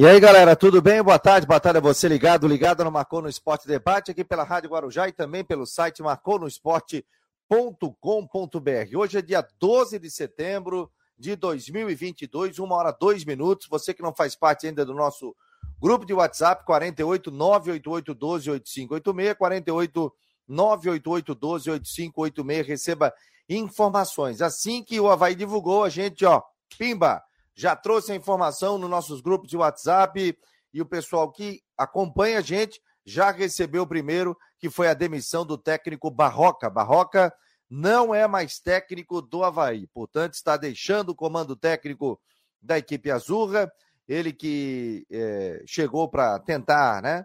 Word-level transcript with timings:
E 0.00 0.06
aí, 0.06 0.18
galera, 0.18 0.56
tudo 0.56 0.80
bem? 0.80 1.02
Boa 1.02 1.18
tarde, 1.18 1.46
boa 1.46 1.60
tarde 1.60 1.76
a 1.76 1.80
você 1.82 2.08
ligado, 2.08 2.48
ligado 2.48 2.82
no 2.82 2.90
Marcou 2.90 3.20
no 3.20 3.28
Esporte 3.28 3.68
Debate, 3.68 4.10
aqui 4.10 4.24
pela 4.24 4.44
Rádio 4.44 4.70
Guarujá 4.70 5.06
e 5.06 5.12
também 5.12 5.44
pelo 5.44 5.66
site 5.66 6.02
marconosport.com.br. 6.02 8.96
Hoje 8.96 9.18
é 9.18 9.20
dia 9.20 9.46
12 9.58 9.98
de 9.98 10.10
setembro 10.10 10.90
de 11.18 11.36
2022, 11.36 12.58
uma 12.60 12.76
hora 12.76 12.96
dois 12.98 13.26
minutos. 13.26 13.66
Você 13.68 13.92
que 13.92 14.00
não 14.00 14.14
faz 14.14 14.34
parte 14.34 14.66
ainda 14.66 14.86
do 14.86 14.94
nosso 14.94 15.36
grupo 15.78 16.06
de 16.06 16.14
WhatsApp, 16.14 16.64
48 16.64 17.30
988 17.30 18.14
12 18.14 18.50
8586, 18.52 19.36
48 19.36 20.14
988 20.48 21.34
12 21.34 21.70
8586, 21.72 22.66
receba 22.66 23.12
informações. 23.46 24.40
Assim 24.40 24.82
que 24.82 24.98
o 24.98 25.10
Havaí 25.10 25.34
divulgou, 25.34 25.84
a 25.84 25.90
gente, 25.90 26.24
ó, 26.24 26.42
pimba, 26.78 27.22
já 27.54 27.74
trouxe 27.76 28.12
a 28.12 28.16
informação 28.16 28.78
nos 28.78 28.90
nossos 28.90 29.20
grupos 29.20 29.48
de 29.48 29.56
WhatsApp 29.56 30.36
e 30.72 30.80
o 30.80 30.86
pessoal 30.86 31.30
que 31.30 31.62
acompanha 31.76 32.38
a 32.38 32.42
gente 32.42 32.80
já 33.04 33.30
recebeu 33.30 33.82
o 33.82 33.86
primeiro, 33.86 34.36
que 34.58 34.70
foi 34.70 34.88
a 34.88 34.94
demissão 34.94 35.44
do 35.44 35.58
técnico 35.58 36.10
Barroca. 36.10 36.70
Barroca 36.70 37.32
não 37.68 38.14
é 38.14 38.26
mais 38.26 38.58
técnico 38.58 39.22
do 39.22 39.44
Havaí, 39.44 39.86
portanto, 39.88 40.34
está 40.34 40.56
deixando 40.56 41.10
o 41.10 41.14
comando 41.14 41.56
técnico 41.56 42.20
da 42.60 42.78
equipe 42.78 43.10
Azurra. 43.10 43.70
Ele 44.08 44.32
que 44.32 45.06
é, 45.10 45.62
chegou 45.66 46.08
para 46.08 46.38
tentar, 46.40 47.00
né? 47.02 47.24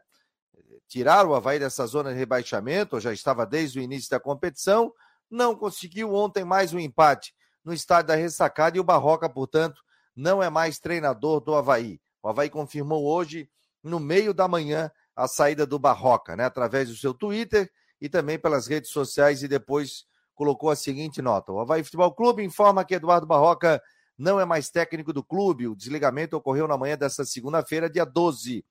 Tirar 0.88 1.26
o 1.26 1.34
Havaí 1.34 1.58
dessa 1.58 1.86
zona 1.88 2.12
de 2.12 2.20
rebaixamento, 2.20 3.00
já 3.00 3.12
estava 3.12 3.46
desde 3.46 3.80
o 3.80 3.82
início 3.82 4.10
da 4.10 4.20
competição, 4.20 4.94
não 5.30 5.56
conseguiu 5.56 6.14
ontem 6.14 6.46
mais 6.46 6.74
um 6.74 6.80
empate 6.80 7.34
no 7.64 7.74
estádio 7.74 8.10
da 8.10 8.16
ressacada 8.16 8.78
e 8.78 8.80
o 8.80 8.84
Barroca, 8.84 9.28
portanto, 9.28 9.82
não 10.16 10.42
é 10.42 10.50
mais 10.50 10.80
treinador 10.80 11.42
do 11.42 11.54
Havaí. 11.54 12.00
O 12.24 12.30
Havaí 12.30 12.50
confirmou 12.50 13.06
hoje, 13.06 13.50
no 13.84 14.00
meio 14.00 14.34
da 14.34 14.48
manhã, 14.48 14.90
a 15.16 15.28
saída 15.28 15.66
do 15.66 15.78
Barroca, 15.78 16.36
né? 16.36 16.46
Através 16.46 16.90
do 16.90 16.96
seu 16.96 17.14
Twitter 17.14 17.72
e 18.00 18.10
também 18.10 18.40
pelas 18.40 18.68
redes 18.68 18.92
sociais, 18.92 19.44
e 19.44 19.48
depois 19.48 20.06
colocou 20.34 20.70
a 20.70 20.76
seguinte 20.76 21.22
nota: 21.22 21.52
O 21.52 21.60
Havaí 21.60 21.84
Futebol 21.84 22.14
Clube 22.14 22.44
informa 22.44 22.84
que 22.84 22.96
Eduardo 22.96 23.28
Barroca 23.28 23.82
não 24.18 24.40
é 24.40 24.46
mais 24.46 24.70
técnico 24.70 25.14
do 25.14 25.24
clube. 25.24 25.68
O 25.68 25.76
desligamento 25.76 26.36
ocorreu 26.36 26.68
na 26.68 26.78
manhã 26.78 26.98
desta 26.98 27.26
segunda-feira, 27.26 27.90
dia 27.90 28.06
12. 28.06 28.66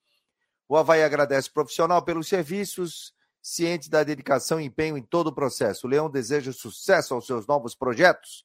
O 0.69 0.77
Havaí 0.77 1.03
agradece 1.03 1.49
o 1.49 1.53
profissional 1.53 2.03
pelos 2.03 2.27
serviços, 2.29 3.13
ciente 3.43 3.91
da 3.91 4.03
dedicação 4.03 4.61
e 4.61 4.65
empenho 4.65 4.97
em 4.97 5.03
todo 5.03 5.29
o 5.29 5.35
processo. 5.35 5.87
O 5.87 5.91
Leão 5.91 6.11
deseja 6.11 6.53
sucesso 6.53 7.15
aos 7.15 7.27
seus 7.27 7.47
novos 7.47 7.75
projetos 7.75 8.45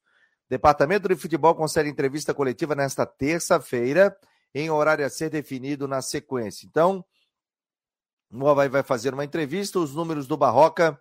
Departamento 0.50 1.08
de 1.08 1.16
Futebol 1.16 1.54
concede 1.54 1.90
entrevista 1.90 2.34
coletiva 2.34 2.74
nesta 2.74 3.06
terça-feira, 3.06 4.18
em 4.54 4.70
horário 4.72 5.06
a 5.06 5.10
ser 5.10 5.30
definido 5.30 5.88
na 5.88 6.02
sequência. 6.02 6.66
Então, 6.66 7.06
o 8.32 8.48
Havaí 8.48 8.68
vai 8.68 8.82
fazer 8.82 9.14
uma 9.14 9.24
entrevista. 9.24 9.80
Os 9.80 9.94
números 9.94 10.28
do 10.28 10.36
Barroca. 10.36 11.00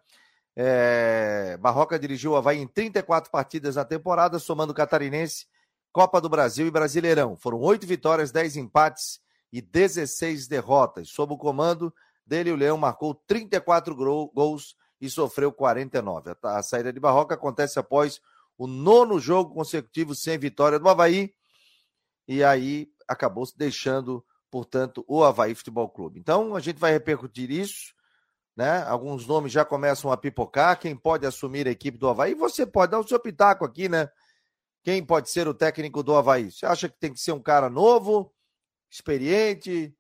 É... 0.55 1.57
Barroca 1.61 1.99
dirigiu 1.99 2.33
o 2.33 2.37
Havaí 2.37 2.59
em 2.59 2.67
34 2.67 3.31
partidas 3.31 3.77
na 3.77 3.85
temporada, 3.87 4.39
somando 4.39 4.75
Catarinense, 4.75 5.47
Copa 5.91 6.21
do 6.21 6.29
Brasil 6.29 6.67
e 6.67 6.71
Brasileirão. 6.71 7.35
Foram 7.35 7.59
oito 7.61 7.87
vitórias, 7.87 8.31
dez 8.31 8.55
empates 8.55 9.21
e 9.51 9.63
16 9.63 10.47
derrotas. 10.47 11.09
Sob 11.09 11.33
o 11.33 11.39
comando 11.39 11.95
dele, 12.27 12.53
o 12.53 12.57
Leão 12.57 12.77
marcou 12.77 13.15
34 13.15 13.95
gols 13.95 14.77
e 15.01 15.09
sofreu 15.09 15.51
49. 15.51 16.35
A 16.43 16.63
saída 16.63 16.93
de 16.93 17.01
Barroca 17.01 17.35
acontece 17.35 17.79
após 17.79 18.21
o 18.59 18.67
nono 18.67 19.21
jogo 19.21 19.55
consecutivo 19.55 20.15
sem 20.15 20.37
vitória 20.37 20.79
do 20.79 20.89
Havaí, 20.89 21.33
e 22.27 22.43
aí 22.43 22.91
acabou 23.07 23.49
deixando, 23.57 24.23
portanto, 24.51 25.05
o 25.09 25.25
Havaí 25.25 25.55
Futebol 25.55 25.89
Clube. 25.89 26.19
Então, 26.19 26.55
a 26.57 26.61
gente 26.61 26.79
vai 26.79 26.93
repercutir 26.93 27.51
isso, 27.51 27.95
né? 28.57 28.83
Alguns 28.83 29.27
nomes 29.27 29.53
já 29.53 29.65
começam 29.65 30.11
a 30.11 30.17
pipocar, 30.17 30.79
quem 30.79 30.97
pode 30.97 31.25
assumir 31.25 31.69
a 31.69 31.71
equipe 31.71 31.97
do 31.97 32.09
Havaí, 32.09 32.35
você 32.35 32.67
pode 32.67 32.91
dar 32.91 32.99
o 32.99 33.07
seu 33.07 33.21
pitaco 33.21 33.65
aqui, 33.65 33.89
né? 33.89 34.11
Quem 34.83 35.05
pode 35.05 35.31
ser 35.31 35.47
o 35.47 35.55
técnico 35.55 36.03
do 36.03 36.15
Havaí? 36.17 36.51
Você 36.51 36.67
acha 36.67 36.89
que 36.89 36.99
tem 36.99 37.13
que 37.13 37.21
ser 37.21 37.33
um 37.33 37.43
cara 37.43 37.71
novo, 37.71 38.35
experiente, 38.91 39.95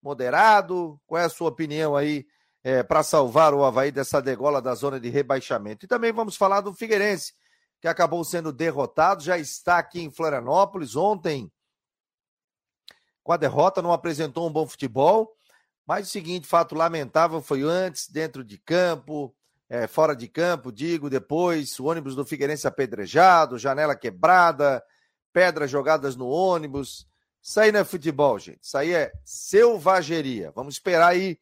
moderado? 0.00 1.00
Qual 1.06 1.20
é 1.20 1.24
a 1.24 1.28
sua 1.28 1.48
opinião 1.48 1.96
aí 1.96 2.24
é, 2.62 2.82
para 2.82 3.02
salvar 3.02 3.52
o 3.52 3.64
Havaí 3.64 3.90
dessa 3.90 4.22
degola 4.22 4.62
da 4.62 4.74
zona 4.74 5.00
de 5.00 5.08
rebaixamento? 5.08 5.84
E 5.84 5.88
também 5.88 6.12
vamos 6.12 6.36
falar 6.36 6.60
do 6.60 6.72
Figueirense, 6.72 7.32
que 7.80 7.88
acabou 7.88 8.24
sendo 8.24 8.52
derrotado, 8.52 9.22
já 9.22 9.38
está 9.38 9.78
aqui 9.78 10.00
em 10.00 10.10
Florianópolis. 10.10 10.96
Ontem, 10.96 11.50
com 13.22 13.32
a 13.32 13.36
derrota, 13.36 13.82
não 13.82 13.92
apresentou 13.92 14.48
um 14.48 14.52
bom 14.52 14.66
futebol. 14.66 15.36
Mas 15.86 16.08
o 16.08 16.10
seguinte, 16.10 16.48
fato 16.48 16.74
lamentável 16.74 17.40
foi 17.40 17.62
antes, 17.62 18.08
dentro 18.08 18.42
de 18.42 18.58
campo, 18.58 19.34
é, 19.68 19.86
fora 19.86 20.16
de 20.16 20.26
campo, 20.26 20.72
digo, 20.72 21.08
depois, 21.08 21.78
o 21.78 21.86
ônibus 21.86 22.16
do 22.16 22.24
Figueirense 22.24 22.66
apedrejado, 22.66 23.58
janela 23.58 23.94
quebrada, 23.94 24.82
pedras 25.32 25.70
jogadas 25.70 26.16
no 26.16 26.28
ônibus. 26.28 27.06
Isso 27.40 27.60
aí 27.60 27.70
não 27.70 27.80
é 27.80 27.84
futebol, 27.84 28.38
gente. 28.38 28.64
Isso 28.64 28.76
aí 28.76 28.92
é 28.92 29.12
selvageria. 29.24 30.50
Vamos 30.54 30.74
esperar 30.74 31.08
aí 31.08 31.38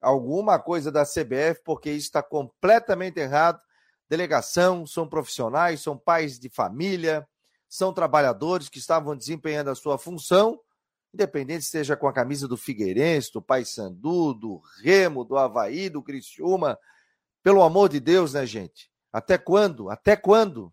alguma 0.00 0.58
coisa 0.58 0.92
da 0.92 1.04
CBF, 1.04 1.62
porque 1.64 1.90
isso 1.90 2.06
está 2.06 2.22
completamente 2.22 3.18
errado 3.18 3.60
delegação, 4.08 4.86
são 4.86 5.08
profissionais, 5.08 5.80
são 5.82 5.96
pais 5.96 6.38
de 6.38 6.48
família, 6.48 7.26
são 7.68 7.92
trabalhadores 7.92 8.68
que 8.68 8.78
estavam 8.78 9.16
desempenhando 9.16 9.70
a 9.70 9.74
sua 9.74 9.98
função, 9.98 10.58
independente 11.12 11.64
seja 11.64 11.96
com 11.96 12.08
a 12.08 12.12
camisa 12.12 12.48
do 12.48 12.56
Figueirense, 12.56 13.32
do 13.32 13.42
Paysandu, 13.42 14.34
do 14.34 14.62
Remo, 14.82 15.24
do 15.24 15.36
Havaí, 15.36 15.88
do 15.88 16.02
Criciúma. 16.02 16.78
Pelo 17.42 17.62
amor 17.62 17.88
de 17.88 18.00
Deus, 18.00 18.32
né, 18.32 18.46
gente? 18.46 18.90
Até 19.12 19.36
quando? 19.38 19.90
Até 19.90 20.16
quando? 20.16 20.72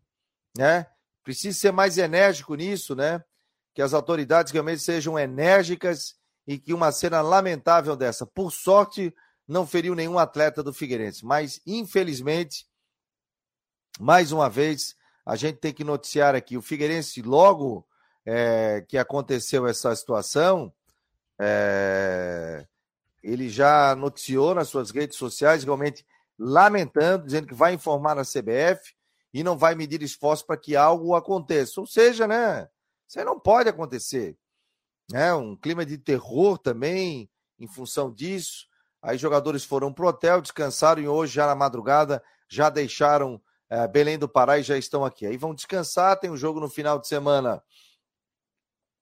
Né? 0.57 0.85
Precisa 1.23 1.57
ser 1.57 1.71
mais 1.71 1.97
enérgico 1.97 2.55
nisso, 2.55 2.95
né? 2.95 3.23
Que 3.73 3.81
as 3.81 3.93
autoridades 3.93 4.51
realmente 4.51 4.81
sejam 4.81 5.19
enérgicas 5.19 6.15
e 6.47 6.57
que 6.57 6.73
uma 6.73 6.91
cena 6.91 7.21
lamentável 7.21 7.95
dessa, 7.95 8.25
por 8.25 8.51
sorte, 8.51 9.13
não 9.47 9.65
feriu 9.65 9.95
nenhum 9.95 10.17
atleta 10.17 10.63
do 10.63 10.73
Figueirense, 10.73 11.25
mas 11.25 11.61
infelizmente 11.65 12.65
mais 13.99 14.31
uma 14.31 14.49
vez, 14.49 14.95
a 15.25 15.35
gente 15.35 15.57
tem 15.57 15.73
que 15.73 15.83
noticiar 15.83 16.35
aqui: 16.35 16.57
o 16.57 16.61
Figueirense, 16.61 17.21
logo 17.21 17.85
é, 18.25 18.83
que 18.87 18.97
aconteceu 18.97 19.67
essa 19.67 19.95
situação, 19.95 20.71
é, 21.39 22.65
ele 23.23 23.49
já 23.49 23.95
noticiou 23.95 24.53
nas 24.55 24.67
suas 24.67 24.91
redes 24.91 25.17
sociais, 25.17 25.63
realmente 25.63 26.05
lamentando, 26.37 27.25
dizendo 27.25 27.47
que 27.47 27.53
vai 27.53 27.73
informar 27.73 28.19
a 28.19 28.23
CBF 28.23 28.93
e 29.33 29.43
não 29.43 29.57
vai 29.57 29.75
medir 29.75 30.01
esforço 30.01 30.45
para 30.45 30.57
que 30.57 30.75
algo 30.75 31.15
aconteça. 31.15 31.79
Ou 31.79 31.87
seja, 31.87 32.27
né? 32.27 32.69
Isso 33.07 33.23
não 33.23 33.39
pode 33.39 33.69
acontecer. 33.69 34.37
Né? 35.11 35.33
Um 35.33 35.55
clima 35.55 35.85
de 35.85 35.97
terror 35.97 36.57
também 36.57 37.29
em 37.59 37.67
função 37.67 38.11
disso. 38.11 38.67
Aí 39.01 39.17
jogadores 39.17 39.63
foram 39.63 39.93
pro 39.93 40.07
hotel, 40.07 40.41
descansaram 40.41 41.01
e 41.01 41.07
hoje, 41.07 41.33
já 41.33 41.45
na 41.45 41.55
madrugada, 41.55 42.23
já 42.47 42.69
deixaram 42.69 43.41
é, 43.69 43.87
Belém 43.87 44.17
do 44.17 44.27
Pará 44.27 44.59
e 44.59 44.63
já 44.63 44.77
estão 44.77 45.03
aqui. 45.03 45.25
Aí 45.25 45.37
vão 45.37 45.53
descansar, 45.53 46.19
tem 46.19 46.29
um 46.29 46.37
jogo 46.37 46.59
no 46.59 46.69
final 46.69 46.99
de 46.99 47.07
semana. 47.07 47.61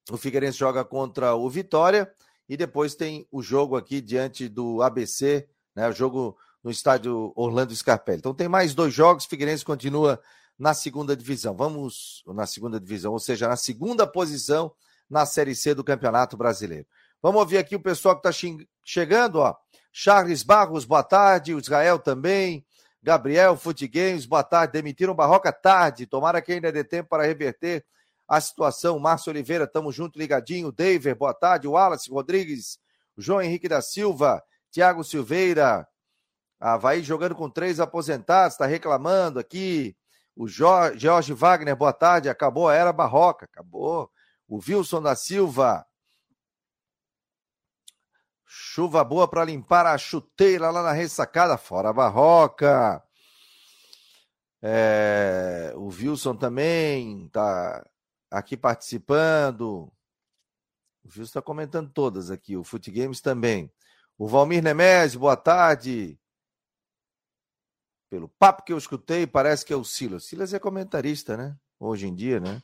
O 0.10 0.18
Figueirense 0.18 0.58
joga 0.58 0.84
contra 0.84 1.36
o 1.36 1.50
Vitória 1.50 2.14
e 2.48 2.58
depois 2.58 2.96
tem 2.96 3.28
o 3.32 3.42
jogo 3.42 3.76
aqui 3.76 4.02
diante 4.02 4.50
do 4.50 4.82
ABC, 4.82 5.48
né? 5.76 5.88
O 5.88 5.94
jogo 5.94 6.38
no 6.64 6.72
estádio 6.72 7.34
Orlando 7.36 7.76
Scarpelli. 7.76 8.20
Então 8.20 8.34
tem 8.34 8.48
mais 8.48 8.74
dois 8.74 8.94
jogos, 8.94 9.26
Figueirense 9.26 9.66
continua 9.66 10.22
na 10.58 10.74
segunda 10.74 11.16
divisão. 11.16 11.56
Vamos 11.56 12.24
na 12.28 12.46
segunda 12.46 12.80
divisão, 12.80 13.14
ou 13.14 13.20
seja, 13.20 13.48
na 13.48 13.56
segunda 13.56 14.06
posição 14.06 14.74
na 15.10 15.26
Série 15.26 15.56
C 15.56 15.76
do 15.76 15.84
Campeonato 15.84 16.38
Brasileiro. 16.38 16.88
Vamos 17.22 17.40
ouvir 17.40 17.58
aqui 17.58 17.76
o 17.76 17.80
pessoal 17.80 18.20
que 18.20 18.28
está 18.28 18.50
chegando, 18.84 19.40
ó. 19.40 19.56
Charles 19.92 20.42
Barros, 20.42 20.86
boa 20.86 21.04
tarde. 21.04 21.54
O 21.54 21.60
Israel 21.60 22.00
também. 22.00 22.66
Gabriel, 23.04 23.58
Fute 23.58 23.86
Games, 23.86 24.26
boa 24.26 24.46
tarde. 24.46 24.72
Demitiram 24.72 25.14
Barroca 25.14 25.52
tarde. 25.52 26.06
Tomara 26.06 26.42
que 26.42 26.54
ainda 26.54 26.72
dê 26.72 26.86
tempo 26.86 27.10
para 27.10 27.26
reverter 27.26 27.86
a 28.26 28.40
situação. 28.40 28.98
Márcio 28.98 29.30
Oliveira, 29.30 29.68
tamo 29.68 29.92
junto, 29.92 30.18
ligadinho. 30.18 30.72
David, 30.72 31.14
boa 31.14 31.34
tarde. 31.34 31.68
Wallace 31.68 32.10
Rodrigues, 32.10 32.80
João 33.18 33.42
Henrique 33.42 33.68
da 33.68 33.82
Silva, 33.82 34.42
Tiago 34.72 35.04
Silveira. 35.04 35.86
Havaí 36.58 37.04
jogando 37.04 37.36
com 37.36 37.50
três 37.50 37.82
aposentados, 37.82 38.54
está 38.54 38.66
reclamando 38.66 39.38
aqui. 39.38 39.98
O 40.34 40.48
Jorge 40.48 41.34
Wagner, 41.34 41.76
boa 41.76 41.92
tarde. 41.92 42.30
Acabou 42.30 42.70
a 42.70 42.74
era 42.74 42.94
Barroca, 42.94 43.44
acabou. 43.44 44.10
O 44.48 44.62
Wilson 44.66 45.02
da 45.02 45.14
Silva, 45.14 45.86
Chuva 48.56 49.04
boa 49.04 49.28
para 49.28 49.44
limpar 49.44 49.88
a 49.88 49.98
chuteira 49.98 50.70
lá 50.70 50.84
na 50.84 50.92
ressacada, 50.92 51.58
fora 51.58 51.90
a 51.90 51.94
barroca. 51.94 53.04
É, 54.62 55.74
o 55.76 55.88
Wilson 55.88 56.36
também 56.36 57.26
está 57.26 57.84
aqui 58.30 58.56
participando. 58.56 59.92
O 61.04 61.10
Gil 61.10 61.24
está 61.24 61.42
comentando 61.42 61.90
todas 61.92 62.30
aqui, 62.30 62.56
o 62.56 62.64
Fute 62.64 62.92
Games 62.92 63.22
também. 63.22 63.74
O 64.20 64.28
Valmir 64.28 64.62
Nemes, 64.62 65.16
boa 65.16 65.36
tarde. 65.36 66.16
Pelo 68.08 68.30
papo 68.30 68.64
que 68.64 68.72
eu 68.72 68.78
escutei, 68.78 69.26
parece 69.26 69.66
que 69.66 69.74
é 69.74 69.76
o 69.76 69.84
Silas. 69.84 70.26
Silas 70.26 70.54
é 70.54 70.60
comentarista, 70.60 71.36
né? 71.36 71.58
Hoje 71.80 72.06
em 72.06 72.14
dia, 72.14 72.40
né? 72.40 72.62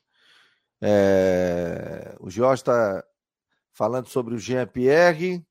É... 0.80 2.16
O 2.20 2.30
Jorge 2.30 2.62
está 2.62 3.04
falando 3.74 4.08
sobre 4.08 4.36
o 4.36 4.40
Jean-Pierre. 4.40 5.49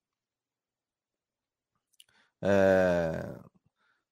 É... 2.43 3.39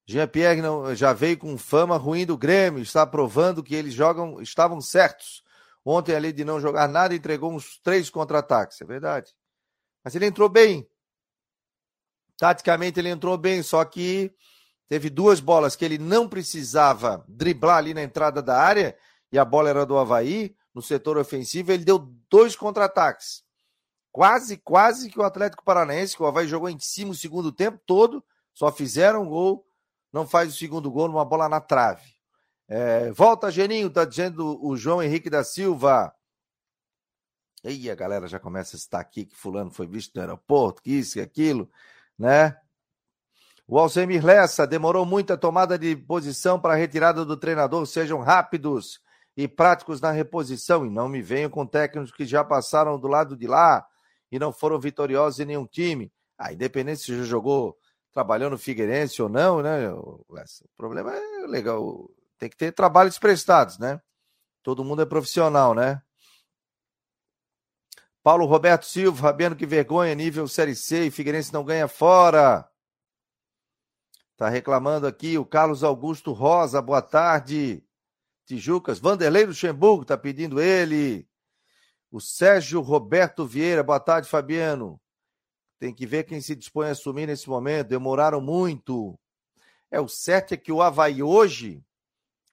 Jean-Pierre 0.09 0.63
já 0.95 1.13
veio 1.13 1.37
com 1.37 1.59
fama 1.59 1.97
ruim 1.97 2.25
do 2.25 2.39
Grêmio, 2.39 2.81
está 2.81 3.05
provando 3.05 3.63
que 3.63 3.75
eles 3.75 3.93
jogam, 3.93 4.41
estavam 4.41 4.81
certos. 4.81 5.43
Ontem, 5.85 6.15
ali 6.15 6.33
de 6.33 6.45
não 6.45 6.61
jogar 6.61 6.89
nada, 6.89 7.15
entregou 7.15 7.53
uns 7.53 7.79
três 7.79 8.09
contra-ataques, 8.11 8.81
é 8.81 8.85
verdade. 8.85 9.35
Mas 10.05 10.15
ele 10.15 10.27
entrou 10.27 10.49
bem. 10.49 10.89
Taticamente, 12.39 13.01
ele 13.01 13.09
entrou 13.09 13.37
bem, 13.37 13.63
só 13.63 13.85
que 13.85 14.33
teve 14.89 15.11
duas 15.11 15.41
bolas 15.41 15.75
que 15.75 15.85
ele 15.85 15.99
não 15.99 16.29
precisava 16.29 17.25
driblar 17.27 17.79
ali 17.79 17.95
na 17.95 18.03
entrada 18.03 18.43
da 18.43 18.61
área, 18.61 18.97
e 19.33 19.39
a 19.39 19.45
bola 19.45 19.71
era 19.71 19.87
do 19.87 19.97
Havaí, 19.97 20.55
no 20.75 20.83
setor 20.83 21.17
ofensivo, 21.19 21.73
ele 21.73 21.85
deu 21.85 21.99
dois 22.31 22.55
contra-ataques. 22.55 23.43
Quase, 24.17 24.57
quase 24.57 25.11
que 25.11 25.21
o 25.21 25.23
Atlético 25.23 25.63
Paranaense, 25.63 26.17
que 26.17 26.23
o 26.23 26.27
Havaí 26.27 26.49
jogou 26.49 26.71
em 26.71 26.79
cima 26.79 27.11
o 27.11 27.15
segundo 27.15 27.53
tempo 27.53 27.79
todo, 27.85 28.25
só 28.55 28.73
fizeram 28.73 29.25
um 29.25 29.29
gol, 29.29 29.69
não 30.11 30.27
faz 30.27 30.55
o 30.55 30.57
segundo 30.57 30.91
gol 30.91 31.07
numa 31.07 31.23
bola 31.23 31.51
na 31.51 31.61
trave. 31.61 32.15
É, 32.67 33.13
volta, 33.13 33.51
Geninho, 33.51 33.91
tá 33.91 34.07
dizendo 34.07 34.59
o 34.65 34.75
João 34.75 35.03
Henrique 35.03 35.29
da 35.29 35.45
Silva. 35.45 36.15
E 37.63 37.91
a 37.91 37.95
galera 37.95 38.27
já 38.27 38.41
começa 38.41 38.75
a 38.75 38.79
estar 38.79 39.01
aqui 39.01 39.27
que 39.27 39.37
fulano 39.37 39.71
foi 39.71 39.87
visto 39.87 40.15
no 40.15 40.23
aeroporto, 40.23 40.81
que 40.81 40.93
isso 40.93 41.19
e 41.19 41.21
aquilo, 41.21 41.71
né? 42.19 42.59
O 43.69 43.79
Alcemir 43.79 44.25
Lessa 44.25 44.67
demorou 44.67 45.05
muito 45.05 45.35
a 45.35 45.37
tomada 45.37 45.79
de 45.79 45.95
posição 45.95 46.59
para 46.59 46.73
a 46.73 46.77
retirada 46.77 47.23
do 47.23 47.37
treinador. 47.37 47.85
Sejam 47.85 48.21
rápidos 48.21 48.99
e 49.37 49.47
práticos 49.47 50.01
na 50.01 50.11
reposição 50.11 50.87
e 50.87 50.91
não 50.91 51.07
me 51.07 51.21
venham 51.21 51.51
com 51.51 51.67
técnicos 51.67 52.11
que 52.11 52.25
já 52.25 52.43
passaram 52.43 52.99
do 52.99 53.09
lado 53.09 53.37
de 53.37 53.47
lá 53.47 53.87
e 54.31 54.39
não 54.39 54.53
foram 54.53 54.79
vitoriosos 54.79 55.41
em 55.41 55.45
nenhum 55.45 55.67
time. 55.67 56.13
Ah, 56.39 56.53
independente 56.53 57.01
se 57.01 57.17
já 57.17 57.25
jogou 57.25 57.77
trabalhou 58.17 58.49
no 58.49 58.57
Figueirense 58.57 59.21
ou 59.21 59.29
não, 59.29 59.61
né? 59.61 59.93
O 59.93 60.25
problema 60.75 61.15
é 61.15 61.47
legal, 61.47 62.11
tem 62.39 62.49
que 62.49 62.57
ter 62.57 62.73
trabalhos 62.73 63.19
prestados, 63.19 63.79
né? 63.79 64.01
Todo 64.63 64.83
mundo 64.83 65.03
é 65.03 65.07
profissional, 65.07 65.75
né? 65.75 66.01
Paulo 68.23 68.47
Roberto 68.47 68.87
Silva, 68.87 69.21
Fabiano, 69.21 69.55
que 69.55 69.67
vergonha, 69.67 70.15
nível 70.15 70.49
Série 70.49 70.75
C 70.75 71.05
e 71.05 71.11
Figueirense 71.11 71.53
não 71.53 71.63
ganha 71.63 71.87
fora. 71.87 72.67
Tá 74.35 74.49
reclamando 74.49 75.07
aqui 75.07 75.37
o 75.37 75.45
Carlos 75.45 75.85
Augusto 75.85 76.33
Rosa, 76.33 76.81
boa 76.81 77.03
tarde. 77.03 77.85
Tijucas, 78.47 78.99
Vanderlei 78.99 79.45
Luxemburgo 79.45 80.07
tá 80.07 80.17
pedindo 80.17 80.59
ele. 80.59 81.29
O 82.11 82.21
Sérgio 82.21 82.81
Roberto 82.81 83.45
Vieira, 83.45 83.83
boa 83.83 83.99
tarde, 83.99 84.29
Fabiano. 84.29 85.01
Tem 85.79 85.93
que 85.93 86.07
ver 86.07 86.25
quem 86.25 86.41
se 86.41 86.55
dispõe 86.55 86.89
a 86.89 86.93
assumir 86.93 87.27
nesse 87.27 87.49
momento. 87.49 87.89
Demoraram 87.89 88.41
muito. 88.41 89.19
É, 89.91 90.01
o 90.01 90.09
certo 90.09 90.55
é 90.55 90.57
que 90.57 90.73
o 90.73 90.81
Havaí 90.81 91.23
hoje, 91.23 91.85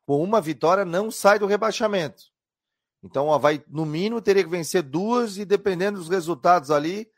com 0.05 0.21
uma 0.21 0.41
vitória, 0.41 0.83
não 0.83 1.09
sai 1.11 1.39
do 1.39 1.45
rebaixamento. 1.45 2.25
Então 3.03 3.27
o 3.27 3.33
Havaí, 3.33 3.63
no 3.67 3.85
mínimo, 3.85 4.21
teria 4.21 4.44
que 4.44 4.50
vencer 4.50 4.81
duas 4.81 5.38
e 5.38 5.45
dependendo 5.45 5.99
dos 5.99 6.09
resultados 6.09 6.71
ali, 6.71 7.09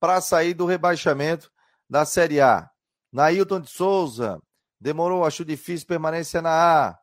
para 0.00 0.20
sair 0.20 0.54
do 0.54 0.66
rebaixamento 0.66 1.52
da 1.88 2.04
Série 2.04 2.40
A. 2.40 2.68
Nailton 3.12 3.60
de 3.60 3.70
Souza, 3.70 4.40
demorou, 4.80 5.24
acho 5.24 5.44
difícil 5.44 5.86
permanência 5.86 6.40
na 6.40 6.88
A. 6.88 6.98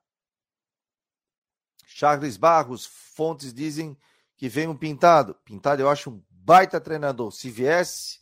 Charles 1.85 2.37
Barros, 2.37 2.85
fontes 2.85 3.53
dizem 3.53 3.97
que 4.39 4.47
vem 4.47 4.69
um 4.69 4.75
pintado. 4.75 5.35
Pintado 5.43 5.81
eu 5.81 5.89
acho 5.89 6.09
um 6.09 6.23
baita 6.29 6.79
treinador. 6.79 7.29
Se 7.29 7.49
viesse, 7.49 8.19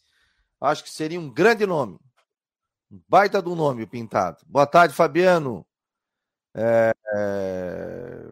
acho 0.60 0.84
que 0.84 0.90
seria 0.90 1.20
um 1.20 1.30
grande 1.30 1.64
nome. 1.64 2.00
Um 2.92 3.00
baita 3.08 3.40
do 3.40 3.56
nome, 3.56 3.84
o 3.84 3.88
Pintado. 3.88 4.40
Boa 4.48 4.66
tarde, 4.66 4.96
Fabiano. 4.96 5.64
É, 6.56 6.92
é... 7.14 8.24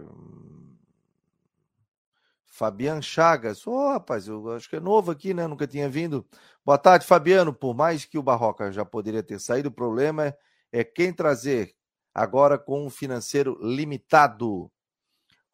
Fabiano 2.48 3.04
Chagas. 3.04 3.68
Ô, 3.68 3.72
oh, 3.72 3.92
rapaz, 3.92 4.28
eu 4.28 4.52
acho 4.54 4.68
que 4.68 4.78
é 4.78 4.80
novo 4.80 5.12
aqui, 5.12 5.32
né? 5.36 5.46
Nunca 5.46 5.68
tinha 5.68 5.88
vindo. 5.88 6.26
Boa 6.66 6.80
tarde, 6.80 7.06
Fabiano. 7.06 7.54
Por 7.54 7.76
mais 7.76 8.04
que 8.04 8.18
o 8.18 8.24
Barroca 8.24 8.72
já 8.72 8.84
poderia 8.84 9.22
ter 9.22 9.40
saído, 9.40 9.70
o 9.70 9.72
problema 9.72 10.26
é, 10.26 10.38
é 10.72 10.84
quem 10.84 11.14
trazer 11.14 11.76
agora 12.12 12.58
com 12.58 12.84
um 12.84 12.90
financeiro 12.90 13.60
limitado. 13.62 14.72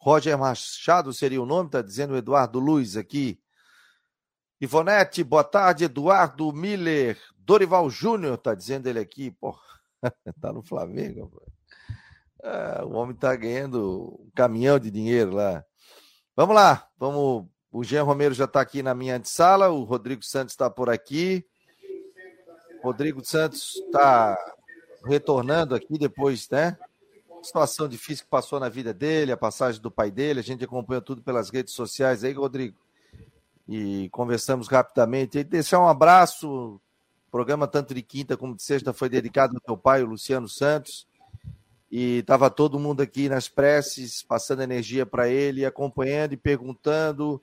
Roger 0.01 0.36
Machado 0.36 1.13
seria 1.13 1.39
o 1.39 1.45
nome, 1.45 1.68
está 1.68 1.80
dizendo 1.80 2.15
o 2.15 2.18
Eduardo 2.18 2.59
Luiz 2.59 2.98
aqui. 2.98 3.39
Ivonete, 4.59 5.24
boa 5.24 5.44
tarde. 5.44 5.83
Eduardo 5.83 6.51
Miller. 6.51 7.21
Dorival 7.38 7.88
Júnior, 7.88 8.36
tá 8.39 8.56
dizendo 8.56 8.88
ele 8.88 8.98
aqui. 8.98 9.30
Pô, 9.30 9.56
tá 10.42 10.51
no 10.51 10.63
Flamengo. 10.63 11.31
Ah, 12.44 12.81
o 12.83 12.94
homem 12.94 13.15
tá 13.15 13.36
ganhando 13.36 14.19
um 14.19 14.31
caminhão 14.33 14.80
de 14.80 14.89
dinheiro 14.89 15.36
lá. 15.36 15.63
Vamos 16.36 16.56
lá, 16.56 16.89
vamos. 16.98 17.45
O 17.71 17.83
Jean 17.83 18.01
Romero 18.01 18.33
já 18.33 18.45
está 18.45 18.59
aqui 18.59 18.81
na 18.81 18.95
minha 18.95 19.24
sala, 19.24 19.69
o 19.69 19.83
Rodrigo 19.83 20.24
Santos 20.24 20.53
está 20.53 20.68
por 20.68 20.89
aqui. 20.89 21.45
Rodrigo 22.83 23.24
Santos 23.24 23.75
está 23.75 24.36
retornando 25.06 25.75
aqui 25.75 25.95
depois, 26.00 26.50
né? 26.50 26.75
Situação 27.42 27.88
difícil 27.88 28.26
que 28.26 28.30
passou 28.30 28.60
na 28.60 28.70
vida 28.70 28.94
dele, 28.94 29.32
a 29.32 29.38
passagem 29.38 29.82
do 29.82 29.90
pai 29.90 30.12
dele. 30.12 30.40
A 30.40 30.44
gente 30.44 30.64
acompanha 30.64 31.02
tudo 31.02 31.22
pelas 31.22 31.50
redes 31.50 31.74
sociais 31.74 32.24
aí, 32.24 32.34
Rodrigo 32.34 32.78
e 33.68 34.10
conversamos 34.10 34.68
rapidamente. 34.68 35.40
E 35.40 35.44
deixar 35.44 35.80
um 35.80 35.88
abraço. 35.88 36.76
O 37.28 37.32
programa, 37.32 37.68
tanto 37.68 37.94
de 37.94 38.02
quinta 38.02 38.36
como 38.36 38.56
de 38.56 38.62
sexta, 38.62 38.92
foi 38.92 39.08
dedicado 39.08 39.56
ao 39.56 39.62
teu 39.62 39.78
pai, 39.78 40.04
o 40.04 40.08
Luciano 40.08 40.50
Santos. 40.50 41.08
E 41.90 42.18
estava 42.18 42.50
todo 42.50 42.80
mundo 42.80 43.02
aqui 43.02 43.30
nas 43.30 43.48
preces, 43.48 44.22
passando 44.22 44.62
energia 44.62 45.06
para 45.06 45.30
ele, 45.30 45.66
acompanhando 45.66 46.34
e 46.34 46.38
perguntando 46.38 47.42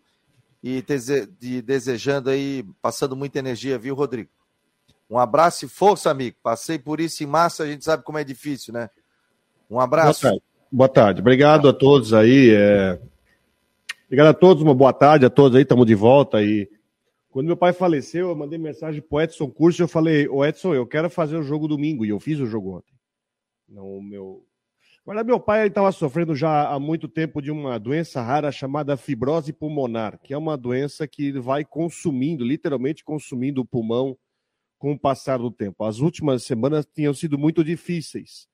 e 0.63 0.83
de, 1.39 1.63
desejando 1.63 2.29
aí, 2.29 2.67
passando 2.83 3.17
muita 3.17 3.39
energia, 3.39 3.79
viu, 3.79 3.95
Rodrigo? 3.95 4.31
Um 5.09 5.19
abraço 5.19 5.65
e 5.65 5.69
força, 5.69 6.11
amigo. 6.11 6.37
Passei 6.43 6.79
por 6.79 7.01
isso 7.01 7.23
em 7.23 7.27
março, 7.27 7.63
a 7.63 7.67
gente 7.67 7.85
sabe 7.85 8.03
como 8.03 8.19
é 8.19 8.25
difícil, 8.25 8.75
né? 8.75 8.91
Um 9.71 9.81
abraço. 9.81 10.23
Boa 10.23 10.33
tarde. 10.33 10.45
Boa 10.71 10.89
tarde. 10.89 11.21
Obrigado 11.21 11.69
a 11.69 11.73
todos 11.73 12.13
aí. 12.13 12.51
É... 12.55 13.01
Obrigado 14.07 14.29
a 14.29 14.35
todos, 14.35 14.63
uma 14.63 14.75
boa 14.75 14.93
tarde 14.93 15.27
a 15.27 15.31
todos 15.31 15.55
aí, 15.55 15.63
estamos 15.63 15.87
de 15.87 15.95
volta 15.95 16.39
aí. 16.39 16.67
Quando 17.29 17.47
meu 17.47 17.57
pai 17.59 17.75
faleceu, 17.75 18.31
eu 18.31 18.35
mandei 18.35 18.59
mensagem 18.59 19.03
pro 19.03 19.21
Edson 19.21 19.51
Curso, 19.51 19.83
eu 19.83 19.89
falei, 19.89 20.27
ô 20.29 20.45
Edson, 20.45 20.75
eu 20.75 20.87
quero 20.87 21.11
fazer 21.11 21.37
o 21.37 21.43
jogo 21.43 21.69
domingo, 21.69 22.07
e 22.07 22.09
eu 22.09 22.19
fiz 22.19 22.41
o 22.41 22.47
jogo 22.47 22.79
ontem. 22.79 22.95
Não, 23.69 24.01
meu... 24.01 24.43
Agora, 25.03 25.23
meu 25.23 25.39
pai 25.39 25.67
estava 25.67 25.93
sofrendo 25.93 26.35
já 26.35 26.69
há 26.71 26.81
muito 26.81 27.07
tempo 27.07 27.43
de 27.43 27.51
uma 27.51 27.79
doença 27.79 28.23
rara 28.23 28.51
chamada 28.51 28.97
fibrose 28.97 29.53
pulmonar, 29.53 30.19
que 30.23 30.33
é 30.33 30.39
uma 30.39 30.57
doença 30.57 31.07
que 31.07 31.33
vai 31.33 31.65
consumindo, 31.65 32.45
literalmente 32.45 33.05
consumindo 33.05 33.61
o 33.61 33.65
pulmão 33.65 34.17
com 34.79 34.93
o 34.93 34.99
passar 34.99 35.39
do 35.39 35.51
tempo. 35.51 35.85
As 35.85 35.99
últimas 35.99 36.45
semanas 36.45 36.87
tinham 36.95 37.13
sido 37.13 37.39
muito 37.39 37.63
difíceis. 37.63 38.49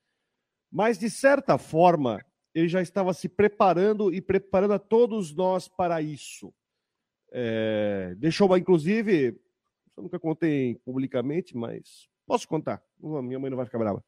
Mas, 0.75 0.99
de 0.99 1.09
certa 1.09 1.57
forma, 1.57 2.21
ele 2.53 2.67
já 2.67 2.83
estava 2.83 3.15
se 3.15 3.29
preparando 3.29 4.13
e 4.13 4.21
preparando 4.21 4.75
a 4.75 4.79
todos 4.81 5.33
nós 5.33 5.69
para 5.69 6.03
isso. 6.03 6.53
É, 7.31 8.13
deixou, 8.19 8.59
inclusive, 8.59 9.41
eu 9.97 10.03
nunca 10.03 10.19
contei 10.19 10.75
publicamente, 10.85 11.57
mas 11.57 12.09
posso 12.27 12.49
contar, 12.49 12.83
minha 13.01 13.39
mãe 13.39 13.51
não 13.51 13.57
vai 13.57 13.67
ficar 13.67 13.79
brava. 13.79 14.05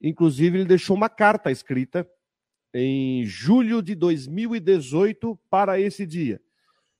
Inclusive, 0.00 0.58
ele 0.58 0.64
deixou 0.64 0.94
uma 0.94 1.08
carta 1.08 1.50
escrita 1.50 2.08
em 2.72 3.24
julho 3.24 3.82
de 3.82 3.96
2018 3.96 5.36
para 5.50 5.80
esse 5.80 6.06
dia. 6.06 6.40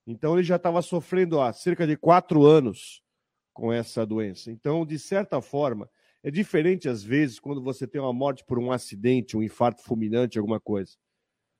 Então, 0.05 0.35
ele 0.35 0.43
já 0.43 0.57
estava 0.57 0.83
sofrendo 0.83 1.41
há 1.41 1.53
cerca 1.53 1.87
de 1.87 1.97
quatro 1.97 2.45
anos 2.45 3.05
com 3.53 3.73
essa 3.73 4.05
doença. 4.05 4.51
Então, 4.51 4.85
de 4.85 4.99
certa 4.99 5.41
forma, 5.41 5.89
é 6.23 6.31
diferente, 6.31 6.89
às 6.89 7.03
vezes, 7.03 7.39
quando 7.39 7.63
você 7.63 7.87
tem 7.87 8.01
uma 8.01 8.13
morte 8.13 8.45
por 8.45 8.59
um 8.59 8.71
acidente, 8.71 9.37
um 9.37 9.43
infarto 9.43 9.83
fulminante, 9.83 10.39
alguma 10.39 10.61
coisa. 10.61 10.97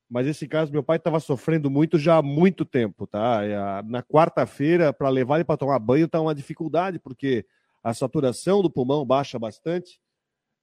Mas 0.09 0.27
esse 0.27 0.47
caso, 0.49 0.73
meu 0.73 0.83
pai 0.83 0.97
estava 0.97 1.21
sofrendo 1.21 1.71
muito 1.71 1.99
já 1.99 2.17
há 2.17 2.23
muito 2.23 2.65
tempo, 2.65 3.07
tá? 3.07 3.41
Na 3.85 4.03
quarta-feira, 4.03 4.93
para 4.93 5.09
levar 5.09 5.37
ele 5.37 5.45
para 5.45 5.57
tomar 5.57 5.79
banho, 5.79 6.07
está 6.07 6.21
uma 6.21 6.35
dificuldade, 6.35 6.99
porque 6.99 7.47
a 7.83 7.95
saturação 7.95 8.61
do 8.61 8.71
pulmão 8.71 9.07
baixa 9.07 9.39
bastante. 9.39 10.01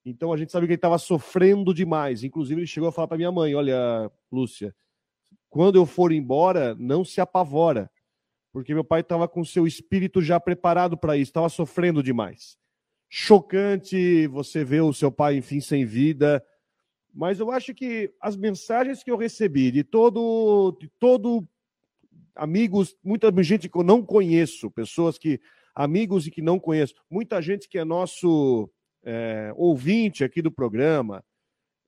Então 0.06 0.32
a 0.32 0.38
gente 0.38 0.52
sabe 0.52 0.68
que 0.68 0.74
ele 0.74 0.78
estava 0.78 0.98
sofrendo 0.98 1.74
demais. 1.74 2.24
Inclusive, 2.24 2.60
ele 2.60 2.68
chegou 2.68 2.90
a 2.90 2.92
falar 2.92 3.08
para 3.08 3.18
minha 3.18 3.32
mãe: 3.32 3.56
Olha, 3.56 4.12
Lúcia, 4.32 4.76
quando 5.50 5.78
eu 5.78 5.86
for 5.86 6.12
embora, 6.12 6.76
não 6.76 7.04
se 7.04 7.22
apavora, 7.22 7.90
porque 8.52 8.74
meu 8.74 8.84
pai 8.84 9.00
estava 9.00 9.28
com 9.28 9.44
seu 9.44 9.66
espírito 9.66 10.22
já 10.22 10.40
preparado 10.40 10.98
para 10.98 11.16
isso, 11.16 11.30
estava 11.30 11.50
sofrendo 11.50 12.04
demais. 12.04 12.58
Chocante 13.10 14.28
você 14.28 14.64
ver 14.64 14.82
o 14.82 14.94
seu 14.94 15.12
pai, 15.12 15.38
enfim, 15.38 15.60
sem 15.60 15.86
vida. 15.86 16.44
Mas 17.14 17.40
eu 17.40 17.52
acho 17.52 17.74
que 17.74 18.14
as 18.22 18.36
mensagens 18.36 19.04
que 19.04 19.10
eu 19.10 19.18
recebi 19.18 19.72
de 19.72 19.84
todo, 19.84 20.78
de 20.80 20.88
todo 21.00 21.48
amigos, 22.36 22.96
muita 23.04 23.32
gente 23.44 23.68
que 23.68 23.78
eu 23.78 23.84
não 23.84 24.04
conheço, 24.04 24.70
pessoas 24.70 25.18
que 25.18 25.40
amigos 25.74 26.28
e 26.28 26.32
que 26.32 26.42
não 26.42 26.60
conheço, 26.60 26.94
muita 27.10 27.42
gente 27.42 27.68
que 27.68 27.78
é 27.78 27.84
nosso 27.84 28.70
é, 29.04 29.52
ouvinte 29.56 30.24
aqui 30.24 30.42
do 30.42 30.52
programa, 30.52 31.24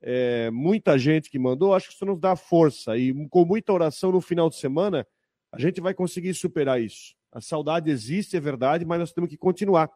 é, 0.01 0.49
muita 0.51 0.97
gente 0.97 1.29
que 1.29 1.37
mandou, 1.37 1.73
acho 1.73 1.89
que 1.89 1.93
isso 1.93 2.05
nos 2.05 2.19
dá 2.19 2.35
força 2.35 2.97
e 2.97 3.13
com 3.29 3.45
muita 3.45 3.73
oração 3.73 4.11
no 4.11 4.21
final 4.21 4.49
de 4.49 4.55
semana 4.55 5.05
a 5.51 5.59
gente 5.59 5.81
vai 5.81 5.93
conseguir 5.93 6.33
superar 6.33 6.81
isso. 6.81 7.15
A 7.31 7.41
saudade 7.41 7.89
existe, 7.91 8.37
é 8.37 8.39
verdade, 8.39 8.85
mas 8.85 8.99
nós 8.99 9.11
temos 9.11 9.29
que 9.29 9.37
continuar. 9.37 9.89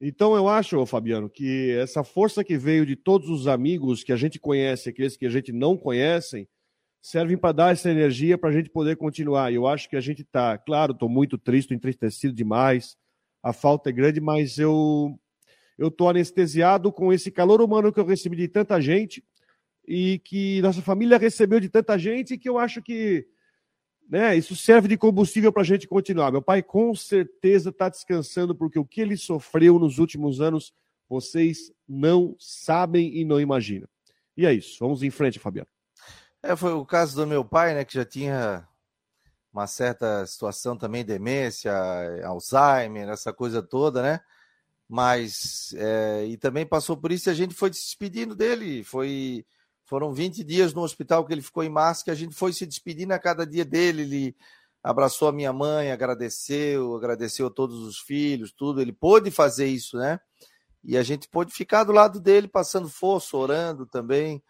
Então 0.00 0.36
eu 0.36 0.46
acho, 0.48 0.84
Fabiano, 0.84 1.30
que 1.30 1.70
essa 1.72 2.04
força 2.04 2.44
que 2.44 2.58
veio 2.58 2.84
de 2.84 2.94
todos 2.94 3.30
os 3.30 3.46
amigos 3.46 4.04
que 4.04 4.12
a 4.12 4.16
gente 4.16 4.38
conhece, 4.38 4.90
aqueles 4.90 5.16
que 5.16 5.24
a 5.24 5.30
gente 5.30 5.52
não 5.52 5.76
conhecem, 5.76 6.46
servem 7.00 7.36
para 7.36 7.52
dar 7.52 7.72
essa 7.72 7.90
energia 7.90 8.36
para 8.36 8.50
a 8.50 8.52
gente 8.52 8.68
poder 8.68 8.96
continuar. 8.96 9.52
Eu 9.52 9.66
acho 9.66 9.88
que 9.88 9.96
a 9.96 10.00
gente 10.00 10.22
está, 10.22 10.58
claro, 10.58 10.92
estou 10.92 11.08
muito 11.08 11.38
triste, 11.38 11.72
entristecido 11.72 12.34
demais, 12.34 12.96
a 13.42 13.52
falta 13.52 13.90
é 13.90 13.92
grande, 13.92 14.20
mas 14.20 14.58
eu 14.58 15.18
eu 15.78 15.88
estou 15.88 16.08
anestesiado 16.08 16.90
com 16.90 17.12
esse 17.12 17.30
calor 17.30 17.60
humano 17.60 17.92
que 17.92 18.00
eu 18.00 18.06
recebi 18.06 18.34
de 18.36 18.48
tanta 18.48 18.80
gente 18.80 19.22
e 19.86 20.18
que 20.20 20.60
nossa 20.62 20.80
família 20.80 21.18
recebeu 21.18 21.60
de 21.60 21.68
tanta 21.68 21.98
gente 21.98 22.38
que 22.38 22.48
eu 22.48 22.58
acho 22.58 22.82
que 22.82 23.26
né? 24.08 24.36
Isso 24.36 24.54
serve 24.54 24.88
de 24.88 24.96
combustível 24.96 25.52
para 25.52 25.62
a 25.62 25.64
gente 25.64 25.86
continuar. 25.86 26.30
Meu 26.30 26.42
pai 26.42 26.62
com 26.62 26.94
certeza 26.94 27.70
está 27.70 27.88
descansando, 27.88 28.54
porque 28.54 28.78
o 28.78 28.84
que 28.84 29.00
ele 29.00 29.16
sofreu 29.16 29.78
nos 29.78 29.98
últimos 29.98 30.40
anos, 30.40 30.72
vocês 31.08 31.72
não 31.88 32.36
sabem 32.38 33.16
e 33.16 33.24
não 33.24 33.40
imaginam. 33.40 33.88
E 34.36 34.46
é 34.46 34.52
isso. 34.52 34.76
Vamos 34.80 35.02
em 35.02 35.10
frente, 35.10 35.38
Fabiano. 35.38 35.68
É, 36.42 36.54
foi 36.54 36.72
o 36.72 36.86
caso 36.86 37.16
do 37.16 37.26
meu 37.26 37.44
pai, 37.44 37.74
né, 37.74 37.84
que 37.84 37.94
já 37.94 38.04
tinha 38.04 38.68
uma 39.52 39.66
certa 39.66 40.26
situação 40.26 40.76
também, 40.76 41.04
demência, 41.04 41.72
Alzheimer, 42.24 43.08
essa 43.08 43.32
coisa 43.32 43.62
toda, 43.62 44.02
né? 44.02 44.20
Mas, 44.88 45.74
é, 45.76 46.26
e 46.26 46.36
também 46.36 46.64
passou 46.64 46.96
por 46.96 47.10
isso 47.10 47.28
e 47.28 47.32
a 47.32 47.34
gente 47.34 47.54
foi 47.54 47.72
se 47.72 47.80
despedindo 47.80 48.36
dele, 48.36 48.84
foi 48.84 49.44
foram 49.86 50.12
20 50.12 50.42
dias 50.42 50.74
no 50.74 50.82
hospital 50.82 51.24
que 51.24 51.32
ele 51.32 51.40
ficou 51.40 51.62
em 51.62 51.68
março, 51.68 52.04
que 52.04 52.10
a 52.10 52.14
gente 52.14 52.34
foi 52.34 52.52
se 52.52 52.66
despedindo 52.66 53.12
a 53.12 53.18
cada 53.18 53.46
dia 53.46 53.64
dele. 53.64 54.02
Ele 54.02 54.36
abraçou 54.82 55.28
a 55.28 55.32
minha 55.32 55.52
mãe, 55.52 55.92
agradeceu, 55.92 56.94
agradeceu 56.94 57.46
a 57.46 57.50
todos 57.50 57.78
os 57.82 57.98
filhos, 58.00 58.52
tudo. 58.52 58.82
Ele 58.82 58.92
pôde 58.92 59.30
fazer 59.30 59.66
isso, 59.66 59.96
né? 59.96 60.20
E 60.82 60.96
a 60.96 61.02
gente 61.02 61.28
pôde 61.28 61.52
ficar 61.52 61.84
do 61.84 61.92
lado 61.92 62.20
dele, 62.20 62.48
passando 62.48 62.88
força, 62.88 63.36
orando 63.36 63.86
também. 63.86 64.42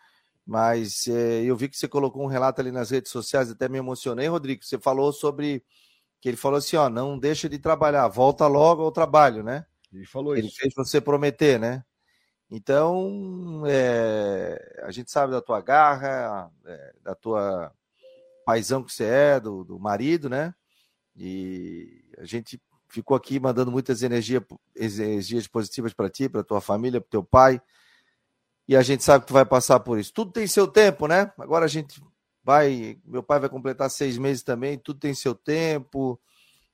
Mas 0.47 1.07
é, 1.09 1.43
eu 1.43 1.57
vi 1.57 1.69
que 1.69 1.77
você 1.77 1.87
colocou 1.87 2.23
um 2.23 2.29
relato 2.29 2.61
ali 2.61 2.71
nas 2.71 2.91
redes 2.91 3.11
sociais, 3.11 3.51
até 3.51 3.69
me 3.69 3.79
emocionei, 3.79 4.29
Rodrigo. 4.29 4.65
Você 4.65 4.79
falou 4.79 5.13
sobre 5.13 5.63
que 6.21 6.29
ele 6.29 6.37
falou 6.37 6.59
assim: 6.59 6.77
ó, 6.77 6.89
não 6.89 7.19
deixa 7.19 7.49
de 7.49 7.59
trabalhar, 7.59 8.09
volta 8.09 8.47
logo 8.47 8.83
ao 8.83 8.93
trabalho, 8.93 9.43
né? 9.43 9.67
Ele 9.93 10.07
falou 10.07 10.37
ele 10.37 10.47
isso. 10.47 10.57
Ele 10.57 10.73
fez 10.73 10.75
você 10.75 11.01
prometer, 11.01 11.59
né? 11.59 11.85
Então, 12.51 13.65
é, 13.67 14.83
a 14.85 14.91
gente 14.91 15.11
sabe 15.11 15.33
da 15.33 15.43
tua 15.43 15.61
garra, 15.61 16.51
é, 16.65 16.95
da 17.03 17.15
tua 17.15 17.73
paisão 18.45 18.85
que 18.85 18.93
você 18.93 19.05
é, 19.05 19.41
do, 19.41 19.65
do, 19.65 19.81
marido, 19.81 20.29
né? 20.29 20.55
E 21.17 22.05
a 22.19 22.25
gente 22.25 22.61
ficou 22.89 23.17
aqui 23.17 23.41
mandando 23.41 23.73
muitas 23.73 24.03
energia, 24.03 24.45
energias 24.77 25.49
positivas 25.49 25.93
para 25.93 26.09
ti, 26.09 26.29
para 26.29 26.45
tua 26.45 26.61
família, 26.61 27.01
para 27.01 27.11
teu 27.11 27.25
pai. 27.25 27.61
E 28.69 28.77
a 28.77 28.83
gente 28.83 29.03
sabe 29.03 29.23
que 29.23 29.29
tu 29.29 29.35
vai 29.35 29.45
passar 29.45 29.81
por 29.81 29.99
isso. 29.99 30.13
Tudo 30.13 30.31
tem 30.31 30.47
seu 30.47 30.69
tempo, 30.69 31.09
né? 31.09 31.33
Agora 31.39 31.65
a 31.65 31.69
gente 31.69 32.01
vai. 32.45 32.99
Meu 33.05 33.23
pai 33.23 33.41
vai 33.41 33.49
completar 33.49 33.91
seis 33.91 34.17
meses 34.19 34.45
também, 34.45 34.79
tudo 34.79 35.01
tem 35.01 35.15
seu 35.15 35.35
tempo. 35.35 36.21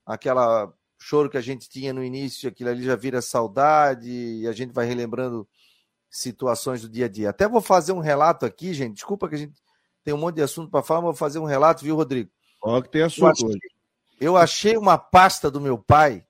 Aquela 0.05 0.73
choro 0.99 1.31
que 1.31 1.37
a 1.37 1.43
gente 1.43 1.69
tinha 1.69 1.93
no 1.93 2.05
início, 2.05 2.49
aquilo 2.49 2.71
ali 2.71 2.83
já 2.83 2.95
vira 2.95 3.21
saudade, 3.23 4.11
e 4.11 4.47
a 4.47 4.53
gente 4.53 4.73
vai 4.73 4.87
relembrando 4.87 5.49
situações 6.13 6.83
do 6.83 6.91
dia 6.91 7.07
a 7.07 7.09
dia. 7.09 7.31
Até 7.31 7.49
vou 7.49 7.63
fazer 7.63 7.93
um 7.93 7.99
relato 7.99 8.45
aqui, 8.45 8.75
gente. 8.75 8.97
Desculpa 8.97 9.29
que 9.29 9.35
a 9.35 9.39
gente 9.39 9.55
tem 10.05 10.13
um 10.13 10.19
monte 10.19 10.37
de 10.37 10.43
assunto 10.43 10.71
para 10.71 10.83
falar, 10.83 11.01
mas 11.01 11.07
vou 11.07 11.15
fazer 11.15 11.39
um 11.39 11.45
relato, 11.45 11.83
viu, 11.83 11.97
Rodrigo? 11.97 12.31
Ó, 12.63 12.81
que 12.83 12.91
tem 12.91 13.03
assunto 13.03 13.25
eu 13.25 13.31
achei, 13.31 13.47
hoje. 13.47 13.61
Eu 14.21 14.37
achei 14.37 14.77
uma 14.77 14.99
pasta 14.99 15.51
do 15.51 15.61
meu 15.61 15.79
pai, 15.79 16.25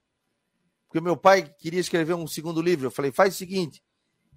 porque 0.86 1.00
o 1.00 1.02
meu 1.02 1.16
pai 1.16 1.52
queria 1.58 1.80
escrever 1.80 2.14
um 2.14 2.28
segundo 2.28 2.62
livro. 2.62 2.86
Eu 2.86 2.90
falei, 2.92 3.10
faz 3.10 3.34
o 3.34 3.38
seguinte, 3.38 3.82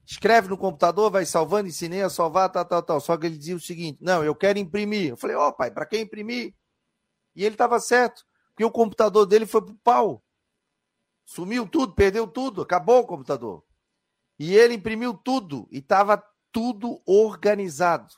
escreve 0.04 0.48
no 0.48 0.58
computador, 0.58 1.12
vai 1.12 1.26
salvando, 1.26 1.68
ensinei 1.68 2.02
a 2.02 2.10
salvar, 2.10 2.50
tal, 2.50 2.66
tal, 2.66 2.82
tal. 2.82 3.00
Só 3.00 3.16
que 3.16 3.28
ele 3.28 3.38
dizia 3.38 3.56
o 3.56 3.60
seguinte, 3.60 4.00
não, 4.02 4.24
eu 4.24 4.34
quero 4.34 4.58
imprimir. 4.58 5.10
Eu 5.10 5.18
falei, 5.18 5.36
ó, 5.36 5.50
oh, 5.50 5.54
pai, 5.54 5.70
para 5.70 5.86
quem 5.86 6.02
imprimir? 6.02 6.56
E 7.36 7.46
ele 7.46 7.54
estava 7.54 7.80
certo, 7.80 8.26
porque 8.50 8.66
o 8.66 8.72
computador 8.72 9.28
dele 9.28 9.46
foi 9.46 9.62
pro 9.62 9.76
pau. 9.84 10.24
Sumiu 11.24 11.68
tudo, 11.68 11.94
perdeu 11.94 12.26
tudo, 12.26 12.62
acabou 12.62 13.00
o 13.00 13.06
computador. 13.06 13.64
E 14.38 14.56
ele 14.56 14.74
imprimiu 14.74 15.14
tudo 15.14 15.68
e 15.72 15.80
estava 15.80 16.22
tudo 16.52 17.02
organizado. 17.06 18.14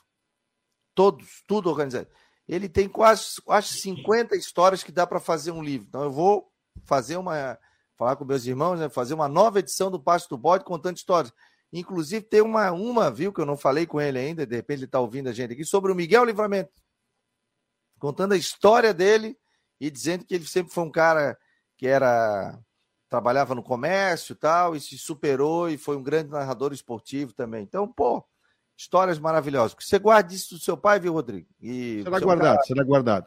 Todos, 0.94 1.42
tudo 1.46 1.70
organizado. 1.70 2.08
Ele 2.46 2.68
tem 2.68 2.88
quase, 2.88 3.40
quase 3.44 3.68
50 3.80 4.36
histórias 4.36 4.82
que 4.82 4.90
dá 4.90 5.06
para 5.06 5.20
fazer 5.20 5.52
um 5.52 5.62
livro. 5.62 5.86
Então 5.88 6.02
eu 6.02 6.10
vou 6.10 6.50
fazer 6.84 7.16
uma. 7.16 7.58
Falar 7.96 8.14
com 8.14 8.24
meus 8.24 8.46
irmãos, 8.46 8.78
né, 8.78 8.88
fazer 8.88 9.14
uma 9.14 9.26
nova 9.26 9.58
edição 9.58 9.90
do 9.90 9.98
Pasto 9.98 10.28
do 10.28 10.38
Bode 10.38 10.64
contando 10.64 10.96
histórias. 10.96 11.32
Inclusive, 11.72 12.24
tem 12.24 12.40
uma, 12.40 12.70
uma, 12.70 13.10
viu, 13.10 13.32
que 13.32 13.40
eu 13.40 13.46
não 13.46 13.56
falei 13.56 13.86
com 13.86 14.00
ele 14.00 14.18
ainda, 14.18 14.46
de 14.46 14.54
repente 14.54 14.78
ele 14.78 14.84
está 14.86 15.00
ouvindo 15.00 15.28
a 15.28 15.32
gente 15.32 15.52
aqui, 15.52 15.64
sobre 15.64 15.90
o 15.90 15.94
Miguel 15.94 16.24
Livramento. 16.24 16.70
Contando 17.98 18.32
a 18.32 18.36
história 18.36 18.94
dele 18.94 19.36
e 19.80 19.90
dizendo 19.90 20.24
que 20.24 20.32
ele 20.32 20.46
sempre 20.46 20.72
foi 20.72 20.84
um 20.84 20.90
cara 20.90 21.36
que 21.76 21.88
era 21.88 22.56
trabalhava 23.08 23.54
no 23.54 23.62
comércio 23.62 24.34
e 24.34 24.36
tal, 24.36 24.76
e 24.76 24.80
se 24.80 24.98
superou 24.98 25.68
e 25.68 25.78
foi 25.78 25.96
um 25.96 26.02
grande 26.02 26.30
narrador 26.30 26.72
esportivo 26.72 27.32
também. 27.32 27.62
Então, 27.62 27.88
pô, 27.88 28.24
histórias 28.76 29.18
maravilhosas. 29.18 29.76
Você 29.78 29.98
guarda 29.98 30.32
isso 30.32 30.54
do 30.54 30.60
seu 30.60 30.76
pai, 30.76 31.00
viu, 31.00 31.12
Rodrigo? 31.12 31.48
E 31.60 32.02
será 32.04 32.20
guardado, 32.20 32.54
cara, 32.54 32.66
será 32.66 32.84
guardado. 32.84 33.26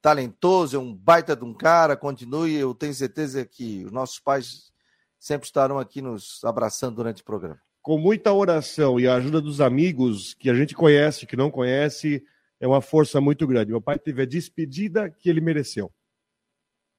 Talentoso, 0.00 0.76
é 0.76 0.78
um 0.78 0.94
baita 0.94 1.34
de 1.34 1.44
um 1.44 1.52
cara, 1.52 1.96
continue. 1.96 2.54
Eu 2.54 2.74
tenho 2.74 2.94
certeza 2.94 3.44
que 3.44 3.84
os 3.84 3.92
nossos 3.92 4.20
pais 4.20 4.72
sempre 5.18 5.46
estarão 5.46 5.78
aqui 5.78 6.00
nos 6.00 6.42
abraçando 6.44 6.96
durante 6.96 7.22
o 7.22 7.24
programa. 7.24 7.60
Com 7.82 7.98
muita 7.98 8.32
oração 8.32 9.00
e 9.00 9.08
a 9.08 9.14
ajuda 9.14 9.40
dos 9.40 9.60
amigos 9.60 10.34
que 10.34 10.48
a 10.48 10.54
gente 10.54 10.74
conhece, 10.74 11.26
que 11.26 11.36
não 11.36 11.50
conhece, 11.50 12.24
é 12.60 12.66
uma 12.66 12.80
força 12.80 13.20
muito 13.20 13.46
grande. 13.46 13.72
Meu 13.72 13.80
pai 13.80 13.98
teve 13.98 14.22
a 14.22 14.26
despedida 14.26 15.10
que 15.10 15.28
ele 15.28 15.40
mereceu. 15.40 15.92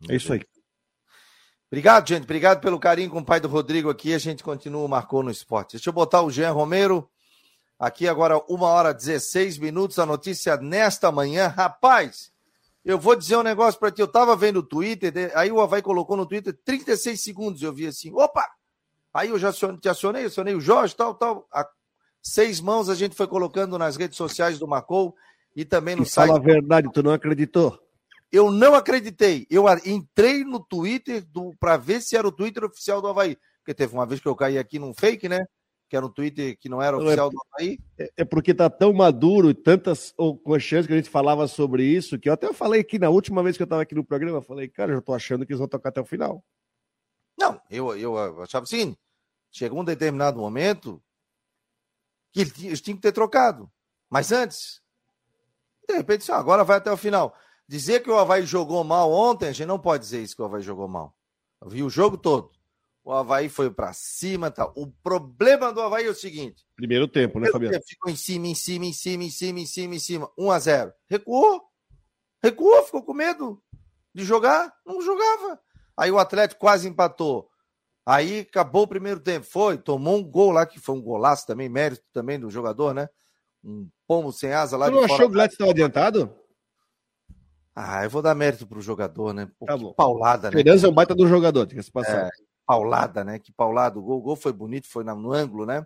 É 0.09 0.15
isso 0.15 0.33
aí. 0.33 0.41
Obrigado, 1.71 2.07
gente. 2.07 2.23
Obrigado 2.23 2.61
pelo 2.61 2.79
carinho 2.79 3.11
com 3.11 3.19
o 3.19 3.25
pai 3.25 3.39
do 3.39 3.47
Rodrigo 3.47 3.89
aqui. 3.89 4.13
A 4.13 4.17
gente 4.17 4.43
continua 4.43 4.87
Marcou 4.87 5.21
no 5.21 5.29
Esporte. 5.29 5.73
Deixa 5.73 5.89
eu 5.89 5.93
botar 5.93 6.23
o 6.23 6.31
Jean 6.31 6.51
Romero. 6.51 7.07
Aqui 7.77 8.07
agora, 8.07 8.41
uma 8.49 8.67
hora 8.67 8.93
16 8.93 9.59
minutos. 9.59 9.99
A 9.99 10.05
notícia 10.05 10.57
nesta 10.57 11.11
manhã. 11.11 11.47
Rapaz, 11.47 12.31
eu 12.83 12.97
vou 12.97 13.15
dizer 13.15 13.37
um 13.37 13.43
negócio 13.43 13.79
para 13.79 13.91
ti. 13.91 14.01
Eu 14.01 14.07
tava 14.07 14.35
vendo 14.35 14.57
o 14.57 14.63
Twitter, 14.63 15.31
aí 15.35 15.51
o 15.51 15.61
Havaí 15.61 15.81
colocou 15.81 16.17
no 16.17 16.25
Twitter 16.25 16.57
36 16.65 17.21
segundos. 17.21 17.61
Eu 17.61 17.71
vi 17.71 17.85
assim, 17.85 18.11
opa! 18.13 18.49
Aí 19.13 19.29
eu 19.29 19.37
já 19.37 19.53
te 19.53 19.87
acionei, 19.87 20.25
acionei 20.25 20.55
o 20.55 20.61
Jorge, 20.61 20.95
tal, 20.95 21.13
tal. 21.13 21.47
A 21.51 21.67
seis 22.21 22.59
mãos 22.59 22.89
a 22.89 22.95
gente 22.95 23.15
foi 23.15 23.27
colocando 23.27 23.77
nas 23.77 23.95
redes 23.95 24.17
sociais 24.17 24.57
do 24.57 24.67
Marcou 24.67 25.15
e 25.55 25.63
também 25.63 25.95
no 25.95 26.05
site. 26.05 26.27
Fala 26.27 26.39
a 26.39 26.41
verdade, 26.41 26.89
tu 26.91 27.03
não 27.03 27.13
acreditou? 27.13 27.79
Eu 28.31 28.51
não 28.51 28.75
acreditei. 28.75 29.47
Eu 29.49 29.65
entrei 29.85 30.43
no 30.43 30.59
Twitter 30.59 31.25
para 31.59 31.77
ver 31.77 32.01
se 32.01 32.15
era 32.15 32.27
o 32.27 32.31
Twitter 32.31 32.63
oficial 32.63 33.01
do 33.01 33.07
Havaí. 33.07 33.37
Porque 33.59 33.73
teve 33.73 33.93
uma 33.93 34.05
vez 34.05 34.19
que 34.21 34.27
eu 34.27 34.35
caí 34.35 34.57
aqui 34.57 34.77
num 34.77 34.93
fake, 34.93 35.27
né? 35.27 35.45
Que 35.89 35.95
era 35.95 36.05
um 36.05 36.11
Twitter 36.11 36.55
que 36.59 36.69
não 36.69 36.81
era 36.81 36.95
é 36.95 36.99
oficial 36.99 37.27
é, 37.27 37.31
do 37.31 37.41
Havaí. 37.41 37.79
É, 37.97 38.11
é 38.17 38.25
porque 38.25 38.53
tá 38.53 38.69
tão 38.69 38.93
maduro 38.93 39.49
e 39.49 39.55
tantas 39.55 40.13
chances 40.59 40.85
que 40.85 40.93
a 40.93 40.97
gente 40.97 41.09
falava 41.09 41.47
sobre 41.47 41.83
isso, 41.83 42.19
que 42.19 42.29
eu 42.29 42.33
até 42.33 42.53
falei 42.53 42.81
aqui 42.81 42.99
na 42.99 43.09
última 43.09 43.41
vez 43.41 43.57
que 43.57 43.63
eu 43.63 43.65
estava 43.65 43.81
aqui 43.81 43.95
no 43.95 44.05
programa, 44.05 44.37
eu 44.37 44.43
falei, 44.43 44.67
cara, 44.67 44.91
eu 44.91 44.97
já 44.97 45.01
tô 45.01 45.13
achando 45.13 45.45
que 45.45 45.51
eles 45.51 45.59
vão 45.59 45.67
tocar 45.67 45.89
até 45.89 45.99
o 45.99 46.05
final. 46.05 46.43
Não, 47.37 47.59
eu, 47.69 47.97
eu 47.97 48.43
achava 48.43 48.65
assim, 48.65 48.95
chegou 49.49 49.79
um 49.79 49.85
determinado 49.85 50.39
momento 50.39 51.01
que 52.31 52.41
eles 52.41 52.81
tinham 52.81 52.97
que 52.97 53.01
ter 53.01 53.11
trocado. 53.11 53.71
Mas 54.09 54.31
antes, 54.31 54.81
de 55.87 55.95
repente, 55.95 56.31
agora 56.31 56.63
vai 56.63 56.77
até 56.77 56.91
o 56.91 56.97
final. 56.97 57.35
Dizer 57.69 57.99
que 57.99 58.09
o 58.09 58.17
Havaí 58.17 58.47
jogou 58.47 58.83
mal 58.83 59.11
ontem, 59.11 59.47
a 59.47 59.51
gente 59.51 59.67
não 59.67 59.77
pode 59.77 60.03
dizer 60.03 60.23
isso 60.23 60.35
que 60.35 60.41
o 60.41 60.45
Havaí 60.45 60.59
jogou 60.59 60.87
mal. 60.87 61.15
Eu 61.61 61.69
vi 61.69 61.83
o 61.83 61.89
jogo 61.89 62.17
todo. 62.17 62.49
O 63.03 63.13
Havaí 63.13 63.47
foi 63.47 63.69
para 63.69 63.93
cima 63.93 64.49
tal. 64.49 64.73
O 64.75 64.87
problema 64.87 65.71
do 65.71 65.79
Havaí 65.79 66.07
é 66.07 66.09
o 66.09 66.15
seguinte: 66.15 66.65
primeiro 66.75 67.07
tempo, 67.07 67.39
né, 67.39 67.51
Fabiano? 67.51 67.79
Ficou 67.85 68.11
em 68.11 68.15
cima, 68.15 68.47
em 68.47 68.55
cima, 68.55 68.85
em 68.85 68.91
cima, 68.91 69.23
em 69.23 69.29
cima, 69.29 69.59
em 69.59 69.65
cima, 69.67 69.95
em 69.95 69.99
cima. 69.99 70.31
1 70.35 70.49
a 70.51 70.57
0 70.57 70.93
Recuou. 71.07 71.61
Recuou, 72.41 72.83
ficou 72.85 73.03
com 73.03 73.13
medo 73.13 73.61
de 74.15 74.25
jogar? 74.25 74.73
Não 74.83 74.99
jogava. 74.99 75.59
Aí 75.95 76.09
o 76.09 76.17
Atlético 76.17 76.61
quase 76.61 76.89
empatou. 76.89 77.51
Aí 78.03 78.39
acabou 78.39 78.81
o 78.81 78.87
primeiro 78.87 79.19
tempo. 79.19 79.45
Foi, 79.45 79.77
tomou 79.77 80.17
um 80.17 80.23
gol 80.23 80.49
lá, 80.49 80.65
que 80.65 80.79
foi 80.79 80.95
um 80.95 81.01
golaço 81.03 81.45
também, 81.45 81.69
mérito 81.69 82.03
também 82.11 82.39
do 82.39 82.49
jogador, 82.49 82.95
né? 82.95 83.07
Um 83.63 83.87
pomo 84.07 84.31
sem 84.31 84.53
asa 84.53 84.75
lá 84.75 84.87
Você 84.87 84.91
não 84.91 85.03
achou 85.03 85.17
que 85.17 85.23
o 85.25 85.29
Gladys 85.29 85.53
estava 85.53 85.69
adiantado? 85.69 86.35
Ah, 87.81 88.03
eu 88.03 88.09
vou 88.09 88.21
dar 88.21 88.35
mérito 88.35 88.67
pro 88.67 88.81
jogador, 88.81 89.31
né? 89.33 89.49
Pô, 89.57 89.65
tá 89.65 89.77
que 89.77 89.93
paulada, 89.95 90.51
né? 90.51 90.57
Fernandes 90.57 90.83
é 90.83 90.89
um 90.89 90.93
baita 90.93 91.15
do 91.15 91.25
jogador, 91.25 91.65
tem 91.65 91.79
que 91.79 91.89
passar. 91.89 92.25
É, 92.25 92.29
paulada, 92.65 93.23
né? 93.23 93.39
Que 93.39 93.53
paulada. 93.53 93.97
O 93.97 94.01
gol, 94.01 94.17
o 94.17 94.21
gol 94.21 94.35
foi 94.35 94.51
bonito, 94.51 94.85
foi 94.89 95.05
no 95.05 95.31
ângulo, 95.31 95.65
né? 95.65 95.85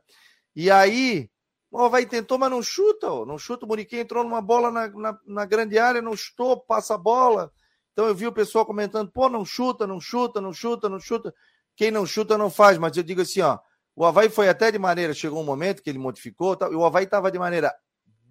E 0.55 0.71
aí, 0.71 1.29
o 1.69 1.87
vai 1.89 2.07
tentou, 2.07 2.39
mas 2.39 2.49
não 2.49 2.63
chuta, 2.63 3.11
ó. 3.11 3.27
não 3.27 3.37
chuta. 3.37 3.65
O 3.65 3.67
Muriquim 3.67 3.97
entrou 3.97 4.23
numa 4.23 4.41
bola 4.41 4.71
na, 4.71 4.87
na, 4.87 5.19
na, 5.23 5.45
grande 5.45 5.77
área, 5.77 6.01
não 6.01 6.17
chutou, 6.17 6.59
passa 6.61 6.95
a 6.95 6.97
bola. 6.97 7.51
Então 7.91 8.07
eu 8.07 8.15
vi 8.15 8.25
o 8.25 8.33
pessoal 8.33 8.65
comentando, 8.65 9.11
pô, 9.11 9.29
não 9.29 9.45
chuta, 9.45 9.85
não 9.85 10.01
chuta, 10.01 10.41
não 10.41 10.51
chuta, 10.51 10.89
não 10.89 10.99
chuta. 10.99 11.31
Quem 11.75 11.91
não 11.91 12.07
chuta 12.07 12.39
não 12.39 12.49
faz, 12.49 12.79
mas 12.79 12.97
eu 12.97 13.03
digo 13.03 13.21
assim, 13.21 13.41
ó, 13.41 13.59
o 13.95 14.03
Havaí 14.03 14.29
foi 14.29 14.49
até 14.49 14.71
de 14.71 14.79
maneira, 14.79 15.13
chegou 15.13 15.39
um 15.39 15.45
momento 15.45 15.83
que 15.83 15.91
ele 15.91 15.99
modificou, 15.99 16.57
e 16.71 16.75
o 16.75 16.83
Havaí 16.83 17.03
estava 17.03 17.31
de 17.31 17.37
maneira 17.37 17.71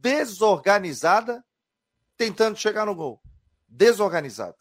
desorganizada, 0.00 1.44
tentando 2.16 2.58
chegar 2.58 2.84
no 2.86 2.94
gol. 2.96 3.22
Desorganizado. 3.74 4.54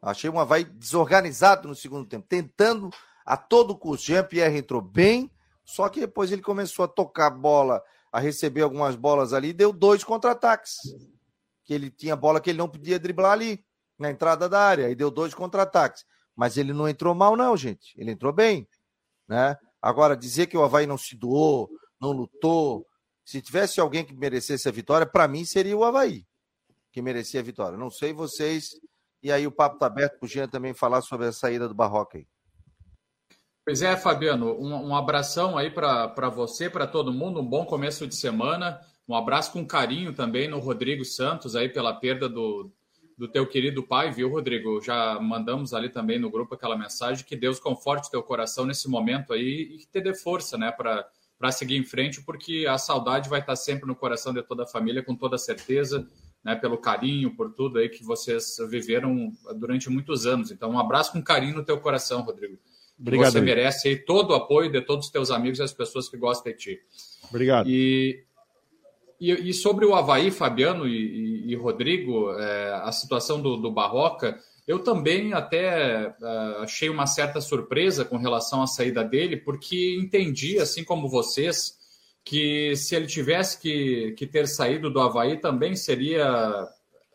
Achei 0.00 0.30
um 0.30 0.38
Havaí 0.38 0.62
desorganizado 0.62 1.66
no 1.66 1.74
segundo 1.74 2.08
tempo, 2.08 2.26
tentando 2.28 2.90
a 3.26 3.36
todo 3.36 3.76
custo. 3.76 4.06
Jean-Pierre 4.06 4.56
entrou 4.56 4.80
bem, 4.80 5.28
só 5.64 5.88
que 5.88 5.98
depois 5.98 6.30
ele 6.30 6.40
começou 6.40 6.84
a 6.84 6.88
tocar 6.88 7.28
bola, 7.30 7.82
a 8.12 8.20
receber 8.20 8.62
algumas 8.62 8.94
bolas 8.94 9.32
ali, 9.32 9.52
deu 9.52 9.72
dois 9.72 10.04
contra-ataques. 10.04 10.74
Que 11.64 11.74
ele 11.74 11.90
tinha 11.90 12.14
bola 12.14 12.40
que 12.40 12.50
ele 12.50 12.58
não 12.58 12.68
podia 12.68 13.00
driblar 13.00 13.32
ali, 13.32 13.64
na 13.98 14.10
entrada 14.10 14.48
da 14.48 14.60
área, 14.60 14.88
e 14.88 14.94
deu 14.94 15.10
dois 15.10 15.34
contra-ataques. 15.34 16.04
Mas 16.36 16.56
ele 16.56 16.72
não 16.72 16.88
entrou 16.88 17.16
mal, 17.16 17.36
não, 17.36 17.56
gente. 17.56 18.00
Ele 18.00 18.12
entrou 18.12 18.32
bem. 18.32 18.68
Né? 19.26 19.56
Agora, 19.82 20.16
dizer 20.16 20.46
que 20.46 20.56
o 20.56 20.62
Havaí 20.62 20.86
não 20.86 20.96
se 20.96 21.16
doou, 21.16 21.68
não 22.00 22.12
lutou. 22.12 22.86
Se 23.24 23.42
tivesse 23.42 23.80
alguém 23.80 24.04
que 24.04 24.14
merecesse 24.14 24.68
a 24.68 24.72
vitória, 24.72 25.04
para 25.04 25.26
mim 25.26 25.44
seria 25.44 25.76
o 25.76 25.82
Havaí 25.82 26.27
que 26.98 27.02
merecia 27.02 27.38
a 27.38 27.44
vitória. 27.44 27.78
Não 27.78 27.90
sei 27.90 28.12
vocês. 28.12 28.70
E 29.22 29.30
aí 29.30 29.46
o 29.46 29.52
papo 29.52 29.76
está 29.76 29.86
aberto 29.86 30.18
para 30.18 30.26
o 30.26 30.28
Jean 30.28 30.48
também 30.48 30.74
falar 30.74 31.00
sobre 31.00 31.26
a 31.28 31.32
saída 31.32 31.68
do 31.68 31.74
Barroca 31.74 32.18
aí. 32.18 32.26
Pois 33.64 33.82
é, 33.82 33.96
Fabiano, 33.96 34.58
um, 34.58 34.88
um 34.88 34.96
abração 34.96 35.56
aí 35.56 35.70
para 35.70 36.28
você, 36.28 36.68
para 36.68 36.86
todo 36.86 37.12
mundo, 37.12 37.40
um 37.40 37.46
bom 37.46 37.64
começo 37.64 38.06
de 38.06 38.16
semana. 38.16 38.80
Um 39.06 39.14
abraço 39.14 39.52
com 39.52 39.64
carinho 39.64 40.12
também 40.12 40.48
no 40.48 40.58
Rodrigo 40.58 41.04
Santos 41.04 41.54
aí 41.54 41.68
pela 41.68 41.94
perda 41.94 42.28
do, 42.28 42.72
do 43.16 43.28
teu 43.28 43.46
querido 43.46 43.82
pai, 43.82 44.10
viu, 44.10 44.28
Rodrigo? 44.28 44.80
Já 44.80 45.20
mandamos 45.20 45.72
ali 45.74 45.88
também 45.88 46.18
no 46.18 46.30
grupo 46.30 46.54
aquela 46.54 46.76
mensagem 46.76 47.24
que 47.24 47.36
Deus 47.36 47.60
conforte 47.60 48.10
teu 48.10 48.22
coração 48.22 48.66
nesse 48.66 48.88
momento 48.88 49.32
aí 49.32 49.74
e 49.74 49.78
que 49.78 49.86
te 49.86 50.00
dê 50.00 50.14
força, 50.14 50.58
né, 50.58 50.72
para 50.72 51.52
seguir 51.52 51.76
em 51.76 51.84
frente, 51.84 52.22
porque 52.22 52.66
a 52.68 52.76
saudade 52.76 53.28
vai 53.28 53.40
estar 53.40 53.56
sempre 53.56 53.86
no 53.86 53.94
coração 53.94 54.32
de 54.32 54.42
toda 54.42 54.64
a 54.64 54.66
família, 54.66 55.02
com 55.02 55.14
toda 55.14 55.38
certeza, 55.38 56.08
né, 56.44 56.54
pelo 56.54 56.78
carinho, 56.78 57.34
por 57.34 57.52
tudo 57.52 57.78
aí 57.78 57.88
que 57.88 58.04
vocês 58.04 58.56
viveram 58.70 59.32
durante 59.56 59.90
muitos 59.90 60.26
anos. 60.26 60.50
Então, 60.50 60.70
um 60.70 60.78
abraço 60.78 61.12
com 61.12 61.22
carinho 61.22 61.56
no 61.56 61.64
teu 61.64 61.78
coração, 61.80 62.22
Rodrigo. 62.22 62.58
Obrigado. 62.98 63.32
Você 63.32 63.40
merece 63.40 63.88
aí 63.88 63.96
todo 63.96 64.30
o 64.30 64.34
apoio 64.34 64.70
de 64.70 64.80
todos 64.80 65.06
os 65.06 65.12
teus 65.12 65.30
amigos 65.30 65.58
e 65.58 65.62
as 65.62 65.72
pessoas 65.72 66.08
que 66.08 66.16
gostam 66.16 66.52
de 66.52 66.58
ti. 66.58 66.80
Obrigado. 67.30 67.68
E 67.68 68.24
e, 69.20 69.50
e, 69.50 69.52
sobre 69.52 69.84
o 69.84 69.94
Havaí, 69.94 70.30
Fabiano 70.30 70.86
e, 70.86 71.46
e, 71.46 71.50
e 71.50 71.54
Rodrigo, 71.56 72.32
é, 72.38 72.74
a 72.84 72.92
situação 72.92 73.42
do, 73.42 73.56
do, 73.56 73.70
Barroca, 73.70 74.38
eu 74.66 74.78
também 74.78 75.32
até 75.32 76.06
é, 76.06 76.14
achei 76.60 76.88
uma 76.88 77.06
certa 77.06 77.40
surpresa 77.40 78.04
com 78.04 78.16
relação 78.16 78.62
à 78.62 78.66
saída 78.68 79.02
dele, 79.02 79.36
porque 79.36 79.96
entendi, 80.00 80.58
assim 80.60 80.84
como 80.84 81.08
vocês, 81.08 81.77
que 82.28 82.76
se 82.76 82.94
ele 82.94 83.06
tivesse 83.06 83.58
que, 83.58 84.12
que 84.12 84.26
ter 84.26 84.46
saído 84.46 84.90
do 84.90 85.00
Havaí 85.00 85.38
também 85.38 85.74
seria 85.74 86.68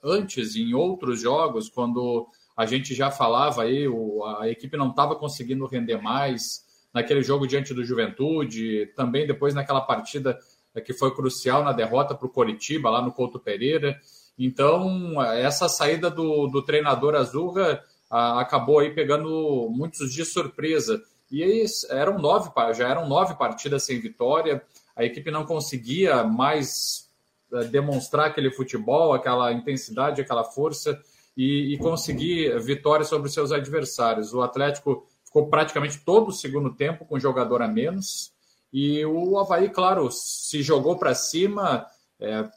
antes, 0.04 0.56
em 0.56 0.73
outros 0.73 1.21
jogos, 1.21 1.69
quando 1.69 2.28
a 2.58 2.65
gente 2.65 2.95
já 2.95 3.12
falava 3.12 3.62
aí, 3.62 3.88
o, 3.88 4.26
a 4.26 4.49
equipe 4.49 4.76
não 4.76 4.89
estava 4.89 5.15
conseguindo 5.15 5.67
render 5.67 6.02
mais, 6.02 6.65
naquele 6.91 7.21
jogo 7.21 7.45
diante 7.45 7.76
do 7.76 7.86
Juventude, 7.86 8.91
também 8.95 9.28
depois 9.28 9.54
naquela 9.54 9.82
partida 9.82 10.36
é 10.73 10.82
que 10.82 10.93
foi 10.93 11.13
crucial 11.13 11.63
na 11.63 11.73
derrota 11.73 12.15
para 12.15 12.26
o 12.26 12.32
Coritiba, 12.32 12.89
lá 12.89 12.99
no 12.99 13.12
Couto 13.12 13.39
Pereira. 13.39 13.95
Então, 14.36 15.21
essa 15.21 15.69
saída 15.69 16.10
do, 16.10 16.47
do 16.47 16.63
treinador 16.63 17.13
Azurra 17.13 17.84
a, 18.10 18.41
acabou 18.41 18.80
aí 18.80 18.89
pegando 18.89 19.69
muitos 19.69 20.12
de 20.12 20.26
surpresa. 20.26 20.99
E 21.32 21.43
aí 21.43 21.65
eram 21.91 22.17
nove, 22.17 22.49
já 22.76 22.89
eram 22.89 23.08
nove 23.08 23.36
partidas 23.36 23.84
sem 23.84 23.99
vitória, 23.99 24.63
a 24.95 25.03
equipe 25.03 25.32
não 25.32 25.45
conseguia 25.45 26.23
mais 26.23 27.10
é, 27.53 27.63
demonstrar 27.65 28.27
aquele 28.27 28.51
futebol, 28.51 29.13
aquela 29.13 29.51
intensidade, 29.51 30.21
aquela 30.21 30.43
força 30.43 30.99
e, 31.36 31.73
e 31.73 31.77
conseguir 31.77 32.60
vitória 32.60 33.06
sobre 33.06 33.27
os 33.27 33.34
seus 33.34 33.51
adversários. 33.51 34.34
O 34.34 34.41
Atlético 34.41 35.06
ficou 35.25 35.47
praticamente 35.47 35.99
todo 36.06 36.29
o 36.29 36.34
segundo 36.34 36.73
tempo 36.73 37.06
com 37.06 37.19
jogador 37.19 37.62
a 37.62 37.67
menos, 37.67 38.32
e 38.71 39.06
o 39.06 39.38
Havaí, 39.38 39.69
claro, 39.69 40.10
se 40.12 40.63
jogou 40.63 40.97
para 40.97 41.13
cima, 41.13 41.86
é, 42.19 42.49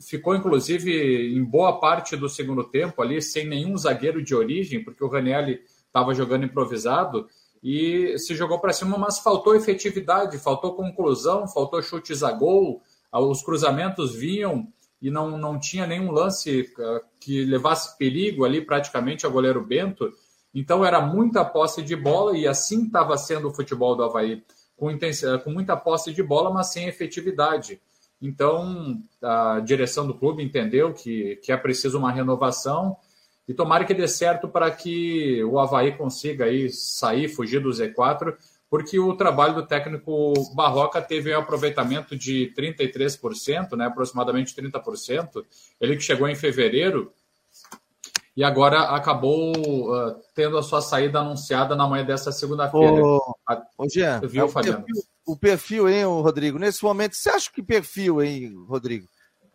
ficou 0.00 0.34
inclusive 0.34 1.34
em 1.36 1.44
boa 1.44 1.78
parte 1.78 2.16
do 2.16 2.30
segundo 2.30 2.64
tempo 2.64 3.02
ali, 3.02 3.20
sem 3.20 3.46
nenhum 3.46 3.76
zagueiro 3.76 4.22
de 4.22 4.34
origem, 4.34 4.82
porque 4.82 5.04
o 5.04 5.08
Ranielli 5.08 5.60
estava 5.86 6.14
jogando 6.14 6.46
improvisado, 6.46 7.28
e 7.62 8.18
se 8.18 8.34
jogou 8.34 8.58
para 8.58 8.72
cima, 8.72 8.96
mas 8.96 9.18
faltou 9.18 9.54
efetividade, 9.54 10.38
faltou 10.38 10.74
conclusão, 10.74 11.46
faltou 11.46 11.82
chutes 11.82 12.22
a 12.22 12.32
gol, 12.32 12.82
os 13.12 13.42
cruzamentos 13.42 14.14
vinham 14.14 14.66
e 15.00 15.10
não, 15.10 15.36
não 15.36 15.58
tinha 15.58 15.86
nenhum 15.86 16.10
lance 16.10 16.72
é, 16.78 17.02
que 17.18 17.44
levasse 17.44 17.96
perigo 17.96 18.44
ali 18.44 18.60
praticamente 18.60 19.24
ao 19.24 19.32
goleiro 19.32 19.64
Bento. 19.64 20.12
Então 20.54 20.84
era 20.84 21.00
muita 21.00 21.44
posse 21.44 21.82
de 21.82 21.96
bola 21.96 22.36
e 22.36 22.46
assim 22.46 22.84
estava 22.84 23.16
sendo 23.16 23.48
o 23.48 23.54
futebol 23.54 23.96
do 23.96 24.04
Havaí 24.04 24.42
com, 24.76 24.90
intensidade, 24.90 25.42
com 25.44 25.50
muita 25.50 25.76
posse 25.76 26.12
de 26.12 26.22
bola, 26.22 26.50
mas 26.50 26.68
sem 26.72 26.86
efetividade. 26.86 27.80
Então, 28.20 29.02
a 29.22 29.60
direção 29.60 30.06
do 30.06 30.14
clube 30.14 30.42
entendeu 30.42 30.92
que, 30.92 31.36
que 31.36 31.52
é 31.52 31.56
preciso 31.56 31.98
uma 31.98 32.12
renovação 32.12 32.96
e 33.50 33.54
tomara 33.54 33.84
que 33.84 33.92
dê 33.92 34.06
certo 34.06 34.48
para 34.48 34.70
que 34.70 35.42
o 35.42 35.58
Havaí 35.58 35.90
consiga 35.96 36.44
aí 36.44 36.70
sair, 36.70 37.26
fugir 37.28 37.60
do 37.60 37.70
Z4, 37.70 38.36
porque 38.70 38.96
o 38.96 39.16
trabalho 39.16 39.56
do 39.56 39.66
técnico 39.66 40.32
Barroca 40.54 41.02
teve 41.02 41.34
um 41.34 41.40
aproveitamento 41.40 42.16
de 42.16 42.54
33%, 42.56 43.76
né, 43.76 43.86
aproximadamente 43.86 44.54
30%. 44.54 45.44
Ele 45.80 45.96
que 45.96 46.02
chegou 46.02 46.28
em 46.28 46.36
fevereiro 46.36 47.12
e 48.36 48.44
agora 48.44 48.82
acabou 48.94 49.50
uh, 49.50 50.14
tendo 50.32 50.56
a 50.56 50.62
sua 50.62 50.80
saída 50.80 51.18
anunciada 51.18 51.74
na 51.74 51.88
manhã 51.88 52.04
dessa 52.04 52.30
segunda-feira. 52.30 53.02
Ô, 53.02 53.34
ô 53.76 53.88
Jean, 53.88 54.20
viu, 54.20 54.42
é 54.42 54.44
o, 54.44 54.52
perfil, 54.52 54.84
o 55.26 55.36
perfil, 55.36 55.88
hein, 55.88 56.04
Rodrigo? 56.04 56.56
Nesse 56.56 56.84
momento, 56.84 57.16
você 57.16 57.30
acha 57.30 57.50
que 57.52 57.64
perfil, 57.64 58.22
hein, 58.22 58.54
Rodrigo? 58.68 59.08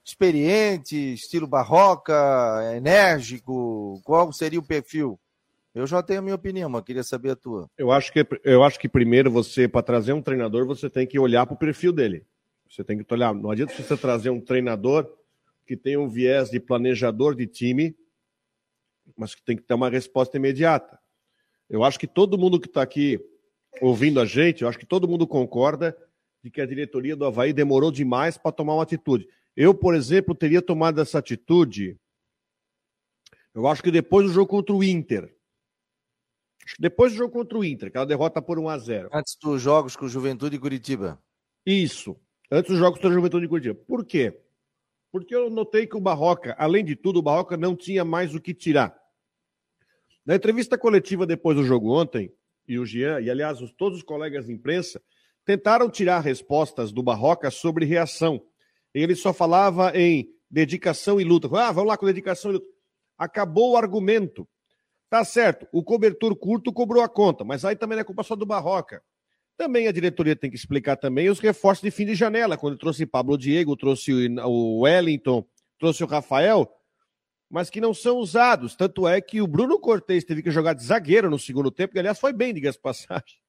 Experiente, 0.05 0.95
estilo 1.15 1.47
barroca, 1.47 2.13
enérgico, 2.77 3.99
qual 4.03 4.31
seria 4.31 4.59
o 4.59 4.65
perfil? 4.65 5.19
Eu 5.73 5.87
já 5.87 6.03
tenho 6.03 6.19
a 6.19 6.21
minha 6.21 6.35
opinião, 6.35 6.69
mas 6.69 6.83
queria 6.83 7.03
saber 7.03 7.31
a 7.31 7.35
tua. 7.35 7.67
Eu 7.75 7.91
acho 7.91 8.13
que, 8.13 8.23
eu 8.43 8.63
acho 8.63 8.79
que 8.79 8.87
primeiro 8.87 9.31
você, 9.31 9.67
para 9.67 9.81
trazer 9.81 10.13
um 10.13 10.21
treinador, 10.21 10.67
você 10.67 10.91
tem 10.91 11.07
que 11.07 11.17
olhar 11.17 11.47
para 11.47 11.55
o 11.55 11.57
perfil 11.57 11.91
dele. 11.91 12.23
Você 12.69 12.83
tem 12.83 13.03
que 13.03 13.13
olhar. 13.13 13.33
Não 13.33 13.49
adianta 13.49 13.73
você 13.73 13.97
trazer 13.97 14.29
um 14.29 14.39
treinador 14.39 15.11
que 15.65 15.75
tem 15.75 15.97
um 15.97 16.07
viés 16.07 16.51
de 16.51 16.59
planejador 16.59 17.33
de 17.33 17.47
time, 17.47 17.97
mas 19.17 19.33
que 19.33 19.41
tem 19.41 19.57
que 19.57 19.63
ter 19.63 19.73
uma 19.73 19.89
resposta 19.89 20.37
imediata. 20.37 20.99
Eu 21.67 21.83
acho 21.83 21.99
que 21.99 22.05
todo 22.05 22.37
mundo 22.37 22.59
que 22.59 22.67
está 22.67 22.83
aqui 22.83 23.19
ouvindo 23.81 24.21
a 24.21 24.25
gente, 24.25 24.61
eu 24.61 24.69
acho 24.69 24.77
que 24.77 24.85
todo 24.85 25.07
mundo 25.07 25.25
concorda 25.25 25.97
de 26.43 26.51
que 26.51 26.61
a 26.61 26.65
diretoria 26.67 27.15
do 27.15 27.25
Havaí 27.25 27.51
demorou 27.51 27.91
demais 27.91 28.37
para 28.37 28.51
tomar 28.51 28.75
uma 28.75 28.83
atitude. 28.83 29.27
Eu, 29.55 29.73
por 29.73 29.95
exemplo, 29.95 30.35
teria 30.35 30.61
tomado 30.61 30.99
essa 30.99 31.19
atitude, 31.19 31.97
eu 33.53 33.67
acho 33.67 33.81
que 33.81 33.91
depois 33.91 34.27
do 34.27 34.33
jogo 34.33 34.49
contra 34.49 34.75
o 34.75 34.83
Inter. 34.83 35.33
Depois 36.77 37.13
do 37.13 37.17
jogo 37.17 37.31
contra 37.31 37.57
o 37.57 37.63
Inter, 37.63 37.87
aquela 37.87 38.05
derrota 38.05 38.41
por 38.41 38.59
1 38.59 38.69
a 38.69 38.77
0 38.77 39.09
Antes 39.13 39.37
dos 39.41 39.61
jogos 39.61 39.95
com 39.95 40.05
o 40.05 40.09
Juventude 40.09 40.55
e 40.55 40.59
Curitiba. 40.59 41.21
Isso. 41.65 42.19
Antes 42.51 42.71
dos 42.71 42.79
jogos 42.79 42.97
contra 42.97 43.11
o 43.11 43.13
Juventude 43.13 43.45
e 43.45 43.49
Curitiba. 43.49 43.75
Por 43.87 44.05
quê? 44.05 44.41
Porque 45.11 45.33
eu 45.33 45.49
notei 45.49 45.87
que 45.87 45.95
o 45.95 46.01
Barroca, 46.01 46.53
além 46.57 46.83
de 46.83 46.95
tudo, 46.95 47.19
o 47.19 47.21
Barroca 47.21 47.55
não 47.55 47.75
tinha 47.75 48.03
mais 48.03 48.35
o 48.35 48.41
que 48.41 48.53
tirar. 48.53 48.93
Na 50.25 50.35
entrevista 50.35 50.77
coletiva 50.77 51.25
depois 51.25 51.55
do 51.55 51.63
jogo 51.63 51.93
ontem, 51.93 52.33
e 52.67 52.77
o 52.77 52.85
Jean, 52.85 53.21
e 53.21 53.29
aliás, 53.29 53.61
os, 53.61 53.71
todos 53.71 53.99
os 53.99 54.03
colegas 54.03 54.47
de 54.47 54.53
imprensa, 54.53 55.01
tentaram 55.45 55.89
tirar 55.89 56.19
respostas 56.19 56.91
do 56.91 57.03
Barroca 57.03 57.49
sobre 57.51 57.85
reação. 57.85 58.43
Ele 58.95 59.15
só 59.15 59.34
falava 59.34 59.91
em 59.93 60.29
dedicação 60.49 61.19
e 61.19 61.23
luta. 61.23 61.49
Ah, 61.58 61.71
vamos 61.71 61.89
lá 61.89 61.97
com 61.97 62.05
dedicação 62.05 62.51
e 62.51 62.53
luta. 62.55 62.67
Acabou 63.17 63.73
o 63.73 63.77
argumento. 63.77 64.47
Tá 65.10 65.23
certo, 65.23 65.67
o 65.71 65.84
cobertor 65.84 66.36
curto 66.36 66.73
cobrou 66.73 67.03
a 67.03 67.08
conta, 67.10 67.43
mas 67.43 67.63
aí 67.63 67.75
também 67.75 67.95
não 67.95 68.01
é 68.01 68.05
culpa 68.05 68.23
só 68.23 68.36
do 68.36 68.45
Barroca. 68.45 69.03
Também 69.55 69.88
a 69.88 69.91
diretoria 69.91 70.36
tem 70.36 70.49
que 70.49 70.55
explicar 70.55 70.97
também 70.97 71.29
os 71.29 71.39
reforços 71.39 71.84
de 71.84 71.91
fim 71.91 72.05
de 72.05 72.15
janela, 72.15 72.58
quando 72.58 72.77
trouxe 72.77 73.05
Pablo 73.05 73.38
Diego, 73.38 73.77
trouxe 73.77 74.12
o 74.12 74.79
Wellington, 74.79 75.45
trouxe 75.79 76.03
o 76.03 76.08
Rafael, 76.08 76.69
mas 77.49 77.69
que 77.69 77.79
não 77.79 77.93
são 77.93 78.17
usados. 78.17 78.75
Tanto 78.75 79.08
é 79.08 79.21
que 79.21 79.41
o 79.41 79.47
Bruno 79.47 79.79
Cortez 79.79 80.23
teve 80.23 80.41
que 80.41 80.51
jogar 80.51 80.73
de 80.73 80.84
zagueiro 80.84 81.29
no 81.29 81.39
segundo 81.39 81.71
tempo, 81.71 81.93
que 81.93 81.99
aliás 81.99 82.19
foi 82.19 82.34
bem, 82.34 82.53
diga-se 82.53 82.79
passagem. 82.79 83.39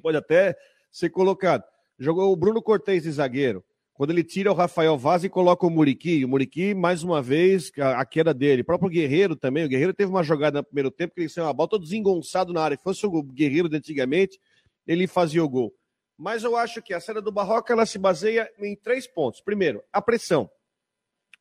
Pode 0.00 0.16
até 0.16 0.56
ser 0.90 1.10
colocado. 1.10 1.64
Jogou 1.98 2.32
o 2.32 2.36
Bruno 2.36 2.62
Cortez 2.62 3.02
de 3.02 3.10
zagueiro. 3.10 3.62
Quando 4.00 4.12
ele 4.12 4.24
tira 4.24 4.50
o 4.50 4.54
Rafael 4.54 4.96
Vaz 4.96 5.24
e 5.24 5.28
coloca 5.28 5.66
o 5.66 5.68
Muriqui, 5.68 6.24
o 6.24 6.28
Muriqui, 6.28 6.72
mais 6.72 7.02
uma 7.02 7.20
vez, 7.20 7.70
a, 7.78 8.00
a, 8.00 8.06
queda 8.06 8.32
dele. 8.32 8.62
O 8.62 8.64
próprio 8.64 8.88
Guerreiro 8.88 9.36
também. 9.36 9.62
O 9.62 9.68
Guerreiro 9.68 9.92
teve 9.92 10.10
uma 10.10 10.22
jogada 10.22 10.60
no 10.60 10.64
primeiro 10.64 10.90
tempo 10.90 11.14
que 11.14 11.20
ele 11.20 11.28
saiu 11.28 11.44
uma 11.44 11.52
bola 11.52 11.68
todo 11.68 11.82
desengonçado 11.82 12.50
na 12.50 12.62
área. 12.62 12.78
Se 12.78 12.82
fosse 12.82 13.04
o 13.04 13.22
Guerreiro 13.22 13.68
de 13.68 13.76
antigamente, 13.76 14.40
ele 14.86 15.06
fazia 15.06 15.44
o 15.44 15.48
gol. 15.50 15.74
Mas 16.16 16.44
eu 16.44 16.56
acho 16.56 16.80
que 16.80 16.94
a 16.94 16.98
saída 16.98 17.20
do 17.20 17.30
Barroca 17.30 17.74
ela 17.74 17.84
se 17.84 17.98
baseia 17.98 18.50
em 18.58 18.74
três 18.74 19.06
pontos. 19.06 19.42
Primeiro, 19.42 19.82
a 19.92 20.00
pressão. 20.00 20.50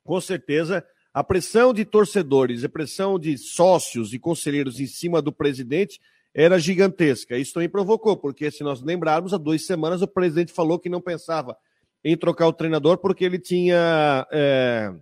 Com 0.04 0.20
certeza, 0.20 0.86
a 1.14 1.24
pressão 1.24 1.74
de 1.74 1.86
torcedores, 1.86 2.66
a 2.66 2.68
pressão 2.68 3.18
de 3.18 3.38
sócios 3.38 4.12
e 4.12 4.20
conselheiros 4.20 4.82
em 4.82 4.86
cima 4.86 5.22
do 5.22 5.32
presidente 5.32 5.98
era 6.34 6.60
gigantesca. 6.60 7.38
Isso 7.38 7.54
também 7.54 7.70
provocou, 7.70 8.18
porque 8.18 8.52
se 8.52 8.66
nós 8.66 8.82
lembrarmos, 8.82 9.34
há 9.34 9.38
duas 9.38 9.66
semanas 9.66 10.02
o 10.02 10.08
presidente 10.10 10.52
falou 10.52 10.78
que 10.78 10.90
não 10.90 11.00
pensava 11.00 11.56
em 12.04 12.18
trocar 12.18 12.48
o 12.48 12.54
treinador 12.54 12.98
porque 12.98 13.26
ele 13.26 13.40
tinha, 13.40 14.28
é, 14.32 14.94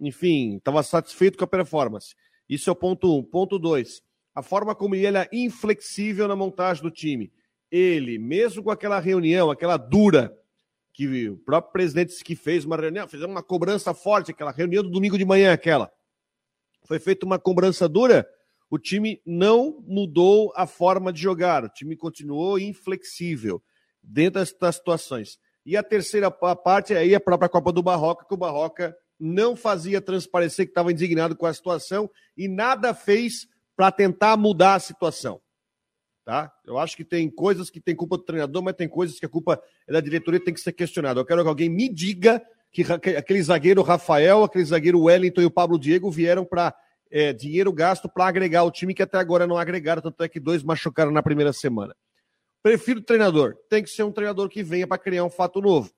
enfim, 0.00 0.56
estava 0.56 0.82
satisfeito 0.82 1.38
com 1.38 1.44
a 1.44 1.48
performance. 1.48 2.14
Isso 2.48 2.68
é 2.68 2.72
o 2.72 2.76
ponto 2.76 3.18
um. 3.18 3.22
Ponto 3.22 3.58
dois, 3.58 4.02
a 4.34 4.42
forma 4.42 4.74
como 4.74 4.94
ele 4.94 5.06
era 5.06 5.28
inflexível 5.32 6.28
na 6.28 6.36
montagem 6.36 6.82
do 6.82 6.90
time. 6.90 7.32
Ele, 7.70 8.18
mesmo 8.18 8.62
com 8.62 8.70
aquela 8.70 9.00
reunião, 9.00 9.50
aquela 9.50 9.76
dura, 9.76 10.36
que 10.92 11.30
o 11.30 11.38
próprio 11.38 11.72
presidente 11.72 12.08
disse 12.08 12.24
que 12.24 12.36
fez 12.36 12.64
uma 12.64 12.76
reunião, 12.76 13.08
fez 13.08 13.22
uma 13.22 13.42
cobrança 13.42 13.94
forte, 13.94 14.30
aquela 14.30 14.52
reunião 14.52 14.82
do 14.82 14.90
domingo 14.90 15.16
de 15.16 15.24
manhã, 15.24 15.52
aquela. 15.52 15.90
Foi 16.84 16.98
feita 16.98 17.24
uma 17.24 17.38
cobrança 17.38 17.88
dura, 17.88 18.28
o 18.68 18.78
time 18.78 19.20
não 19.24 19.82
mudou 19.86 20.52
a 20.54 20.66
forma 20.66 21.12
de 21.12 21.20
jogar, 21.20 21.64
o 21.64 21.68
time 21.68 21.96
continuou 21.96 22.58
inflexível 22.58 23.62
dentro 24.02 24.44
das 24.60 24.76
situações. 24.76 25.38
E 25.64 25.76
a 25.76 25.82
terceira 25.82 26.30
parte 26.30 26.94
aí 26.94 27.12
é 27.12 27.16
a 27.16 27.20
própria 27.20 27.48
Copa 27.48 27.72
do 27.72 27.82
Barroca, 27.82 28.24
que 28.26 28.34
o 28.34 28.36
Barroca 28.36 28.96
não 29.18 29.54
fazia 29.54 30.00
transparecer 30.00 30.66
que 30.66 30.72
estava 30.72 30.90
indignado 30.90 31.36
com 31.36 31.46
a 31.46 31.54
situação 31.54 32.10
e 32.36 32.48
nada 32.48 32.92
fez 32.92 33.46
para 33.76 33.92
tentar 33.92 34.36
mudar 34.36 34.74
a 34.74 34.80
situação. 34.80 35.40
Tá? 36.24 36.52
Eu 36.64 36.78
acho 36.78 36.96
que 36.96 37.04
tem 37.04 37.28
coisas 37.30 37.70
que 37.70 37.80
tem 37.80 37.94
culpa 37.94 38.16
do 38.16 38.24
treinador, 38.24 38.62
mas 38.62 38.74
tem 38.74 38.88
coisas 38.88 39.18
que 39.18 39.26
a 39.26 39.28
culpa 39.28 39.60
é 39.86 39.92
da 39.92 40.00
diretoria 40.00 40.42
tem 40.42 40.54
que 40.54 40.60
ser 40.60 40.72
questionada. 40.72 41.20
Eu 41.20 41.24
quero 41.24 41.42
que 41.42 41.48
alguém 41.48 41.68
me 41.68 41.88
diga 41.88 42.42
que 42.72 42.82
aquele 42.92 43.42
zagueiro 43.42 43.82
Rafael, 43.82 44.44
aquele 44.44 44.64
zagueiro 44.64 45.02
Wellington 45.02 45.42
e 45.42 45.46
o 45.46 45.50
Pablo 45.50 45.78
Diego 45.78 46.10
vieram 46.10 46.44
para 46.44 46.74
é, 47.10 47.32
dinheiro 47.32 47.72
gasto 47.72 48.08
para 48.08 48.26
agregar 48.26 48.64
o 48.64 48.70
time 48.70 48.94
que 48.94 49.02
até 49.02 49.18
agora 49.18 49.46
não 49.46 49.58
agregaram, 49.58 50.00
tanto 50.00 50.22
é 50.22 50.28
que 50.28 50.40
dois 50.40 50.62
machucaram 50.62 51.10
na 51.12 51.22
primeira 51.22 51.52
semana. 51.52 51.94
Prefiro 52.62 53.02
treinador. 53.02 53.56
Tem 53.68 53.82
que 53.82 53.90
ser 53.90 54.04
um 54.04 54.12
treinador 54.12 54.48
que 54.48 54.62
venha 54.62 54.86
para 54.86 54.98
criar 54.98 55.24
um 55.24 55.30
fato 55.30 55.60
novo. 55.60 55.92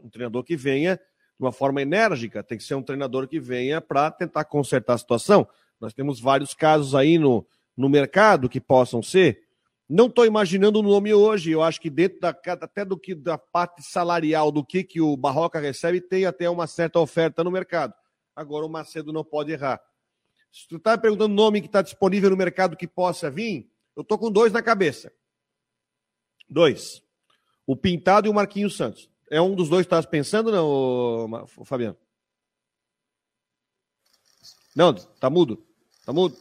Um 0.00 0.10
treinador 0.10 0.42
que 0.42 0.56
venha 0.56 1.00
de 1.38 1.44
uma 1.44 1.52
forma 1.52 1.82
enérgica, 1.82 2.42
tem 2.42 2.56
que 2.56 2.64
ser 2.64 2.74
um 2.74 2.82
treinador 2.82 3.28
que 3.28 3.38
venha 3.38 3.80
para 3.80 4.10
tentar 4.10 4.44
consertar 4.44 4.94
a 4.94 4.98
situação. 4.98 5.46
Nós 5.78 5.92
temos 5.92 6.18
vários 6.18 6.54
casos 6.54 6.94
aí 6.94 7.18
no, 7.18 7.46
no 7.76 7.90
mercado 7.90 8.48
que 8.48 8.60
possam 8.60 9.02
ser. 9.02 9.42
Não 9.88 10.06
estou 10.06 10.24
imaginando 10.24 10.80
o 10.80 10.82
nome 10.82 11.12
hoje. 11.12 11.50
Eu 11.50 11.62
acho 11.62 11.80
que 11.80 11.90
dentro 11.90 12.20
da, 12.20 12.30
até 12.30 12.84
do 12.84 12.98
que 12.98 13.14
da 13.14 13.36
parte 13.36 13.82
salarial 13.82 14.50
do 14.50 14.64
que, 14.64 14.82
que 14.82 15.00
o 15.00 15.16
Barroca 15.16 15.60
recebe, 15.60 16.00
tem 16.00 16.24
até 16.24 16.48
uma 16.48 16.66
certa 16.66 16.98
oferta 16.98 17.44
no 17.44 17.50
mercado. 17.50 17.92
Agora 18.34 18.64
o 18.64 18.70
Macedo 18.70 19.12
não 19.12 19.22
pode 19.22 19.52
errar. 19.52 19.80
Se 20.50 20.66
tu 20.66 20.76
está 20.76 20.96
perguntando 20.96 21.32
o 21.32 21.36
nome 21.36 21.60
que 21.60 21.66
está 21.66 21.82
disponível 21.82 22.30
no 22.30 22.36
mercado 22.36 22.76
que 22.76 22.88
possa 22.88 23.30
vir, 23.30 23.70
eu 23.94 24.00
estou 24.00 24.18
com 24.18 24.30
dois 24.30 24.52
na 24.52 24.62
cabeça. 24.62 25.12
Dois. 26.48 27.02
O 27.66 27.76
Pintado 27.76 28.26
e 28.26 28.30
o 28.30 28.34
Marquinhos 28.34 28.76
Santos. 28.76 29.10
É 29.30 29.40
um 29.40 29.54
dos 29.54 29.68
dois 29.68 29.82
que 29.82 29.86
estás 29.86 30.06
pensando, 30.06 30.52
não, 30.52 31.46
Fabiano? 31.64 31.96
Não, 34.74 34.94
tá 34.94 35.28
mudo. 35.28 35.66
Tá 36.04 36.12
mudo. 36.12 36.36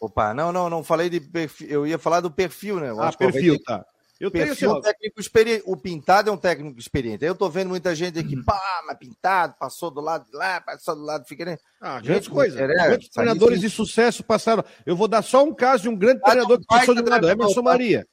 Opa, 0.00 0.32
não, 0.32 0.52
não, 0.52 0.70
não 0.70 0.84
falei 0.84 1.10
de 1.10 1.20
perfil. 1.20 1.68
Eu 1.68 1.86
ia 1.86 1.98
falar 1.98 2.20
do 2.20 2.30
perfil, 2.30 2.78
né? 2.78 2.90
Eu 2.90 3.02
ah, 3.02 3.12
perfil, 3.12 3.60
tá. 3.62 3.84
Eu 4.20 4.30
perfil 4.30 4.56
tenho 4.56 4.72
assim, 4.72 4.82
técnico 4.82 5.20
experiente. 5.20 5.62
O 5.66 5.76
Pintado 5.76 6.30
é 6.30 6.32
um 6.32 6.36
técnico 6.36 6.78
experiente. 6.78 7.24
Eu 7.24 7.34
tô 7.34 7.48
vendo 7.48 7.68
muita 7.68 7.94
gente 7.94 8.18
aqui, 8.18 8.36
uhum. 8.36 8.44
pá, 8.44 8.82
mas 8.86 8.96
Pintado, 8.96 9.54
passou 9.58 9.90
do 9.90 10.00
lado 10.00 10.24
de 10.24 10.36
lá, 10.36 10.60
passou 10.60 10.96
do 10.96 11.02
lado 11.02 11.22
do 11.22 11.28
Figueirense. 11.28 11.62
Ah, 11.80 12.00
grandes 12.00 12.28
coisas. 12.28 12.58
Grandes 12.58 13.08
treinadores 13.10 13.60
de 13.60 13.70
sucesso 13.70 14.24
passaram. 14.24 14.64
Eu 14.86 14.96
vou 14.96 15.06
dar 15.06 15.22
só 15.22 15.44
um 15.44 15.54
caso 15.54 15.84
de 15.84 15.88
um 15.88 15.96
grande 15.96 16.20
treinador 16.22 16.58
que 16.58 16.66
passou 16.66 16.94
de 16.94 17.02
lado, 17.02 17.28
Emerson 17.28 17.62
Maria. 17.62 18.06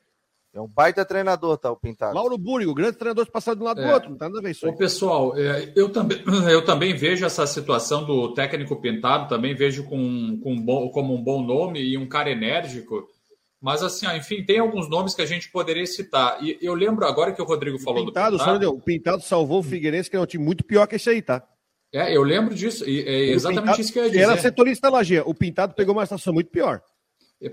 É 0.55 0.61
um 0.61 0.67
baita 0.69 1.03
treinador, 1.03 1.57
tá? 1.57 1.69
O 1.69 1.75
Pintado. 1.75 2.15
Lauro 2.15 2.37
Búrigo, 2.37 2.73
grande 2.73 2.97
treinador 2.97 3.25
de 3.25 3.31
passar 3.31 3.55
de 3.55 3.61
um 3.61 3.65
lado 3.65 3.81
é. 3.81 3.85
do 3.85 3.93
outro, 3.93 4.09
não 4.09 4.17
tá 4.17 4.29
nada 4.29 4.39
a 4.39 4.41
ver 4.41 4.51
isso. 4.51 4.65
Ô, 4.65 4.73
pessoal, 4.73 5.37
é, 5.37 5.73
eu, 5.75 5.89
também, 5.89 6.23
eu 6.49 6.63
também 6.63 6.95
vejo 6.95 7.25
essa 7.25 7.45
situação 7.45 8.05
do 8.05 8.33
técnico 8.33 8.79
Pintado, 8.79 9.27
também 9.27 9.53
vejo 9.53 9.83
com, 9.83 10.39
com 10.41 10.55
bom, 10.57 10.87
como 10.91 11.13
um 11.13 11.21
bom 11.21 11.43
nome 11.43 11.81
e 11.81 11.97
um 11.97 12.07
cara 12.07 12.31
enérgico. 12.31 13.05
Mas, 13.61 13.83
assim, 13.83 14.07
ó, 14.07 14.15
enfim, 14.15 14.45
tem 14.45 14.59
alguns 14.59 14.89
nomes 14.89 15.13
que 15.13 15.21
a 15.21 15.25
gente 15.25 15.51
poderia 15.51 15.85
citar. 15.85 16.41
E 16.41 16.57
eu 16.61 16.73
lembro 16.73 17.05
agora 17.05 17.33
que 17.33 17.41
o 17.41 17.45
Rodrigo 17.45 17.77
falou 17.77 18.03
o 18.03 18.05
Pintado, 18.05 18.37
do 18.37 18.43
Pintado. 18.43 18.69
O 18.69 18.79
Pintado 18.79 19.23
salvou 19.23 19.59
o 19.59 19.63
Figueirense, 19.63 20.09
que 20.09 20.15
é 20.15 20.19
um 20.21 20.25
time 20.25 20.45
muito 20.45 20.63
pior 20.63 20.87
que 20.87 20.95
esse 20.95 21.09
aí, 21.09 21.21
tá? 21.21 21.43
É, 21.93 22.15
eu 22.15 22.23
lembro 22.23 22.55
disso. 22.55 22.89
E 22.89 23.01
é 23.01 23.31
exatamente 23.31 23.63
Pintado, 23.63 23.81
isso 23.81 23.91
que 23.91 23.99
eu 23.99 24.03
ia 24.05 24.09
dizer. 24.09 24.23
Era 24.23 24.37
setorista 24.37 24.89
Lagia. 24.89 25.23
O 25.25 25.33
Pintado 25.33 25.73
pegou 25.73 25.93
uma 25.93 26.05
situação 26.05 26.33
muito 26.33 26.49
pior 26.49 26.81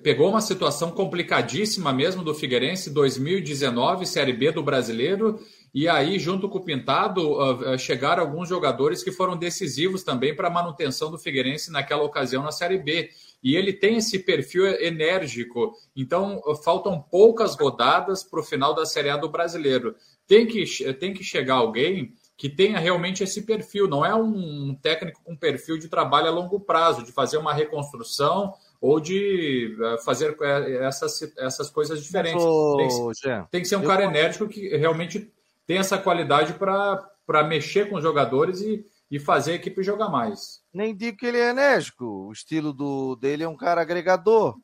pegou 0.02 0.30
uma 0.30 0.40
situação 0.40 0.90
complicadíssima 0.90 1.92
mesmo 1.92 2.22
do 2.22 2.34
Figueirense 2.34 2.90
2019, 2.90 4.06
Série 4.06 4.32
B 4.32 4.52
do 4.52 4.62
Brasileiro, 4.62 5.40
e 5.74 5.88
aí, 5.88 6.18
junto 6.18 6.50
com 6.50 6.58
o 6.58 6.64
Pintado, 6.64 7.32
uh, 7.32 7.78
chegaram 7.78 8.22
alguns 8.22 8.46
jogadores 8.46 9.02
que 9.02 9.10
foram 9.10 9.36
decisivos 9.36 10.02
também 10.02 10.36
para 10.36 10.48
a 10.48 10.50
manutenção 10.50 11.10
do 11.10 11.18
Figueirense 11.18 11.72
naquela 11.72 12.02
ocasião 12.02 12.42
na 12.42 12.52
Série 12.52 12.76
B. 12.76 13.08
E 13.42 13.56
ele 13.56 13.72
tem 13.72 13.96
esse 13.96 14.18
perfil 14.18 14.66
enérgico, 14.66 15.72
então 15.96 16.40
faltam 16.62 17.00
poucas 17.00 17.56
rodadas 17.56 18.22
para 18.22 18.38
o 18.38 18.44
final 18.44 18.74
da 18.74 18.84
Série 18.84 19.08
A 19.08 19.16
do 19.16 19.30
Brasileiro. 19.30 19.96
Tem 20.28 20.46
que, 20.46 20.64
tem 20.94 21.14
que 21.14 21.24
chegar 21.24 21.54
alguém 21.54 22.12
que 22.36 22.48
tenha 22.48 22.78
realmente 22.78 23.22
esse 23.22 23.42
perfil, 23.42 23.88
não 23.88 24.04
é 24.04 24.14
um 24.14 24.74
técnico 24.74 25.22
com 25.24 25.36
perfil 25.36 25.78
de 25.78 25.88
trabalho 25.88 26.28
a 26.28 26.30
longo 26.30 26.60
prazo, 26.60 27.04
de 27.04 27.12
fazer 27.12 27.38
uma 27.38 27.54
reconstrução 27.54 28.52
ou 28.82 28.98
de 28.98 29.76
eh, 29.80 29.98
fazer 30.04 30.36
eh, 30.40 30.84
essas, 30.84 31.32
essas 31.38 31.70
coisas 31.70 32.02
diferentes. 32.02 32.42
tem, 32.42 32.88
que, 32.88 33.50
tem, 33.52 33.62
que 33.62 33.68
ser 33.68 33.76
um 33.76 33.86
cara 33.86 34.02
enérgico 34.02 34.48
que 34.48 34.76
realmente 34.76 35.32
tem 35.64 35.78
essa 35.78 35.96
qualidade 35.96 36.54
para 36.54 37.44
mexer 37.44 37.88
com 37.88 37.94
os 37.94 38.02
jogadores 38.02 38.60
e, 38.60 38.84
e 39.08 39.20
fazer 39.20 39.52
a 39.52 39.54
equipe 39.54 39.84
jogar 39.84 40.08
mais. 40.08 40.62
Nem 40.74 40.96
digo 40.96 41.16
que 41.16 41.26
ele 41.26 41.38
é 41.38 41.50
enérgico, 41.50 42.04
o 42.04 42.32
estilo 42.32 42.72
do, 42.72 43.14
dele 43.14 43.44
é 43.44 43.48
um 43.48 43.56
cara 43.56 43.80
agregador. 43.80 44.56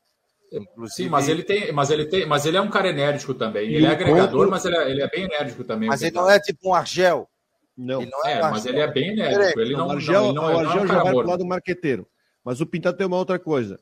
Inclusive... 0.52 1.04
Sim, 1.04 1.08
mas 1.08 1.28
ele 1.28 1.44
tem, 1.44 1.70
mas 1.70 1.90
ele 1.90 2.06
tem, 2.06 2.26
mas 2.26 2.44
ele 2.44 2.56
é 2.56 2.60
um 2.60 2.70
cara 2.70 2.88
enérgico 2.88 3.34
também. 3.34 3.72
Ele 3.72 3.86
é 3.86 3.90
agregador, 3.90 4.50
mas 4.50 4.64
ele 4.64 4.76
é, 4.76 4.90
ele 4.90 5.02
é, 5.02 5.08
bem 5.08 5.24
enérgico 5.26 5.62
também. 5.62 5.88
Mas 5.88 6.02
ele 6.02 6.16
não 6.16 6.28
é 6.28 6.40
tipo 6.40 6.70
um 6.70 6.74
Argel. 6.74 7.28
Não. 7.76 8.00
não 8.00 8.26
é, 8.26 8.32
é 8.32 8.40
mas 8.40 8.66
ele 8.66 8.80
é 8.80 8.90
bem 8.90 9.10
enérgico. 9.10 9.60
Ele 9.60 9.76
não, 9.76 9.86
o 9.86 9.90
Argel, 9.92 10.32
não, 10.32 10.42
não, 10.42 10.50
é, 10.50 10.54
o 10.54 10.58
Argel 10.58 10.86
já 10.88 11.02
vai 11.04 11.12
pro 11.12 11.28
lado 11.28 11.46
marqueteiro. 11.46 12.08
Mas 12.42 12.60
o 12.60 12.66
Pintado 12.66 12.96
tem 12.96 13.06
uma 13.06 13.16
outra 13.16 13.38
coisa. 13.38 13.78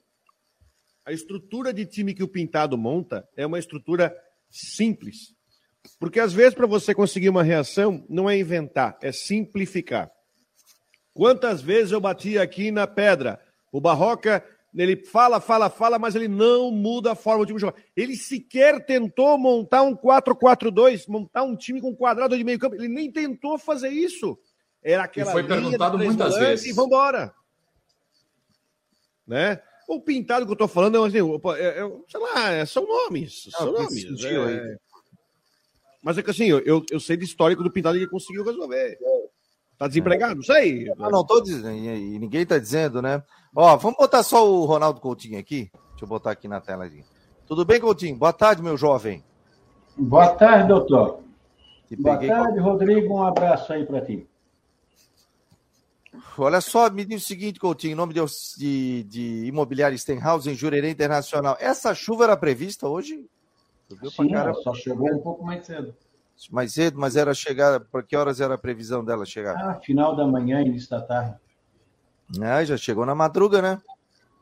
A 1.06 1.12
estrutura 1.12 1.72
de 1.72 1.86
time 1.86 2.12
que 2.12 2.24
o 2.24 2.28
Pintado 2.28 2.76
monta 2.76 3.28
é 3.36 3.46
uma 3.46 3.60
estrutura 3.60 4.12
simples. 4.50 5.36
Porque 6.00 6.18
às 6.18 6.32
vezes 6.32 6.52
para 6.52 6.66
você 6.66 6.92
conseguir 6.92 7.28
uma 7.28 7.44
reação 7.44 8.04
não 8.08 8.28
é 8.28 8.36
inventar, 8.36 8.98
é 9.00 9.12
simplificar. 9.12 10.10
Quantas 11.14 11.62
vezes 11.62 11.92
eu 11.92 12.00
bati 12.00 12.36
aqui 12.36 12.72
na 12.72 12.88
pedra? 12.88 13.40
O 13.70 13.80
Barroca, 13.80 14.44
ele 14.74 14.96
fala, 14.96 15.40
fala, 15.40 15.70
fala, 15.70 15.96
mas 15.96 16.16
ele 16.16 16.26
não 16.26 16.72
muda 16.72 17.12
a 17.12 17.14
forma 17.14 17.44
do 17.44 17.46
time 17.46 17.60
jogar. 17.60 17.80
Ele 17.96 18.16
sequer 18.16 18.84
tentou 18.84 19.38
montar 19.38 19.82
um 19.82 19.94
4-4-2, 19.94 21.06
montar 21.06 21.44
um 21.44 21.54
time 21.54 21.80
com 21.80 21.94
quadrado 21.94 22.36
de 22.36 22.42
meio 22.42 22.58
campo. 22.58 22.74
Ele 22.74 22.88
nem 22.88 23.12
tentou 23.12 23.56
fazer 23.56 23.90
isso. 23.90 24.36
Era 24.82 25.04
aquela 25.04 25.30
e 25.30 25.32
foi 25.32 25.44
perguntado 25.44 25.96
muitas 25.96 26.36
vezes. 26.36 26.66
E 26.66 26.72
vambora. 26.72 27.32
Né? 29.24 29.62
O 29.86 30.00
pintado 30.00 30.44
que 30.44 30.52
eu 30.52 30.56
tô 30.56 30.66
falando 30.66 31.04
é, 31.04 31.08
assim, 31.08 31.18
é, 31.58 31.80
é 31.80 31.92
sei 32.08 32.20
lá, 32.20 32.50
é, 32.50 32.66
são 32.66 32.86
nomes. 32.86 33.48
São 33.50 33.72
nomes. 33.72 34.24
É... 34.24 34.76
Mas 36.02 36.18
é 36.18 36.22
que 36.22 36.30
assim, 36.30 36.46
eu, 36.46 36.84
eu 36.90 37.00
sei 37.00 37.16
do 37.16 37.24
histórico 37.24 37.62
do 37.62 37.70
pintado 37.70 37.96
que 37.96 38.04
ele 38.04 38.10
conseguiu 38.10 38.44
resolver. 38.44 38.98
Tá 39.78 39.86
desempregado? 39.86 40.36
Não 40.36 40.42
sei. 40.42 40.88
Eu 40.88 41.10
não 41.10 41.24
tô 41.24 41.40
dizendo, 41.40 41.70
e 41.70 42.18
ninguém 42.18 42.46
tá 42.46 42.58
dizendo, 42.58 43.02
né? 43.02 43.22
Ó, 43.54 43.76
vamos 43.76 43.96
botar 43.98 44.22
só 44.22 44.48
o 44.48 44.64
Ronaldo 44.64 45.00
Coutinho 45.00 45.38
aqui. 45.38 45.70
Deixa 45.90 46.04
eu 46.04 46.08
botar 46.08 46.30
aqui 46.30 46.48
na 46.48 46.60
tela. 46.60 46.84
Aqui. 46.84 47.04
Tudo 47.46 47.64
bem, 47.64 47.80
Coutinho? 47.80 48.16
Boa 48.16 48.32
tarde, 48.32 48.62
meu 48.62 48.76
jovem. 48.76 49.22
Boa 49.96 50.28
tarde, 50.28 50.68
doutor. 50.68 51.20
Boa 51.98 52.18
tarde, 52.18 52.58
Rodrigo. 52.58 53.14
Um 53.14 53.22
abraço 53.22 53.72
aí 53.72 53.84
para 53.86 54.00
ti. 54.00 54.26
Olha 56.38 56.60
só, 56.60 56.90
me 56.90 57.04
diz 57.04 57.22
o 57.22 57.26
seguinte, 57.26 57.58
Coutinho, 57.58 57.92
em 57.92 57.96
nome 57.96 58.14
de, 58.14 59.04
de, 59.04 59.46
Imobiliária 59.46 59.96
Stenhouse, 59.96 60.48
em 60.48 60.54
Jurerê 60.54 60.90
Internacional. 60.90 61.56
Essa 61.60 61.94
chuva 61.94 62.24
era 62.24 62.36
prevista 62.36 62.88
hoje? 62.88 63.26
Sim, 64.10 64.28
cara... 64.30 64.52
só 64.54 64.74
chegou 64.74 65.12
um 65.14 65.20
pouco 65.20 65.44
mais 65.44 65.64
cedo. 65.64 65.94
Mais 66.50 66.72
cedo, 66.72 66.98
mas 66.98 67.16
era 67.16 67.32
chegar. 67.32 67.80
Por 67.80 68.02
que 68.02 68.16
horas 68.16 68.40
era 68.40 68.54
a 68.54 68.58
previsão 68.58 69.04
dela 69.04 69.24
chegar? 69.24 69.56
Ah, 69.56 69.80
final 69.80 70.14
da 70.14 70.26
manhã, 70.26 70.60
início 70.60 70.90
da 70.90 71.00
tarde. 71.00 71.34
Ah, 72.42 72.64
já 72.64 72.76
chegou 72.76 73.06
na 73.06 73.14
madruga, 73.14 73.62
né? 73.62 73.80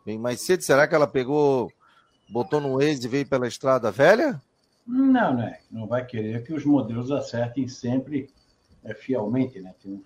Bem 0.05 0.19
mais 0.19 0.41
cedo. 0.41 0.63
Será 0.63 0.89
que 0.89 0.95
ela 0.95 1.07
pegou, 1.07 1.71
botou 2.29 2.61
no 2.61 2.79
Waze 2.79 3.07
e 3.07 3.09
veio 3.09 3.27
pela 3.27 3.47
estrada 3.47 3.91
velha? 3.91 4.41
Não, 4.87 5.35
né? 5.35 5.59
Não 5.71 5.87
vai 5.87 6.05
querer 6.05 6.43
que 6.45 6.53
os 6.53 6.65
modelos 6.65 7.11
acertem 7.11 7.69
sempre 7.69 8.29
fielmente, 8.93 9.61
né? 9.61 9.75
Tem 9.83 9.93
um 9.93 10.03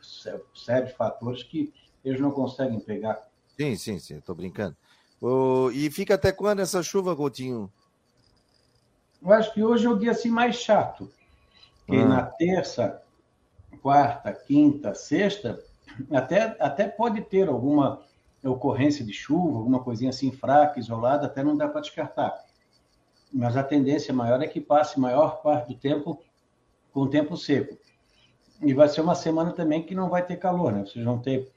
sério 0.54 0.86
de 0.86 0.94
fatores 0.94 1.42
que 1.42 1.72
eles 2.04 2.20
não 2.20 2.30
conseguem 2.30 2.78
pegar. 2.78 3.26
Sim, 3.56 3.74
sim, 3.74 3.98
sim, 3.98 4.18
estou 4.18 4.34
brincando. 4.34 4.76
Oh, 5.20 5.70
e 5.72 5.90
fica 5.90 6.14
até 6.14 6.30
quando 6.30 6.60
essa 6.60 6.82
chuva, 6.82 7.16
Coutinho? 7.16 7.72
Eu 9.20 9.32
acho 9.32 9.52
que 9.52 9.64
hoje 9.64 9.86
é 9.86 9.90
o 9.90 9.98
dia 9.98 10.12
assim 10.12 10.30
mais 10.30 10.56
chato. 10.56 11.10
Que 11.86 11.96
ah. 11.96 12.06
na 12.06 12.22
terça, 12.22 13.02
quarta, 13.82 14.32
quinta, 14.32 14.94
sexta, 14.94 15.60
até, 16.12 16.56
até 16.60 16.86
pode 16.86 17.22
ter 17.22 17.48
alguma 17.48 18.02
ocorrência 18.44 19.04
de 19.04 19.12
chuva, 19.12 19.58
alguma 19.58 19.82
coisinha 19.82 20.10
assim 20.10 20.30
fraca, 20.30 20.78
isolada, 20.78 21.26
até 21.26 21.42
não 21.42 21.56
dá 21.56 21.66
para 21.66 21.80
descartar. 21.80 22.38
Mas 23.32 23.56
a 23.56 23.64
tendência 23.64 24.14
maior 24.14 24.40
é 24.40 24.46
que 24.46 24.60
passe 24.60 25.00
maior 25.00 25.42
parte 25.42 25.68
do 25.68 25.74
tempo 25.74 26.22
com 26.92 27.00
o 27.00 27.10
tempo 27.10 27.36
seco. 27.36 27.76
E 28.60 28.74
vai 28.74 28.88
ser 28.88 29.00
uma 29.00 29.14
semana 29.14 29.52
também 29.52 29.82
que 29.82 29.94
não 29.94 30.08
vai 30.08 30.24
ter 30.24 30.36
calor, 30.36 30.72
né? 30.72 30.84
Vocês 30.84 31.04
vão 31.04 31.18
ter 31.18 31.50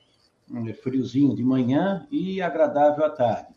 um 0.49 0.71
friozinho 0.73 1.35
de 1.35 1.43
manhã 1.43 2.07
e 2.11 2.41
agradável 2.41 3.05
à 3.05 3.09
tarde. 3.09 3.53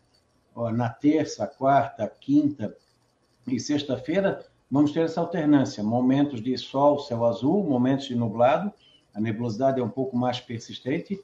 Na 0.73 0.89
terça, 0.89 1.45
quarta, 1.45 2.07
quinta 2.07 2.75
e 3.45 3.59
sexta-feira, 3.59 4.45
vamos 4.71 4.91
ter 4.91 5.01
essa 5.01 5.19
alternância: 5.19 5.83
momentos 5.83 6.41
de 6.41 6.57
sol, 6.57 6.99
céu 6.99 7.25
azul, 7.25 7.63
momentos 7.63 8.05
de 8.05 8.15
nublado, 8.15 8.71
a 9.13 9.19
nebulosidade 9.19 9.79
é 9.79 9.83
um 9.83 9.89
pouco 9.89 10.17
mais 10.17 10.39
persistente, 10.39 11.21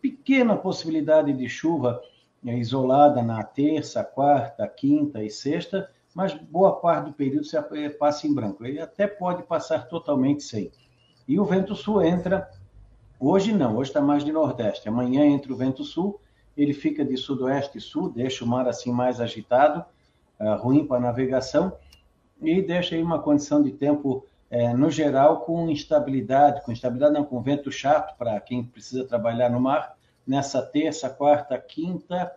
pequena 0.00 0.56
possibilidade 0.56 1.32
de 1.32 1.48
chuva 1.48 2.00
é, 2.44 2.56
isolada 2.56 3.22
na 3.22 3.42
terça, 3.44 4.02
quarta, 4.02 4.66
quinta 4.66 5.22
e 5.22 5.30
sexta, 5.30 5.88
mas 6.14 6.34
boa 6.34 6.80
parte 6.80 7.06
do 7.06 7.12
período 7.12 7.44
se 7.44 7.56
passa 7.98 8.26
em 8.26 8.34
branco. 8.34 8.64
Ele 8.64 8.80
até 8.80 9.06
pode 9.06 9.44
passar 9.44 9.86
totalmente 9.88 10.42
sem. 10.42 10.70
E 11.32 11.40
o 11.40 11.46
vento 11.46 11.74
sul 11.74 12.02
entra, 12.02 12.50
hoje 13.18 13.54
não, 13.54 13.78
hoje 13.78 13.88
está 13.88 14.02
mais 14.02 14.22
de 14.22 14.30
nordeste. 14.30 14.86
Amanhã 14.86 15.24
entra 15.24 15.50
o 15.50 15.56
vento 15.56 15.82
sul, 15.82 16.20
ele 16.54 16.74
fica 16.74 17.02
de 17.02 17.16
sudoeste 17.16 17.78
e 17.78 17.80
sul, 17.80 18.10
deixa 18.10 18.44
o 18.44 18.46
mar 18.46 18.68
assim 18.68 18.92
mais 18.92 19.18
agitado, 19.18 19.82
uh, 20.38 20.56
ruim 20.58 20.86
para 20.86 21.00
navegação, 21.00 21.72
e 22.38 22.60
deixa 22.60 22.96
aí 22.96 23.02
uma 23.02 23.18
condição 23.18 23.62
de 23.62 23.72
tempo, 23.72 24.26
uh, 24.50 24.76
no 24.76 24.90
geral, 24.90 25.40
com 25.40 25.70
instabilidade, 25.70 26.60
com 26.66 26.70
instabilidade 26.70 27.14
não, 27.14 27.24
com 27.24 27.40
vento 27.40 27.72
chato 27.72 28.14
para 28.18 28.38
quem 28.38 28.62
precisa 28.62 29.02
trabalhar 29.02 29.48
no 29.48 29.58
mar, 29.58 29.96
nessa 30.26 30.60
terça, 30.60 31.08
quarta, 31.08 31.56
quinta, 31.56 32.30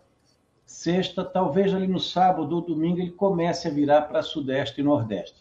sexta, 0.65 1.25
talvez 1.25 1.75
ali 1.75 1.85
no 1.85 1.99
sábado 1.99 2.55
ou 2.55 2.61
domingo 2.61 3.01
ele 3.01 3.11
comece 3.11 3.67
a 3.67 3.71
virar 3.71 4.03
para 4.03 4.21
sudeste 4.21 4.79
e 4.79 4.83
nordeste. 4.85 5.35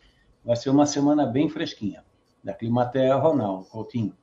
Vai 0.44 0.56
ser 0.56 0.70
uma 0.70 0.86
semana 0.86 1.24
bem 1.24 1.48
fresquinha 1.48 2.02
da 2.44 2.52
Climatea, 2.52 3.16
Ronaldo 3.16 3.64
Coutinho. 3.64 4.14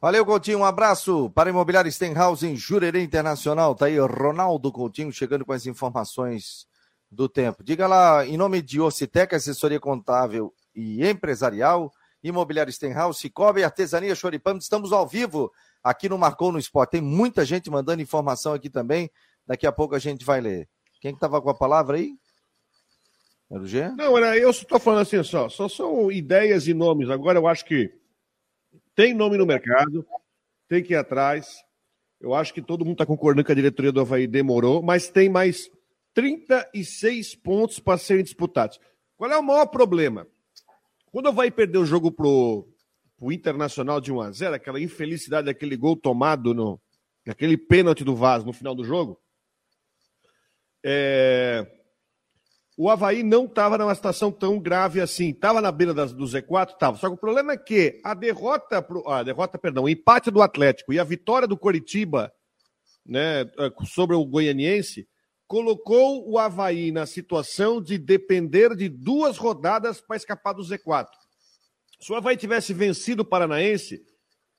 Valeu, 0.00 0.24
Coutinho. 0.26 0.58
Um 0.58 0.64
abraço 0.64 1.30
para 1.30 1.48
a 1.48 1.52
Imobiliária 1.52 1.90
Stenhouse 1.90 2.46
em 2.46 2.56
Jurerê 2.56 3.02
Internacional. 3.02 3.74
Tá 3.74 3.86
aí 3.86 3.98
Ronaldo 3.98 4.70
Coutinho 4.70 5.12
chegando 5.12 5.44
com 5.44 5.52
as 5.52 5.66
informações 5.66 6.66
do 7.10 7.28
tempo. 7.28 7.64
Diga 7.64 7.86
lá, 7.86 8.26
em 8.26 8.36
nome 8.36 8.60
de 8.60 8.80
Ocitec, 8.80 9.34
assessoria 9.34 9.80
contábil 9.80 10.52
e 10.74 11.04
empresarial, 11.04 11.90
Imobiliária 12.22 12.72
Stenhouse, 12.72 13.18
Cicobi, 13.18 13.64
Artesania 13.64 14.14
Choripamos, 14.14 14.64
estamos 14.64 14.92
ao 14.92 15.06
vivo 15.06 15.50
aqui 15.82 16.08
no 16.08 16.18
Marcou 16.18 16.52
no 16.52 16.58
Esporte. 16.58 16.90
Tem 16.90 17.00
muita 17.00 17.44
gente 17.44 17.70
mandando 17.70 18.02
informação 18.02 18.52
aqui 18.52 18.68
também. 18.68 19.10
Daqui 19.46 19.66
a 19.66 19.72
pouco 19.72 19.94
a 19.94 19.98
gente 19.98 20.24
vai 20.24 20.40
ler. 20.40 20.68
Quem 21.00 21.12
estava 21.12 21.40
que 21.40 21.42
com 21.42 21.50
a 21.50 21.54
palavra 21.54 21.96
aí? 21.96 22.12
Era 23.50 23.62
o 23.62 23.66
G? 23.66 23.88
Não, 23.90 24.16
era, 24.16 24.36
eu 24.36 24.50
estou 24.50 24.78
falando 24.78 25.02
assim 25.02 25.22
só. 25.22 25.48
Só 25.48 25.68
são 25.68 26.12
ideias 26.12 26.68
e 26.68 26.74
nomes. 26.74 27.08
Agora 27.08 27.38
eu 27.38 27.46
acho 27.46 27.64
que 27.64 27.92
tem 28.94 29.14
nome 29.14 29.38
no 29.38 29.46
mercado, 29.46 30.06
tem 30.68 30.82
que 30.82 30.92
ir 30.92 30.96
atrás. 30.96 31.56
Eu 32.20 32.34
acho 32.34 32.52
que 32.52 32.60
todo 32.60 32.84
mundo 32.84 32.94
está 32.94 33.06
concordando 33.06 33.44
que 33.44 33.52
a 33.52 33.54
diretoria 33.54 33.92
do 33.92 34.00
Havaí 34.00 34.26
demorou, 34.26 34.82
mas 34.82 35.08
tem 35.08 35.28
mais 35.28 35.70
36 36.14 37.36
pontos 37.36 37.78
para 37.78 37.96
serem 37.96 38.24
disputados. 38.24 38.78
Qual 39.16 39.30
é 39.30 39.38
o 39.38 39.42
maior 39.42 39.66
problema? 39.66 40.26
Quando 41.10 41.26
o 41.26 41.28
Havaí 41.28 41.50
perdeu 41.50 41.82
o 41.82 41.86
jogo 41.86 42.10
pro, 42.10 42.68
pro 43.16 43.32
Internacional 43.32 44.00
de 44.00 44.12
1 44.12 44.20
a 44.20 44.30
0 44.30 44.54
aquela 44.56 44.80
infelicidade 44.80 45.46
daquele 45.46 45.76
gol 45.76 45.96
tomado 45.96 46.52
no 46.52 46.80
aquele 47.26 47.58
pênalti 47.58 48.04
do 48.04 48.16
Vaz 48.16 48.42
no 48.42 48.54
final 48.54 48.74
do 48.74 48.82
jogo, 48.82 49.20
é, 50.82 51.66
o 52.80 52.88
Havaí 52.88 53.24
não 53.24 53.46
estava 53.46 53.76
numa 53.76 53.92
situação 53.92 54.30
tão 54.30 54.60
grave 54.60 55.00
assim. 55.00 55.30
Estava 55.30 55.60
na 55.60 55.72
beira 55.72 55.92
das, 55.92 56.12
do 56.12 56.24
Z4? 56.24 56.74
Estava. 56.74 56.96
Só 56.96 57.08
que 57.08 57.14
o 57.14 57.18
problema 57.18 57.54
é 57.54 57.56
que 57.56 58.00
a 58.04 58.14
derrota, 58.14 58.86
a 59.06 59.22
derrota, 59.24 59.58
perdão, 59.58 59.82
o 59.82 59.88
empate 59.88 60.30
do 60.30 60.40
Atlético 60.40 60.92
e 60.92 61.00
a 61.00 61.02
vitória 61.02 61.48
do 61.48 61.58
Coritiba 61.58 62.32
né, 63.04 63.40
é, 63.40 63.72
sobre 63.84 64.14
o 64.14 64.24
Goianiense 64.24 65.08
colocou 65.48 66.30
o 66.30 66.38
Havaí 66.38 66.92
na 66.92 67.04
situação 67.04 67.82
de 67.82 67.98
depender 67.98 68.76
de 68.76 68.88
duas 68.88 69.36
rodadas 69.36 70.00
para 70.00 70.16
escapar 70.16 70.52
do 70.52 70.62
Z4. 70.62 71.08
Se 71.98 72.12
o 72.12 72.14
Havaí 72.14 72.36
tivesse 72.36 72.72
vencido 72.72 73.22
o 73.22 73.28
Paranaense, 73.28 74.00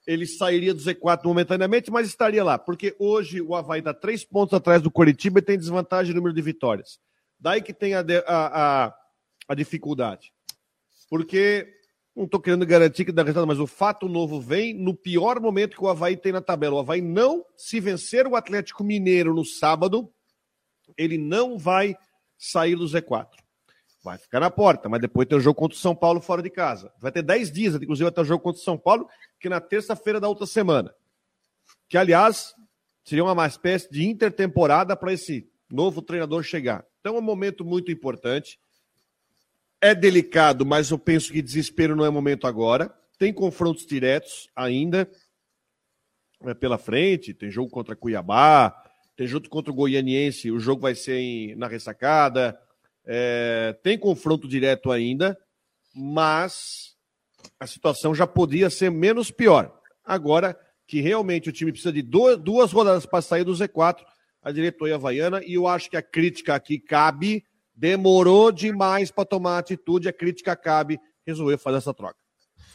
ele 0.05 0.27
sairia 0.27 0.73
do 0.73 0.82
Z4 0.82 1.23
momentaneamente, 1.23 1.89
mas 1.89 2.05
estaria 2.05 2.43
lá, 2.43 2.60
porque 2.60 2.93
hoje 2.99 3.39
o 3.39 3.55
Havaí 3.55 3.79
está 3.79 3.93
três 3.93 4.25
pontos 4.25 4.53
atrás 4.53 4.82
do 4.82 4.91
Coritiba 4.91 5.39
e 5.39 5.43
tem 5.43 5.58
desvantagem 5.58 6.12
no 6.12 6.17
número 6.17 6.36
de 6.36 6.41
vitórias. 6.41 6.99
Daí 7.39 7.62
que 7.62 7.73
tem 7.73 7.93
a, 7.93 8.04
a, 8.28 8.86
a, 8.86 8.95
a 9.47 9.56
dificuldade. 9.56 10.34
Porque 11.10 11.80
não 12.15 12.25
estou 12.25 12.39
querendo 12.39 12.65
garantir 12.65 13.06
que 13.06 13.12
dá 13.12 13.23
resultado, 13.23 13.47
mas 13.47 13.60
o 13.60 13.67
fato 13.67 14.10
novo 14.10 14.41
vem 14.41 14.73
no 14.73 14.93
pior 14.93 15.39
momento 15.39 15.78
que 15.78 15.84
o 15.84 15.88
Havaí 15.88 16.17
tem 16.17 16.34
na 16.34 16.41
tabela. 16.41 16.75
O 16.75 16.80
Havaí 16.80 17.02
não, 17.02 17.45
se 17.56 17.80
vencer 17.80 18.28
o 18.28 18.36
Atlético 18.36 18.84
Mineiro 18.84 19.34
no 19.34 19.45
sábado, 19.45 20.12
ele 20.97 21.17
não 21.17 21.58
vai 21.58 21.95
sair 22.38 22.75
do 22.75 22.86
Z4. 22.86 23.30
Vai 24.04 24.17
ficar 24.17 24.39
na 24.39 24.49
porta, 24.49 24.89
mas 24.89 25.02
depois 25.02 25.28
tem 25.28 25.38
o 25.38 25.41
jogo 25.41 25.60
contra 25.60 25.78
o 25.78 25.80
São 25.80 25.95
Paulo 25.95 26.21
fora 26.21 26.41
de 26.41 26.49
casa. 26.49 26.91
Vai 26.99 27.12
ter 27.12 27.21
10 27.21 27.52
dias, 27.52 27.75
inclusive 27.75 28.08
até 28.08 28.21
o 28.21 28.25
jogo 28.25 28.43
contra 28.43 28.60
o 28.60 28.63
São 28.63 28.78
Paulo, 28.78 29.08
que 29.39 29.47
é 29.47 29.49
na 29.49 29.62
terça-feira 29.62 30.19
da 30.19 30.28
outra 30.28 30.45
semana. 30.45 30.93
Que, 31.88 31.97
aliás, 31.97 32.54
seria 33.04 33.23
uma 33.23 33.47
espécie 33.47 33.89
de 33.89 34.06
intertemporada 34.06 34.95
para 34.95 35.13
esse 35.13 35.49
novo 35.69 36.02
treinador 36.02 36.43
chegar. 36.43 36.86
Então 37.10 37.17
é 37.17 37.22
um 37.22 37.24
momento 37.24 37.65
muito 37.65 37.91
importante. 37.91 38.60
É 39.82 39.95
delicado, 39.95 40.63
mas 40.63 40.91
eu 40.91 41.00
penso 41.00 41.34
que 41.34 41.41
desespero 41.41 41.95
não 41.95 42.06
é 42.06 42.10
momento 42.12 42.45
agora. 42.45 42.93
Tem 43.17 43.34
confrontos 43.34 43.84
diretos 43.84 44.48
ainda 44.56 45.10
é, 46.43 46.54
pela 46.54 46.78
frente. 46.78 47.34
Tem 47.34 47.50
jogo 47.50 47.72
contra 47.72 47.95
Cuiabá, 47.95 48.76
tem 49.17 49.26
jogo 49.26 49.50
contra 49.50 49.72
o 49.72 49.76
Goianiense. 49.76 50.52
O 50.52 50.60
jogo 50.60 50.84
vai 50.84 50.93
ser 50.93 51.17
em, 51.17 51.56
na 51.56 51.65
ressacada. 51.65 52.56
É, 53.04 53.76
tem 53.82 53.98
confronto 53.98 54.48
direto 54.48 54.91
ainda, 54.91 55.36
mas 55.95 56.95
a 57.60 57.65
situação 57.65 58.13
já 58.13 58.28
podia 58.28 58.69
ser 58.69 58.91
menos 58.91 59.32
pior. 59.32 59.82
Agora 60.06 60.56
que 60.86 61.02
realmente 61.02 61.50
o 61.50 61.52
time 61.52 61.72
precisa 61.72 61.91
de 61.91 62.04
duas, 62.04 62.38
duas 62.38 62.72
rodadas 62.72 63.08
para 63.08 63.24
sair 63.24 63.43
do 63.43 63.54
Z4, 63.54 64.06
a 64.41 64.52
diretoria 64.52 64.95
havaiana, 64.95 65.41
e 65.43 65.54
eu 65.54 65.67
acho 65.67 65.89
que 65.89 65.97
a 65.97 66.02
crítica 66.02 66.56
aqui 66.56 66.80
cabe, 66.80 67.43
demorou 67.75 68.52
demais 68.52 69.12
para 69.12 69.25
tomar 69.25 69.58
atitude, 69.58 70.10
a 70.10 70.13
crítica 70.13 70.56
cabe, 70.56 70.99
resolveu 71.25 71.58
fazer 71.58 71.78
essa 71.78 71.93
troca. 71.93 72.17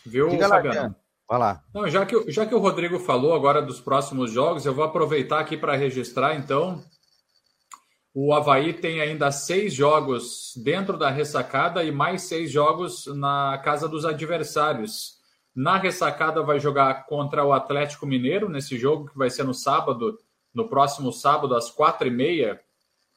Viu, 0.05 0.29
Diga 0.29 0.49
Fabiano? 0.49 0.97
Vai 1.29 1.39
lá. 1.39 1.63
Não, 1.75 1.89
já, 1.89 2.05
que, 2.05 2.31
já 2.31 2.45
que 2.45 2.55
o 2.55 2.59
Rodrigo 2.59 2.99
falou 2.99 3.35
agora 3.35 3.63
dos 3.63 3.81
próximos 3.81 4.31
jogos, 4.31 4.67
eu 4.67 4.75
vou 4.75 4.85
aproveitar 4.85 5.41
aqui 5.41 5.57
para 5.57 5.77
registrar, 5.77 6.35
então. 6.37 6.83
O 8.13 8.33
Havaí 8.33 8.73
tem 8.73 9.01
ainda 9.01 9.33
seis 9.33 9.75
jogos 9.75 10.53
dentro 10.63 10.97
da 10.97 11.11
ressacada 11.11 11.83
e 11.83 11.91
mais 11.91 12.23
seis 12.23 12.51
jogos 12.51 13.07
na 13.07 13.61
casa 13.65 13.89
dos 13.89 14.05
adversários. 14.05 15.15
Na 15.55 15.79
ressacada 15.79 16.43
vai 16.43 16.61
jogar 16.61 17.07
contra 17.07 17.45
o 17.45 17.53
Atlético 17.53 18.07
Mineiro, 18.07 18.49
nesse 18.49 18.79
jogo 18.79 19.11
que 19.11 19.19
vai 19.19 19.31
ser 19.31 19.45
no 19.45 19.55
sábado, 19.55 20.19
no 20.55 20.69
próximo 20.69 21.13
sábado, 21.13 21.55
às 21.55 21.71
quatro 21.71 22.07
e 22.07 22.11
meia, 22.11 22.61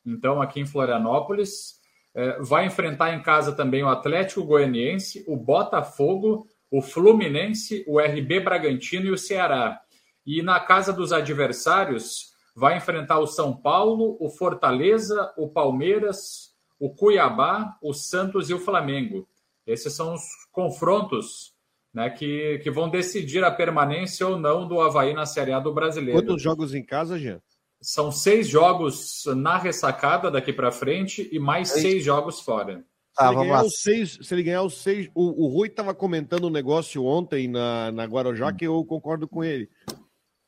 então 0.06 0.42
aqui 0.42 0.60
em 0.60 0.66
Florianópolis. 0.66 1.78
É, 2.16 2.42
vai 2.42 2.66
enfrentar 2.66 3.14
em 3.14 3.22
casa 3.22 3.52
também 3.52 3.84
o 3.84 3.90
Atlético 3.90 4.44
Goianiense, 4.44 5.24
o 5.28 5.38
Botafogo, 5.38 6.48
o 6.72 6.82
Fluminense, 6.82 7.86
o 7.88 8.00
RB 8.00 8.40
Bragantino 8.40 9.06
e 9.06 9.12
o 9.12 9.18
Ceará. 9.18 9.80
E 10.26 10.42
na 10.42 10.60
casa 10.60 10.92
dos 10.92 11.14
adversários, 11.14 12.34
vai 12.56 12.76
enfrentar 12.76 13.20
o 13.20 13.28
São 13.28 13.56
Paulo, 13.56 14.18
o 14.20 14.30
Fortaleza, 14.30 15.32
o 15.38 15.48
Palmeiras, 15.48 16.56
o 16.80 16.90
Cuiabá, 16.90 17.78
o 17.84 17.94
Santos 17.94 18.50
e 18.50 18.54
o 18.54 18.60
Flamengo. 18.60 19.30
Esses 19.66 19.94
são 19.94 20.16
os 20.16 20.24
confrontos 20.52 21.54
né, 21.98 22.12
que, 22.12 22.60
que 22.60 22.70
vão 22.70 22.88
decidir 22.88 23.44
a 23.44 23.50
permanência 23.50 24.28
ou 24.28 24.38
não 24.38 24.68
do 24.68 24.80
Havaí 24.80 25.16
na 25.16 25.26
Série 25.26 25.52
A 25.52 25.60
do 25.60 25.74
Brasileiro. 25.74 26.22
Quantos 26.22 26.40
jogos 26.40 26.76
em 26.76 26.84
casa, 26.84 27.18
Jean? 27.18 27.42
São 27.82 28.12
seis 28.12 28.48
jogos 28.48 29.24
na 29.36 29.58
ressacada 29.58 30.30
daqui 30.30 30.54
para 30.54 30.72
frente 30.72 31.28
e 31.32 31.40
mais 31.40 31.70
seis, 31.70 31.82
seis 31.82 32.04
jogos 32.04 32.40
fora. 32.40 32.86
Tá, 33.16 33.30
se, 33.30 33.34
ele 33.34 33.46
ganhar 33.46 33.64
os 33.64 33.82
seis, 33.82 34.20
se 34.22 34.34
ele 34.36 34.44
ganhar 34.44 34.62
os 34.62 34.78
seis. 34.78 35.10
O, 35.16 35.46
o 35.46 35.48
Rui 35.48 35.70
estava 35.70 35.96
comentando 35.96 36.46
um 36.46 36.52
negócio 36.52 37.04
ontem 37.04 37.48
na, 37.48 37.92
na 37.92 38.06
Guarujá 38.06 38.54
que 38.54 38.68
eu 38.68 38.86
concordo 38.86 39.28
com 39.28 39.44
ele. 39.44 39.68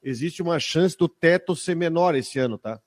Existe 0.03 0.43
uma 0.43 0.59
chance 0.59 0.95
do 0.95 1.09
teto 1.09 1.55
ser 1.55 1.75
menor 1.75 2.13
esse 2.13 2.37
ano, 2.37 2.59
tá? 2.59 2.79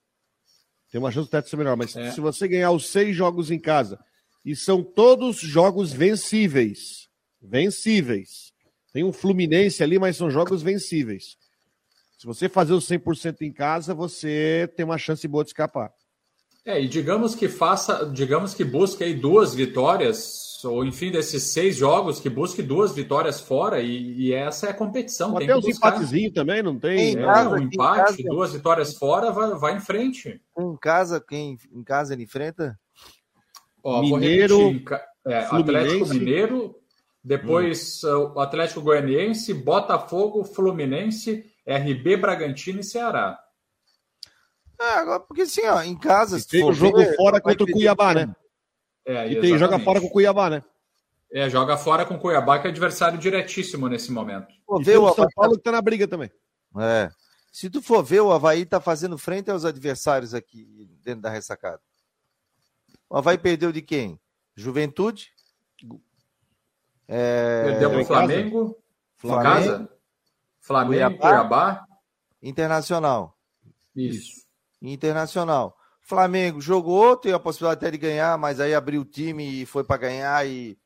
Tem 0.89 1.01
uma 1.01 1.11
chance 1.11 1.27
do 1.27 1.31
teto 1.31 1.49
ser 1.49 1.57
menor, 1.57 1.75
mas 1.75 1.93
é. 1.97 2.11
se 2.11 2.21
você 2.21 2.47
ganhar 2.47 2.71
os 2.71 2.87
seis 2.87 3.13
jogos 3.13 3.51
em 3.51 3.59
casa, 3.59 3.99
e 4.45 4.55
são 4.55 4.81
todos 4.81 5.37
jogos 5.37 5.91
vencíveis. 5.91 7.09
Vencíveis. 7.41 8.52
Tem 8.93 9.03
um 9.03 9.11
Fluminense 9.11 9.83
ali, 9.83 9.97
mas 9.97 10.15
são 10.15 10.29
jogos 10.29 10.61
vencíveis. 10.61 11.35
Se 12.17 12.27
você 12.27 12.47
fazer 12.47 12.73
os 12.73 12.87
100% 12.87 13.41
em 13.41 13.51
casa, 13.51 13.93
você 13.93 14.71
tem 14.77 14.85
uma 14.85 14.97
chance 14.97 15.27
boa 15.27 15.43
de 15.43 15.49
escapar. 15.49 15.91
É, 16.65 16.81
e 16.81 16.87
digamos 16.87 17.35
que 17.35 17.49
faça, 17.49 18.09
digamos 18.13 18.53
que 18.53 18.63
busque 18.63 19.03
aí 19.03 19.13
duas 19.13 19.53
vitórias, 19.53 20.63
ou 20.63 20.85
enfim, 20.85 21.11
desses 21.11 21.43
seis 21.43 21.75
jogos, 21.75 22.21
que 22.21 22.29
busque 22.29 22.61
duas 22.61 22.95
vitórias 22.95 23.41
fora, 23.41 23.81
e, 23.81 24.13
e 24.13 24.33
essa 24.33 24.67
é 24.67 24.69
a 24.69 24.73
competição. 24.73 25.35
Até 25.35 25.53
uns 25.53 25.67
empatezinhos 25.67 26.31
também, 26.31 26.63
não 26.63 26.79
tem? 26.79 27.17
É, 27.17 27.25
casa, 27.25 27.49
um 27.49 27.57
empate, 27.57 28.23
casa, 28.23 28.29
duas 28.29 28.53
vitórias 28.53 28.95
fora, 28.95 29.31
vai, 29.31 29.49
vai 29.55 29.75
em 29.75 29.81
frente. 29.81 30.39
Em 30.57 30.77
casa, 30.77 31.19
quem 31.19 31.57
em 31.73 31.83
casa 31.83 32.13
ele 32.13 32.23
enfrenta? 32.23 32.79
Ó, 33.83 34.01
Mineiro, 34.01 34.81
é, 35.27 35.39
Atlético 35.39 36.07
Mineiro, 36.07 36.75
depois 37.23 38.03
hum. 38.03 38.33
o 38.35 38.39
Atlético 38.39 38.81
Goianiense, 38.81 39.53
Botafogo, 39.53 40.43
Fluminense, 40.43 41.45
RB 41.65 42.17
Bragantino 42.17 42.81
e 42.81 42.83
Ceará. 42.83 43.39
É, 44.79 44.89
agora, 44.95 45.19
porque 45.21 45.43
assim, 45.43 45.65
ó, 45.65 45.81
em 45.81 45.97
casa. 45.97 46.37
Se 46.39 46.47
tem 46.47 46.63
o 46.63 46.73
jogo 46.73 46.97
ver, 46.97 47.15
fora 47.15 47.39
contra 47.39 47.63
o 47.63 47.71
Cuiabá, 47.71 48.13
né? 48.13 48.35
É, 49.05 49.31
e 49.31 49.39
tem, 49.39 49.57
joga 49.57 49.79
fora 49.79 50.01
com 50.01 50.07
o 50.07 50.09
Cuiabá, 50.09 50.49
né? 50.49 50.63
É, 51.31 51.49
joga 51.49 51.77
fora 51.77 52.05
com 52.05 52.15
o 52.15 52.19
Cuiabá, 52.19 52.59
que 52.59 52.67
é 52.67 52.69
adversário 52.69 53.17
diretíssimo 53.17 53.87
nesse 53.87 54.11
momento. 54.11 54.53
Pô, 54.67 54.81
e 54.81 54.97
o 54.97 55.13
São 55.13 55.27
Paulo 55.33 55.57
que 55.57 55.63
tá 55.63 55.71
na 55.71 55.81
briga 55.81 56.07
também. 56.07 56.29
É. 56.77 57.09
Se 57.51 57.69
tu 57.69 57.81
for 57.81 58.03
ver, 58.03 58.21
o 58.21 58.31
Havaí 58.31 58.65
tá 58.65 58.81
fazendo 58.81 59.17
frente 59.17 59.49
aos 59.49 59.63
adversários 59.63 60.33
aqui 60.33 60.89
dentro 61.03 61.21
da 61.21 61.29
ressacada. 61.29 61.79
O 63.09 63.17
Havaí 63.17 63.37
perdeu 63.37 63.71
de 63.71 63.81
quem? 63.81 64.19
Juventude. 64.55 65.31
É... 67.07 67.63
Perdeu 67.65 67.89
para 67.89 68.01
o 68.01 68.05
Flamengo. 68.05 68.77
Flamengo. 69.17 69.43
Casa. 69.43 69.89
Flamengo, 70.59 71.17
Cuiabá. 71.17 71.17
Cuiabá. 71.19 71.87
Internacional. 72.41 73.37
Isso. 73.95 74.43
Internacional. 74.81 75.77
Flamengo 76.01 76.59
jogou, 76.59 77.15
tem 77.15 77.31
a 77.31 77.39
possibilidade 77.39 77.79
até 77.79 77.91
de 77.91 77.97
ganhar, 77.97 78.37
mas 78.37 78.59
aí 78.59 78.73
abriu 78.73 79.01
o 79.01 79.05
time 79.05 79.61
e 79.61 79.65
foi 79.65 79.83
para 79.83 79.97
ganhar 79.97 80.45
e, 80.45 80.77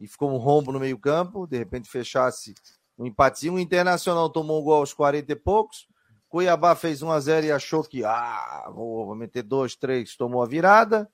e 0.00 0.08
ficou 0.08 0.30
um 0.30 0.38
rombo 0.38 0.72
no 0.72 0.80
meio-campo. 0.80 1.46
De 1.46 1.58
repente 1.58 1.90
fechasse 1.90 2.54
um 2.98 3.06
empatezinho. 3.06 3.54
O 3.54 3.58
Internacional 3.58 4.30
tomou 4.30 4.60
um 4.60 4.64
gol 4.64 4.76
aos 4.76 4.94
40 4.94 5.30
e 5.30 5.36
poucos. 5.36 5.86
Cuiabá 6.28 6.74
fez 6.74 7.02
1 7.02 7.10
a 7.10 7.20
0 7.20 7.46
e 7.46 7.52
achou 7.52 7.84
que 7.84 8.02
ah, 8.04 8.70
vou, 8.74 9.04
vou 9.04 9.14
meter 9.14 9.42
dois, 9.42 9.76
três, 9.76 10.16
tomou 10.16 10.42
a 10.42 10.46
virada. 10.46 11.10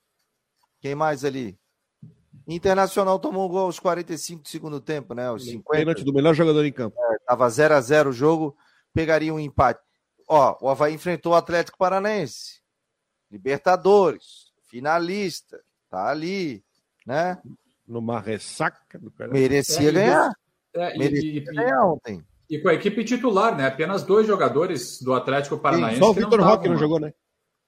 Quem 0.79 0.95
mais 0.95 1.25
ali? 1.25 1.59
Internacional 2.55 3.19
tomou 3.19 3.45
um 3.45 3.49
gol 3.49 3.65
aos 3.65 3.79
45 3.79 4.43
do 4.43 4.49
segundo 4.49 4.79
tempo, 4.79 5.13
né? 5.13 5.27
Aos 5.27 5.45
50. 5.45 5.69
Pênalti 5.69 6.03
do 6.03 6.13
melhor 6.13 6.33
jogador 6.33 6.65
em 6.65 6.71
campo. 6.71 6.97
É, 6.99 7.17
tava 7.27 7.49
0 7.49 7.75
a 7.75 7.81
0 7.81 8.09
o 8.09 8.13
jogo, 8.13 8.57
pegaria 8.93 9.33
um 9.33 9.39
empate. 9.39 9.79
Ó, 10.27 10.57
o 10.61 10.69
Havaí 10.69 10.93
enfrentou 10.93 11.33
o 11.33 11.35
Atlético 11.35 11.77
Paranense. 11.77 12.59
Libertadores, 13.31 14.51
finalista, 14.65 15.59
tá 15.89 16.09
ali, 16.09 16.63
né? 17.05 17.39
Numa 17.87 18.19
ressaca 18.19 18.97
do 18.99 19.11
cara. 19.11 19.31
Merecia 19.31 19.89
é, 19.89 19.91
ganhar. 19.91 20.31
É, 20.73 20.97
Merecia 20.97 21.37
e, 21.37 21.41
ganhar 21.41 21.85
ontem. 21.85 22.23
E 22.49 22.59
com 22.59 22.69
a 22.69 22.73
equipe 22.73 23.03
titular, 23.03 23.55
né? 23.55 23.67
Apenas 23.67 24.03
dois 24.03 24.25
jogadores 24.25 25.01
do 25.01 25.13
Atlético 25.13 25.57
Paranaense. 25.57 25.95
Sim, 25.95 26.01
só 26.01 26.09
o 26.09 26.13
Vitor 26.13 26.41
Roque 26.41 26.69
não 26.69 26.77
jogou, 26.77 26.99
né? 26.99 27.13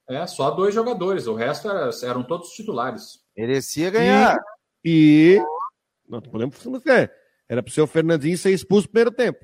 É, 0.09 0.25
só 0.27 0.51
dois 0.51 0.73
jogadores. 0.73 1.27
O 1.27 1.35
resto 1.35 1.69
era, 1.69 1.89
eram 2.03 2.23
todos 2.23 2.49
titulares. 2.49 3.19
Merecia 3.37 3.89
ganhar. 3.89 4.35
E. 4.35 4.60
e... 4.83 5.41
Não, 6.07 6.21
podemos 6.21 6.57
fazer. 6.57 7.11
Era 7.47 7.61
pro 7.61 7.71
seu 7.71 7.85
Fernandinho 7.87 8.37
ser 8.37 8.51
expulso 8.51 8.87
no 8.87 8.91
primeiro 8.91 9.11
tempo. 9.11 9.39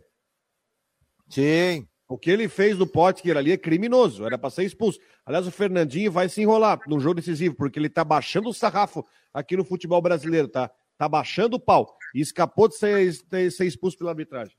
Sim. 1.29 1.87
O 2.07 2.17
que 2.17 2.31
ele 2.31 2.47
fez 2.47 2.77
no 2.77 2.87
Potker 2.87 3.35
ali 3.35 3.51
é 3.51 3.57
criminoso, 3.57 4.25
era 4.25 4.37
para 4.37 4.49
ser 4.49 4.63
expulso. 4.63 4.97
Aliás, 5.25 5.45
o 5.45 5.51
Fernandinho 5.51 6.09
vai 6.09 6.29
se 6.29 6.41
enrolar 6.41 6.79
no 6.87 7.01
jogo 7.01 7.15
decisivo, 7.15 7.53
porque 7.55 7.77
ele 7.77 7.89
tá 7.89 8.01
baixando 8.03 8.47
o 8.47 8.53
sarrafo 8.53 9.05
aqui 9.33 9.57
no 9.57 9.65
futebol 9.65 10.01
brasileiro, 10.01 10.47
tá? 10.47 10.71
Tá 10.97 11.09
baixando 11.09 11.57
o 11.57 11.59
pau. 11.59 11.97
E 12.15 12.21
escapou 12.21 12.69
de 12.69 12.77
ser, 12.77 13.11
de 13.29 13.51
ser 13.51 13.65
expulso 13.65 13.97
pela 13.97 14.11
arbitragem. 14.11 14.55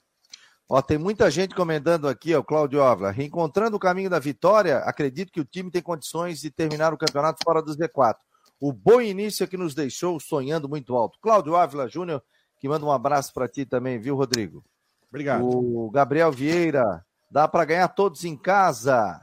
Ó, 0.68 0.82
tem 0.82 0.98
muita 0.98 1.30
gente 1.30 1.54
comentando 1.54 2.06
aqui, 2.06 2.34
ó, 2.34 2.42
Cláudio 2.42 2.82
Ávila. 2.82 3.10
Reencontrando 3.10 3.78
o 3.78 3.80
caminho 3.80 4.10
da 4.10 4.18
vitória, 4.18 4.78
acredito 4.80 5.32
que 5.32 5.40
o 5.40 5.44
time 5.44 5.70
tem 5.70 5.80
condições 5.80 6.40
de 6.40 6.50
terminar 6.50 6.92
o 6.92 6.98
campeonato 6.98 7.42
fora 7.42 7.62
dos 7.62 7.78
Z4. 7.78 8.16
O 8.60 8.72
bom 8.72 9.00
início 9.00 9.44
é 9.44 9.46
que 9.46 9.56
nos 9.56 9.74
deixou 9.74 10.18
sonhando 10.18 10.68
muito 10.68 10.96
alto. 10.96 11.18
Cláudio 11.20 11.56
Ávila 11.56 11.88
Júnior, 11.88 12.22
que 12.60 12.68
manda 12.68 12.84
um 12.84 12.92
abraço 12.92 13.32
para 13.32 13.48
ti 13.48 13.64
também, 13.64 13.98
viu, 13.98 14.16
Rodrigo? 14.16 14.64
Obrigado. 15.08 15.44
O 15.44 15.90
Gabriel 15.90 16.30
Vieira, 16.32 17.04
Dá 17.30 17.46
para 17.46 17.64
ganhar 17.64 17.88
todos 17.88 18.24
em 18.24 18.36
casa. 18.36 19.20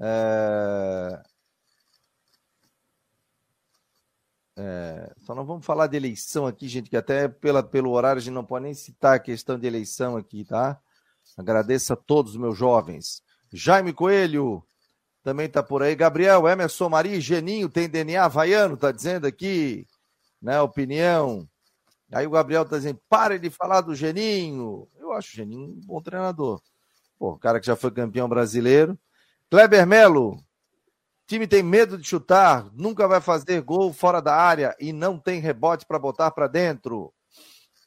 É... 0.00 1.22
É... 4.56 5.12
Só 5.18 5.34
não 5.34 5.44
vamos 5.44 5.66
falar 5.66 5.88
de 5.88 5.96
eleição 5.96 6.46
aqui, 6.46 6.68
gente, 6.68 6.88
que 6.88 6.96
até 6.96 7.28
pela, 7.28 7.62
pelo 7.62 7.90
horário 7.90 8.20
a 8.20 8.22
gente 8.22 8.34
não 8.34 8.44
pode 8.44 8.64
nem 8.64 8.74
citar 8.74 9.16
a 9.16 9.20
questão 9.20 9.58
de 9.58 9.66
eleição 9.66 10.16
aqui, 10.16 10.44
tá? 10.44 10.80
Agradeço 11.36 11.92
a 11.92 11.96
todos 11.96 12.36
meus 12.36 12.56
jovens. 12.56 13.22
Jaime 13.52 13.92
Coelho 13.92 14.64
também 15.22 15.46
está 15.46 15.62
por 15.62 15.82
aí. 15.82 15.94
Gabriel, 15.94 16.48
Emerson 16.48 16.88
Maria, 16.88 17.20
Geninho 17.20 17.68
tem 17.68 17.88
DNA 17.88 18.24
havaiano, 18.24 18.76
tá 18.76 18.92
dizendo 18.92 19.26
aqui, 19.26 19.86
né? 20.40 20.60
Opinião. 20.60 21.48
Aí 22.12 22.26
o 22.26 22.30
Gabriel 22.30 22.62
está 22.62 22.76
dizendo: 22.76 23.00
pare 23.08 23.38
de 23.38 23.50
falar 23.50 23.80
do 23.80 23.94
Geninho. 23.94 24.88
Eu 24.98 25.12
acho 25.12 25.32
o 25.32 25.36
Geninho 25.36 25.70
um 25.70 25.80
bom 25.84 26.00
treinador. 26.00 26.60
Pô, 27.18 27.36
cara 27.36 27.60
que 27.60 27.66
já 27.66 27.76
foi 27.76 27.90
campeão 27.90 28.28
brasileiro. 28.28 28.98
Kleber 29.50 29.86
Melo. 29.86 30.42
Time 31.26 31.46
tem 31.46 31.62
medo 31.62 31.98
de 31.98 32.08
chutar, 32.08 32.70
nunca 32.72 33.06
vai 33.06 33.20
fazer 33.20 33.60
gol 33.60 33.92
fora 33.92 34.22
da 34.22 34.34
área 34.34 34.74
e 34.80 34.94
não 34.94 35.18
tem 35.18 35.40
rebote 35.40 35.84
para 35.84 35.98
botar 35.98 36.30
para 36.30 36.46
dentro. 36.46 37.12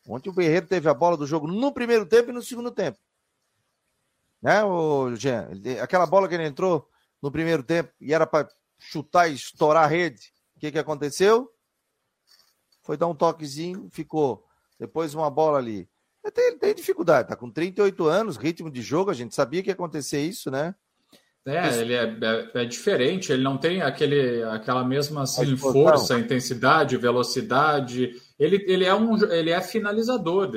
Ontem 0.08 0.30
o 0.30 0.34
Guerreiro 0.34 0.67
teve 0.67 0.88
a 0.88 0.94
bola 0.94 1.17
do 1.17 1.26
jogo 1.26 1.48
no 1.48 1.72
primeiro 1.72 2.06
tempo 2.06 2.30
e 2.30 2.34
no 2.34 2.44
segundo 2.44 2.70
tempo. 2.70 3.00
Né, 4.39 4.64
o 4.64 5.16
Jean? 5.16 5.49
Aquela 5.82 6.06
bola 6.06 6.28
que 6.28 6.36
ele 6.36 6.45
entrou 6.45 6.88
no 7.22 7.32
primeiro 7.32 7.63
tempo 7.63 7.91
e 7.99 8.13
era 8.13 8.26
para 8.26 8.47
chutar 8.80 9.28
e 9.28 9.36
estourar 9.36 9.84
a 9.84 9.88
rede. 9.88 10.34
O 10.55 10.59
que, 10.59 10.72
que 10.72 10.80
aconteceu? 10.80 11.49
Foi 12.84 12.97
dar 12.97 13.07
um 13.07 13.15
toquezinho, 13.15 13.89
ficou. 13.91 14.45
Depois 14.80 15.13
uma 15.13 15.30
bola 15.30 15.59
ali. 15.59 15.88
Ele 16.24 16.32
tem, 16.32 16.57
tem 16.57 16.76
dificuldade, 16.76 17.30
tá 17.30 17.36
com 17.36 17.49
38 17.49 18.05
anos, 18.05 18.38
ritmo 18.38 18.69
de 18.69 18.82
jogo, 18.82 19.09
a 19.09 19.13
gente 19.13 19.34
sabia 19.34 19.61
que 19.63 19.69
ia 19.69 19.74
acontecer 19.74 20.22
isso, 20.22 20.51
né? 20.51 20.76
É, 21.45 21.67
isso. 21.67 21.80
ele 21.80 21.93
é, 21.95 22.03
é, 22.03 22.61
é, 22.61 22.65
diferente, 22.65 23.32
ele 23.32 23.41
não 23.41 23.57
tem 23.57 23.82
aquele, 23.82 24.43
aquela 24.43 24.84
mesma 24.84 25.24
assim, 25.24 25.57
força, 25.57 26.19
intensidade, 26.19 26.95
velocidade. 26.97 28.11
Ele, 28.38 28.63
ele, 28.67 28.86
é, 28.86 28.93
um, 28.93 29.17
ele 29.32 29.49
é 29.49 29.59
finalizador. 29.61 30.51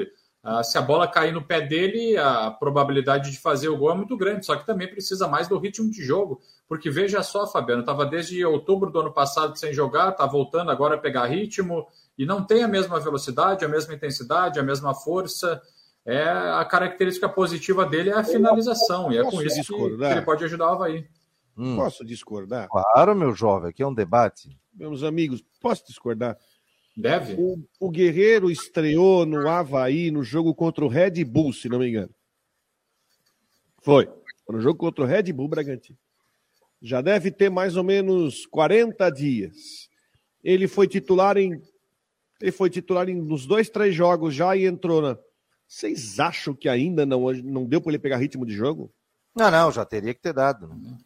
Uh, 0.44 0.62
se 0.62 0.76
a 0.76 0.82
bola 0.82 1.08
cair 1.08 1.32
no 1.32 1.42
pé 1.42 1.62
dele, 1.62 2.18
a 2.18 2.50
probabilidade 2.50 3.30
de 3.30 3.40
fazer 3.40 3.70
o 3.70 3.78
gol 3.78 3.92
é 3.92 3.94
muito 3.94 4.14
grande, 4.14 4.44
só 4.44 4.54
que 4.54 4.66
também 4.66 4.86
precisa 4.86 5.26
mais 5.26 5.48
do 5.48 5.56
ritmo 5.56 5.90
de 5.90 6.04
jogo. 6.04 6.38
Porque 6.68 6.90
veja 6.90 7.22
só, 7.22 7.46
Fabiano, 7.46 7.80
estava 7.80 8.04
desde 8.04 8.44
outubro 8.44 8.90
do 8.90 9.00
ano 9.00 9.10
passado 9.10 9.58
sem 9.58 9.72
jogar, 9.72 10.10
está 10.10 10.26
voltando 10.26 10.70
agora 10.70 10.96
a 10.96 10.98
pegar 10.98 11.24
ritmo 11.26 11.86
e 12.18 12.26
não 12.26 12.44
tem 12.44 12.62
a 12.62 12.68
mesma 12.68 13.00
velocidade, 13.00 13.64
a 13.64 13.68
mesma 13.68 13.94
intensidade, 13.94 14.60
a 14.60 14.62
mesma 14.62 14.94
força. 14.94 15.62
é 16.04 16.28
a 16.28 16.64
característica 16.66 17.26
positiva 17.26 17.86
dele 17.86 18.10
é 18.10 18.14
a 18.14 18.24
finalização, 18.24 19.10
e 19.10 19.16
é 19.16 19.22
com 19.22 19.40
isso 19.40 19.62
que, 19.62 19.96
que, 19.96 20.04
ele 20.04 20.22
pode 20.22 20.44
ajudar 20.44 20.66
o 20.66 20.74
Havaí. 20.74 21.08
Hum. 21.56 21.76
Posso 21.76 22.04
discordar? 22.04 22.68
Claro, 22.68 23.16
meu 23.16 23.32
jovem, 23.32 23.70
aqui 23.70 23.82
é 23.82 23.86
um 23.86 23.94
debate. 23.94 24.58
Meus 24.74 25.02
amigos, 25.02 25.42
posso 25.60 25.86
discordar? 25.86 26.36
Deve. 26.96 27.34
O, 27.34 27.58
o 27.80 27.90
Guerreiro 27.90 28.50
estreou 28.50 29.26
no 29.26 29.48
Havaí 29.48 30.10
no 30.10 30.22
jogo 30.22 30.54
contra 30.54 30.84
o 30.84 30.88
Red 30.88 31.24
Bull, 31.24 31.52
se 31.52 31.68
não 31.68 31.78
me 31.80 31.88
engano. 31.88 32.14
Foi. 33.82 34.08
No 34.48 34.60
jogo 34.60 34.78
contra 34.78 35.04
o 35.04 35.06
Red 35.06 35.32
Bull 35.32 35.48
Bragantino. 35.48 35.98
Já 36.80 37.00
deve 37.00 37.30
ter 37.30 37.50
mais 37.50 37.76
ou 37.76 37.82
menos 37.82 38.46
40 38.46 39.10
dias. 39.10 39.88
Ele 40.42 40.68
foi 40.68 40.86
titular 40.86 41.36
em. 41.36 41.60
Ele 42.40 42.52
foi 42.52 42.68
titular 42.68 43.08
em, 43.08 43.14
nos 43.14 43.46
dois, 43.46 43.70
três 43.70 43.94
jogos 43.94 44.34
já 44.34 44.54
e 44.54 44.66
entrou 44.66 45.00
na. 45.00 45.18
Vocês 45.66 46.20
acham 46.20 46.54
que 46.54 46.68
ainda 46.68 47.06
não, 47.06 47.32
não 47.32 47.64
deu 47.64 47.80
para 47.80 47.92
ele 47.92 47.98
pegar 47.98 48.18
ritmo 48.18 48.44
de 48.44 48.54
jogo? 48.54 48.92
Não, 49.34 49.50
não, 49.50 49.72
já 49.72 49.84
teria 49.84 50.14
que 50.14 50.20
ter 50.20 50.34
dado. 50.34 50.68
Né? 50.68 50.96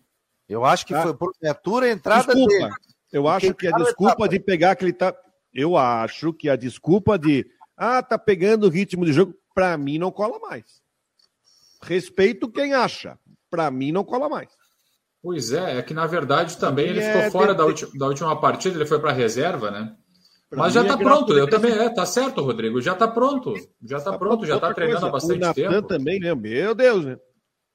Eu 0.49 0.64
acho 0.64 0.84
que 0.84 0.95
ah. 0.95 1.03
foi 1.03 1.16
por 1.16 1.32
abertura 1.41 1.86
a 1.86 1.91
entrada 1.91 2.34
desculpa, 2.34 2.53
dele. 2.53 2.74
Eu 3.12 3.28
acho 3.28 3.55
que 3.55 3.68
a 3.68 3.70
desculpa 3.70 4.28
de 4.28 4.41
pegar 4.41 4.72
aquele 4.72 4.93
tá. 4.93 5.14
Eu 5.53 5.76
acho 5.76 6.32
que 6.32 6.49
a 6.49 6.57
desculpa 6.57 7.18
de 7.18 7.46
ah, 7.76 8.03
tá 8.03 8.18
pegando 8.18 8.66
o 8.66 8.70
ritmo 8.70 9.05
de 9.05 9.12
jogo, 9.12 9.34
para 9.55 9.76
mim 9.78 9.99
não 9.99 10.11
cola 10.11 10.38
mais. 10.40 10.82
Respeito 11.82 12.51
quem 12.51 12.74
acha. 12.74 13.18
Para 13.51 13.70
mim 13.70 13.92
não 13.92 14.05
cola 14.05 14.28
mais. 14.28 14.49
Pois 15.22 15.53
é, 15.53 15.78
é 15.78 15.82
que 15.82 15.94
na 15.94 16.07
verdade 16.07 16.57
também 16.59 16.88
ele 16.88 17.03
ficou 17.03 17.20
é 17.20 17.30
fora 17.30 17.55
da, 17.55 17.64
última, 17.64 17.90
da 17.94 18.07
última 18.07 18.40
partida, 18.40 18.76
ele 18.76 18.86
foi 18.86 19.01
para 19.01 19.11
a 19.11 19.14
reserva, 19.14 19.70
né? 19.70 19.94
Pra 20.49 20.61
Mas 20.61 20.72
já 20.72 20.82
está 20.82 20.94
é 20.94 20.96
pronto, 20.96 21.32
eu 21.34 21.49
também, 21.49 21.72
é, 21.72 21.90
tá 21.90 22.07
certo, 22.07 22.40
Rodrigo, 22.40 22.80
já 22.80 22.92
está 22.92 23.07
pronto, 23.07 23.55
já 23.84 23.99
está 23.99 24.12
tá 24.12 24.18
pronto, 24.18 24.46
já 24.46 24.55
está 24.55 24.72
treinando 24.72 25.01
coisa. 25.01 25.09
há 25.09 25.36
bastante 25.36 25.46
o 25.46 25.55
tempo. 25.55 25.88
também, 25.88 26.18
né? 26.20 26.34
Meu 26.34 26.74
Deus, 26.74 27.05
né? 27.05 27.18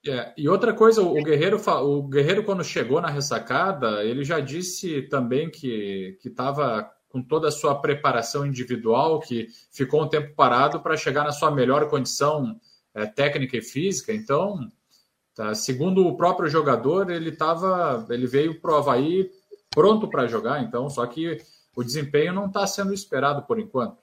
É, 0.05 0.33
e 0.37 0.49
outra 0.49 0.73
coisa, 0.73 1.01
o 1.01 1.13
Guerreiro, 1.23 1.61
o 1.65 2.03
Guerreiro 2.03 2.43
quando 2.43 2.63
chegou 2.63 2.99
na 2.99 3.09
ressacada, 3.09 4.03
ele 4.03 4.23
já 4.23 4.39
disse 4.39 5.03
também 5.03 5.49
que 5.49 6.17
estava 6.25 6.89
com 7.13 7.21
toda 7.21 7.47
a 7.47 7.51
sua 7.51 7.75
preparação 7.75 8.45
individual, 8.45 9.21
que 9.21 9.47
ficou 9.71 10.03
um 10.03 10.09
tempo 10.09 10.35
parado 10.35 10.81
para 10.81 10.97
chegar 10.97 11.23
na 11.23 11.31
sua 11.31 11.49
melhor 11.49 11.87
condição 11.87 12.59
é, 12.93 13.05
técnica 13.05 13.55
e 13.55 13.61
física. 13.61 14.11
Então, 14.13 14.69
Tá? 15.35 15.55
Segundo 15.55 16.05
o 16.05 16.15
próprio 16.15 16.49
jogador, 16.49 17.09
ele 17.09 17.31
tava, 17.31 18.05
ele 18.09 18.27
veio 18.27 18.59
para 18.61 18.71
o 18.71 18.75
Havaí 18.75 19.31
pronto 19.71 20.07
para 20.07 20.27
jogar, 20.27 20.61
então, 20.61 20.89
só 20.89 21.05
que 21.07 21.41
o 21.75 21.83
desempenho 21.83 22.33
não 22.33 22.45
está 22.45 22.67
sendo 22.67 22.93
esperado 22.93 23.41
por 23.43 23.59
enquanto. 23.59 23.97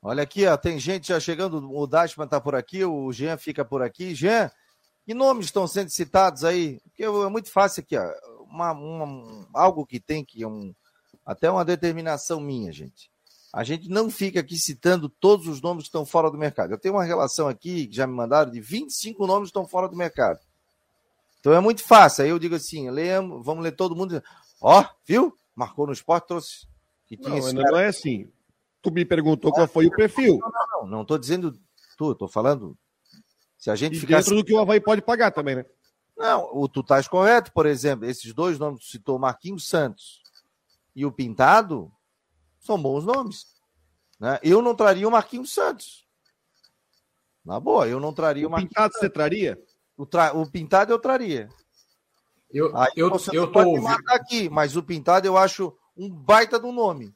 Olha 0.00 0.22
aqui, 0.22 0.46
ó, 0.46 0.56
tem 0.56 0.78
gente 0.78 1.08
já 1.08 1.18
chegando, 1.18 1.68
o 1.72 1.86
Dashman 1.86 2.26
está 2.26 2.40
por 2.40 2.54
aqui, 2.54 2.84
o 2.84 3.10
Jean 3.10 3.36
fica 3.36 3.64
por 3.64 3.82
aqui. 3.82 4.14
Jean, 4.14 4.50
que 5.04 5.14
nomes 5.14 5.46
estão 5.46 5.66
sendo 5.66 5.90
citados 5.90 6.44
aí? 6.44 6.78
Porque 6.84 7.02
é 7.02 7.28
muito 7.28 7.50
fácil 7.50 7.82
aqui, 7.82 7.96
ó, 7.96 8.04
uma, 8.48 8.70
uma, 8.72 9.48
algo 9.52 9.84
que 9.84 9.98
tem 9.98 10.24
que 10.24 10.46
um, 10.46 10.72
até 11.24 11.50
uma 11.50 11.64
determinação 11.64 12.40
minha, 12.40 12.70
gente. 12.72 13.10
A 13.52 13.62
gente 13.62 13.88
não 13.88 14.10
fica 14.10 14.40
aqui 14.40 14.56
citando 14.56 15.08
todos 15.08 15.46
os 15.46 15.62
nomes 15.62 15.84
que 15.84 15.88
estão 15.88 16.04
fora 16.04 16.30
do 16.30 16.36
mercado. 16.36 16.72
Eu 16.72 16.78
tenho 16.78 16.94
uma 16.94 17.04
relação 17.04 17.46
aqui, 17.46 17.86
que 17.86 17.94
já 17.94 18.06
me 18.06 18.12
mandaram, 18.12 18.50
de 18.50 18.60
25 18.60 19.26
nomes 19.26 19.46
que 19.46 19.50
estão 19.50 19.66
fora 19.66 19.88
do 19.88 19.96
mercado. 19.96 20.40
Então 21.38 21.52
é 21.52 21.60
muito 21.60 21.84
fácil. 21.84 22.24
Aí 22.24 22.30
eu 22.30 22.38
digo 22.38 22.56
assim, 22.56 22.90
leamos, 22.90 23.44
vamos 23.44 23.62
ler 23.62 23.72
todo 23.72 23.94
mundo. 23.94 24.20
Ó, 24.60 24.80
oh, 24.80 24.84
viu? 25.06 25.38
Marcou 25.54 25.86
no 25.86 25.92
esporte, 25.92 26.26
trouxe. 26.26 26.66
Que 27.06 27.16
tinha 27.16 27.40
não, 27.40 27.52
não 27.52 27.78
é 27.78 27.86
assim. 27.86 28.28
Tu 28.82 28.90
me 28.90 29.04
perguntou 29.04 29.52
qual 29.52 29.68
foi 29.68 29.86
o 29.86 29.90
perfil. 29.90 30.38
Não, 30.40 30.50
não, 30.50 30.82
não. 30.82 30.88
Não 30.88 31.02
estou 31.02 31.16
dizendo 31.16 31.56
tu, 31.96 32.10
estou 32.10 32.26
falando. 32.26 32.76
Se 33.56 33.70
a 33.70 33.76
gente 33.76 33.96
e 33.96 34.00
ficar. 34.00 34.18
Dentro 34.18 34.34
do 34.34 34.44
que 34.44 34.52
o 34.52 34.58
Havaí 34.58 34.80
pode 34.80 35.00
pagar 35.00 35.30
também, 35.30 35.54
né? 35.54 35.64
Não, 36.16 36.50
o, 36.52 36.68
tu 36.68 36.80
estás 36.80 37.06
correto, 37.06 37.52
por 37.52 37.66
exemplo, 37.66 38.04
esses 38.04 38.32
dois 38.34 38.58
nomes 38.58 38.80
que 38.84 38.90
citou, 38.90 39.18
Marquinhos 39.18 39.68
Santos 39.68 40.23
e 40.94 41.04
o 41.04 41.12
Pintado, 41.12 41.92
são 42.60 42.80
bons 42.80 43.04
nomes. 43.04 43.46
Né? 44.18 44.38
Eu 44.42 44.62
não 44.62 44.74
traria 44.74 45.06
o 45.06 45.10
Marquinhos 45.10 45.52
Santos. 45.52 46.06
Na 47.44 47.60
boa, 47.60 47.86
eu 47.86 48.00
não 48.00 48.12
traria 48.12 48.44
o, 48.44 48.48
o 48.48 48.50
Marquinhos 48.50 48.70
Pintado 48.70 48.92
Santos. 48.92 49.00
você 49.00 49.10
traria? 49.10 49.62
O, 49.96 50.06
tra... 50.06 50.32
o 50.36 50.50
Pintado 50.50 50.92
eu 50.92 50.98
traria. 50.98 51.48
Eu, 52.50 52.76
Aí 52.76 52.92
eu, 52.96 53.10
você 53.10 53.36
eu 53.36 53.50
pode 53.50 53.74
tô... 53.74 53.82
matar 53.82 54.14
aqui, 54.14 54.48
mas 54.48 54.76
o 54.76 54.82
Pintado 54.82 55.26
eu 55.26 55.36
acho 55.36 55.76
um 55.96 56.08
baita 56.08 56.58
do 56.58 56.70
nome. 56.70 57.14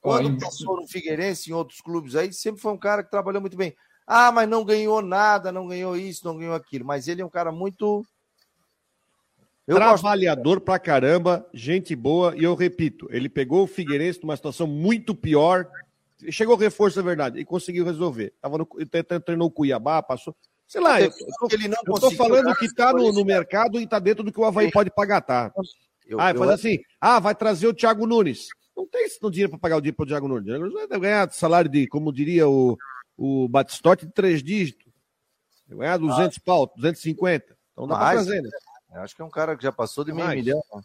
Quando 0.00 0.34
oh, 0.34 0.38
passou 0.38 0.76
no 0.76 0.86
Figueirense, 0.86 1.50
em 1.50 1.54
outros 1.54 1.80
clubes 1.80 2.14
aí, 2.14 2.32
sempre 2.32 2.60
foi 2.60 2.72
um 2.72 2.78
cara 2.78 3.02
que 3.02 3.10
trabalhou 3.10 3.40
muito 3.40 3.56
bem. 3.56 3.74
Ah, 4.06 4.30
mas 4.30 4.48
não 4.48 4.64
ganhou 4.64 5.02
nada, 5.02 5.50
não 5.50 5.66
ganhou 5.66 5.96
isso, 5.96 6.24
não 6.24 6.36
ganhou 6.36 6.54
aquilo. 6.54 6.84
Mas 6.84 7.08
ele 7.08 7.20
é 7.20 7.26
um 7.26 7.30
cara 7.30 7.50
muito 7.50 8.04
eu 9.68 9.76
Trabalhador 9.76 10.54
gosto... 10.54 10.64
pra 10.64 10.78
caramba, 10.78 11.46
gente 11.52 11.94
boa, 11.94 12.34
e 12.34 12.42
eu 12.42 12.54
repito, 12.54 13.06
ele 13.10 13.28
pegou 13.28 13.64
o 13.64 13.66
Figueirense 13.66 14.18
numa 14.22 14.34
situação 14.34 14.66
muito 14.66 15.14
pior. 15.14 15.68
Chegou 16.30 16.56
reforço, 16.56 16.98
é 16.98 17.02
verdade, 17.02 17.38
e 17.38 17.44
conseguiu 17.44 17.84
resolver. 17.84 18.32
Tava 18.40 18.56
no, 18.56 18.66
treinou 19.24 19.48
o 19.48 19.50
Cuiabá, 19.50 20.02
passou. 20.02 20.34
Sei 20.66 20.80
lá, 20.80 21.00
eu, 21.00 21.10
eu, 21.10 21.48
ele 21.52 21.68
não 21.68 21.76
eu 21.86 21.94
tô 22.00 22.10
falando 22.12 22.54
que 22.56 22.74
tá 22.74 22.94
no, 22.94 23.12
no 23.12 23.24
mercado 23.26 23.78
e 23.78 23.86
tá 23.86 23.98
dentro 23.98 24.24
do 24.24 24.32
que 24.32 24.40
o 24.40 24.44
Havaí 24.44 24.70
pode 24.70 24.90
pagar, 24.90 25.20
tá? 25.20 25.52
Eu, 26.06 26.18
ah, 26.18 26.34
faz 26.34 26.50
assim, 26.50 26.78
ah, 26.98 27.20
vai 27.20 27.34
trazer 27.34 27.66
o 27.66 27.74
Thiago 27.74 28.06
Nunes. 28.06 28.48
Não 28.74 28.86
tem 28.86 29.04
esse 29.04 29.20
dinheiro 29.30 29.50
para 29.50 29.58
pagar 29.58 29.76
o 29.76 29.80
dinheiro 29.82 29.96
pro 29.96 30.06
Thiago 30.06 30.26
Nunes. 30.26 30.44
O 30.44 30.46
Thiago 30.46 30.64
Nunes 30.64 30.88
vai 30.88 30.98
ganhar 30.98 31.30
salário 31.30 31.70
de, 31.70 31.86
como 31.86 32.10
diria 32.10 32.48
o, 32.48 32.76
o 33.18 33.48
Batistote, 33.48 34.06
de 34.06 34.12
três 34.12 34.42
dígitos. 34.42 34.90
Vai 35.68 35.78
ganhar 35.80 35.98
200 35.98 36.38
ah. 36.38 36.40
pau, 36.42 36.72
250. 36.74 37.54
Então 37.72 37.86
dá 37.86 37.96
para 37.96 38.12
trazer, 38.12 38.42
né? 38.42 38.48
Eu 38.92 39.02
acho 39.02 39.14
que 39.14 39.22
é 39.22 39.24
um 39.24 39.30
cara 39.30 39.56
que 39.56 39.62
já 39.62 39.72
passou 39.72 40.04
de 40.04 40.12
meio 40.12 40.28
milhão. 40.28 40.62
Né? 40.74 40.82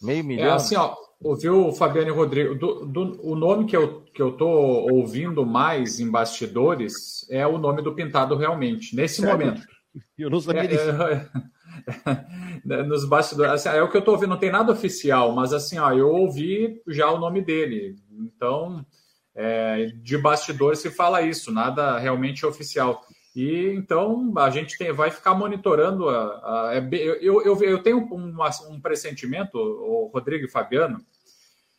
Meio 0.00 0.20
é 0.20 0.22
milhão. 0.22 0.46
É 0.46 0.52
assim, 0.52 0.76
ó, 0.76 0.94
ouviu 1.20 1.68
o 1.68 1.72
Fabiano 1.72 2.14
Rodrigo? 2.14 2.54
Do, 2.54 2.86
do, 2.86 3.20
o 3.26 3.34
nome 3.34 3.66
que 3.66 3.76
eu, 3.76 4.02
que 4.02 4.22
eu 4.22 4.32
tô 4.32 4.48
ouvindo 4.48 5.44
mais 5.44 6.00
em 6.00 6.10
bastidores 6.10 7.26
é 7.30 7.46
o 7.46 7.58
nome 7.58 7.82
do 7.82 7.94
Pintado 7.94 8.36
realmente, 8.36 8.94
nesse 8.94 9.20
Sério? 9.20 9.32
momento. 9.32 9.66
Eu 10.16 10.30
não 10.30 10.40
sabia 10.40 10.64
é, 10.64 10.66
disso. 10.66 10.82
É, 10.82 11.28
é, 12.70 12.82
nos 12.84 13.04
bastidores. 13.04 13.52
Assim, 13.52 13.76
é 13.76 13.82
o 13.82 13.90
que 13.90 13.96
eu 13.96 14.02
tô 14.02 14.12
ouvindo, 14.12 14.30
não 14.30 14.36
tem 14.36 14.50
nada 14.50 14.70
oficial, 14.70 15.32
mas 15.32 15.52
assim, 15.52 15.78
ó, 15.78 15.92
eu 15.92 16.08
ouvi 16.08 16.80
já 16.86 17.10
o 17.10 17.18
nome 17.18 17.40
dele. 17.40 17.96
Então, 18.12 18.84
é, 19.34 19.86
de 19.86 20.18
bastidores 20.18 20.80
se 20.80 20.90
fala 20.90 21.22
isso, 21.22 21.50
nada 21.50 21.98
realmente 21.98 22.46
oficial. 22.46 23.04
E 23.34 23.72
então 23.74 24.32
a 24.36 24.50
gente 24.50 24.76
tem, 24.76 24.92
vai 24.92 25.10
ficar 25.10 25.34
monitorando. 25.34 26.08
A, 26.08 26.68
a 26.68 26.74
é 26.74 26.88
eu, 27.20 27.42
eu, 27.42 27.62
eu, 27.62 27.82
tenho 27.82 27.98
um, 27.98 28.36
um 28.70 28.80
pressentimento, 28.80 29.58
o 29.58 30.10
Rodrigo 30.12 30.46
e 30.46 30.50
Fabiano, 30.50 30.98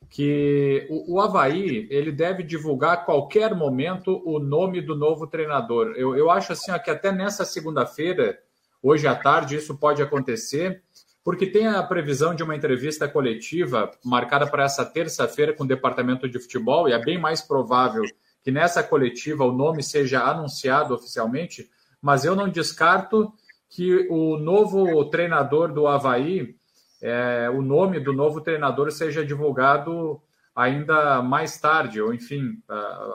que 0.09 0.87
o, 0.89 1.15
o 1.15 1.21
Havaí 1.21 1.87
ele 1.89 2.11
deve 2.11 2.43
divulgar 2.43 2.93
a 2.93 2.97
qualquer 2.97 3.53
momento 3.53 4.21
o 4.25 4.39
nome 4.39 4.81
do 4.81 4.95
novo 4.95 5.27
treinador. 5.27 5.93
Eu, 5.95 6.15
eu 6.15 6.31
acho 6.31 6.53
assim 6.53 6.71
ó, 6.71 6.79
que 6.79 6.89
até 6.89 7.11
nessa 7.11 7.45
segunda-feira, 7.45 8.39
hoje 8.81 9.07
à 9.07 9.15
tarde, 9.15 9.55
isso 9.55 9.77
pode 9.77 10.01
acontecer, 10.01 10.81
porque 11.23 11.45
tem 11.45 11.67
a 11.67 11.83
previsão 11.83 12.33
de 12.33 12.41
uma 12.41 12.55
entrevista 12.55 13.07
coletiva 13.07 13.91
marcada 14.03 14.47
para 14.47 14.63
essa 14.63 14.85
terça-feira 14.85 15.53
com 15.53 15.63
o 15.63 15.67
departamento 15.67 16.27
de 16.27 16.39
futebol, 16.39 16.87
e 16.87 16.93
é 16.93 17.03
bem 17.03 17.19
mais 17.19 17.41
provável 17.41 18.03
que 18.49 18.51
nessa 18.51 18.81
coletiva 18.81 19.45
o 19.45 19.51
nome 19.51 19.83
seja 19.83 20.23
anunciado 20.23 20.95
oficialmente, 20.95 21.69
mas 22.01 22.25
eu 22.25 22.35
não 22.35 22.49
descarto 22.49 23.31
que 23.69 24.07
o 24.09 24.37
novo 24.37 25.05
treinador 25.11 25.71
do 25.71 25.85
Havaí, 25.85 26.55
é, 26.99 27.47
o 27.53 27.61
nome 27.61 27.99
do 27.99 28.11
novo 28.11 28.41
treinador 28.41 28.91
seja 28.91 29.23
divulgado 29.23 30.19
ainda 30.55 31.21
mais 31.21 31.59
tarde, 31.59 32.01
ou 32.01 32.11
enfim, 32.11 32.59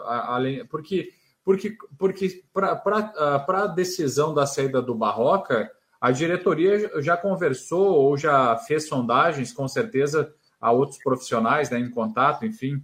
além, 0.06 0.64
porque 0.66 1.10
porque 1.44 1.76
porque 1.98 2.44
para 2.54 3.64
a 3.64 3.66
decisão 3.66 4.32
da 4.32 4.46
saída 4.46 4.80
do 4.80 4.94
Barroca, 4.94 5.68
a 6.00 6.12
diretoria 6.12 7.02
já 7.02 7.16
conversou 7.16 7.96
ou 7.96 8.16
já 8.16 8.56
fez 8.58 8.86
sondagens, 8.86 9.52
com 9.52 9.66
certeza, 9.66 10.32
a 10.60 10.70
outros 10.70 11.02
profissionais 11.02 11.70
né, 11.70 11.80
em 11.80 11.90
contato, 11.90 12.46
enfim, 12.46 12.80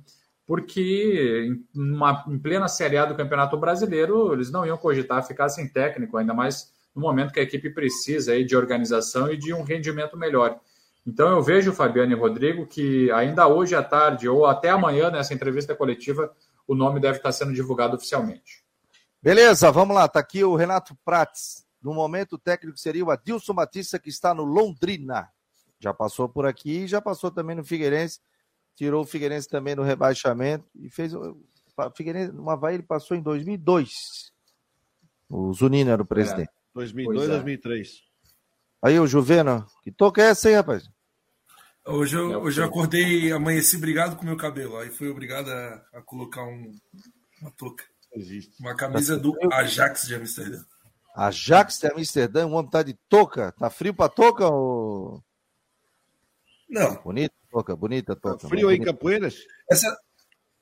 porque 0.51 1.47
em, 1.49 1.81
uma, 1.81 2.25
em 2.27 2.37
plena 2.37 2.67
Série 2.67 2.97
A 2.97 3.05
do 3.05 3.15
Campeonato 3.15 3.57
Brasileiro, 3.57 4.33
eles 4.33 4.51
não 4.51 4.67
iam 4.67 4.77
cogitar 4.77 5.25
ficar 5.25 5.49
sem 5.49 5.69
técnico, 5.69 6.17
ainda 6.17 6.35
mais 6.35 6.73
no 6.93 7.01
momento 7.01 7.33
que 7.33 7.39
a 7.39 7.45
equipe 7.45 7.71
precisa 7.71 8.33
aí 8.33 8.45
de 8.45 8.57
organização 8.57 9.33
e 9.33 9.37
de 9.37 9.55
um 9.55 9.63
rendimento 9.63 10.17
melhor. 10.17 10.59
Então 11.07 11.29
eu 11.29 11.41
vejo, 11.41 11.73
Fabiano 11.73 12.11
e 12.11 12.17
Rodrigo, 12.17 12.67
que 12.67 13.13
ainda 13.13 13.47
hoje 13.47 13.77
à 13.77 13.83
tarde 13.85 14.29
ou 14.29 14.45
até 14.45 14.71
amanhã, 14.71 15.09
nessa 15.09 15.33
entrevista 15.33 15.73
coletiva, 15.73 16.35
o 16.67 16.75
nome 16.75 16.99
deve 16.99 17.19
estar 17.19 17.31
sendo 17.31 17.55
divulgado 17.55 17.95
oficialmente. 17.95 18.65
Beleza, 19.23 19.71
vamos 19.71 19.95
lá. 19.95 20.07
Está 20.07 20.19
aqui 20.19 20.43
o 20.43 20.57
Renato 20.57 20.99
Prates. 21.05 21.65
No 21.81 21.95
momento, 21.95 22.33
o 22.33 22.39
técnico 22.39 22.77
seria 22.77 23.05
o 23.05 23.13
Adilson 23.13 23.55
Batista, 23.55 24.01
que 24.01 24.09
está 24.09 24.35
no 24.35 24.43
Londrina. 24.43 25.29
Já 25.79 25.95
passou 25.95 26.29
por 26.29 26.45
aqui 26.45 26.89
já 26.89 27.01
passou 27.01 27.31
também 27.31 27.55
no 27.55 27.65
Figueirense 27.65 28.19
tirou 28.75 29.03
o 29.03 29.07
Figueirense 29.07 29.49
também 29.49 29.75
no 29.75 29.83
rebaixamento 29.83 30.67
e 30.75 30.89
fez 30.91 31.15
o 31.15 31.37
Figueirense 31.95 32.33
no 32.33 32.51
Havaí 32.51 32.75
ele 32.75 32.83
passou 32.83 33.17
em 33.17 33.23
2002. 33.23 33.91
O 35.29 35.53
Zunino 35.53 35.91
era 35.91 36.03
o 36.03 36.07
presidente. 36.07 36.49
É. 36.49 36.61
2002, 36.75 37.25
é. 37.25 37.29
2003. 37.29 38.03
Aí, 38.83 38.99
o 38.99 39.07
Juvena, 39.07 39.67
que 39.83 39.93
toca 39.93 40.23
é 40.23 40.27
essa 40.27 40.49
aí, 40.49 40.55
rapaz? 40.55 40.89
Hoje 41.87 42.17
eu, 42.17 42.33
é 42.33 42.37
hoje 42.37 42.61
eu 42.61 42.65
acordei, 42.65 43.33
amanheci 43.33 43.79
brigado 43.79 44.17
com 44.17 44.23
o 44.23 44.27
meu 44.27 44.37
cabelo. 44.37 44.79
Aí 44.79 44.91
fui 44.91 45.09
obrigado 45.09 45.49
a, 45.49 45.85
a 45.95 46.03
colocar 46.03 46.45
um, 46.45 46.73
uma 47.41 47.51
touca. 47.53 47.85
Uma 48.59 48.75
camisa 48.75 49.17
do 49.17 49.37
Ajax 49.53 50.07
de 50.07 50.15
Amsterdã. 50.15 50.65
Ajax 51.15 51.79
de 51.79 51.87
Amsterdã, 51.87 52.47
um 52.47 52.55
homem 52.55 52.71
tá 52.71 52.83
de 52.83 52.95
touca. 53.09 53.53
Tá 53.53 53.71
frio 53.71 53.95
pra 53.95 54.09
touca 54.09 54.49
ou. 54.49 55.23
Não. 56.69 56.97
Bonita 57.03 57.40
touca, 57.51 57.77
bonita 57.77 58.17
touca. 58.17 58.39
Tá 58.39 58.49
frio 58.49 58.69
aí 58.69 58.79
Capoeiras? 58.79 59.37
Essa, 59.71 59.97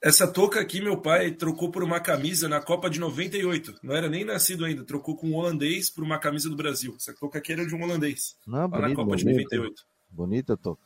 essa 0.02 0.26
touca 0.26 0.60
aqui, 0.60 0.80
meu 0.80 1.00
pai 1.00 1.32
trocou 1.32 1.70
por 1.70 1.82
uma 1.82 2.00
camisa 2.00 2.48
na 2.48 2.60
Copa 2.60 2.88
de 2.88 2.98
98. 3.00 3.80
Não 3.82 3.94
era 3.94 4.08
nem 4.08 4.24
nascido 4.24 4.64
ainda. 4.64 4.84
Trocou 4.84 5.16
com 5.16 5.28
um 5.28 5.34
holandês 5.34 5.90
por 5.90 6.04
uma 6.04 6.18
camisa 6.18 6.48
do 6.48 6.56
Brasil. 6.56 6.94
Essa 6.96 7.14
touca 7.14 7.38
aqui 7.38 7.52
era 7.52 7.66
de 7.66 7.74
um 7.74 7.82
holandês. 7.82 8.36
Não, 8.46 8.68
bonito, 8.68 8.88
na 8.88 8.94
Copa 8.94 9.10
bonito, 9.10 9.26
de 9.26 9.32
98. 9.32 9.82
Bonita 10.08 10.56
touca. 10.56 10.82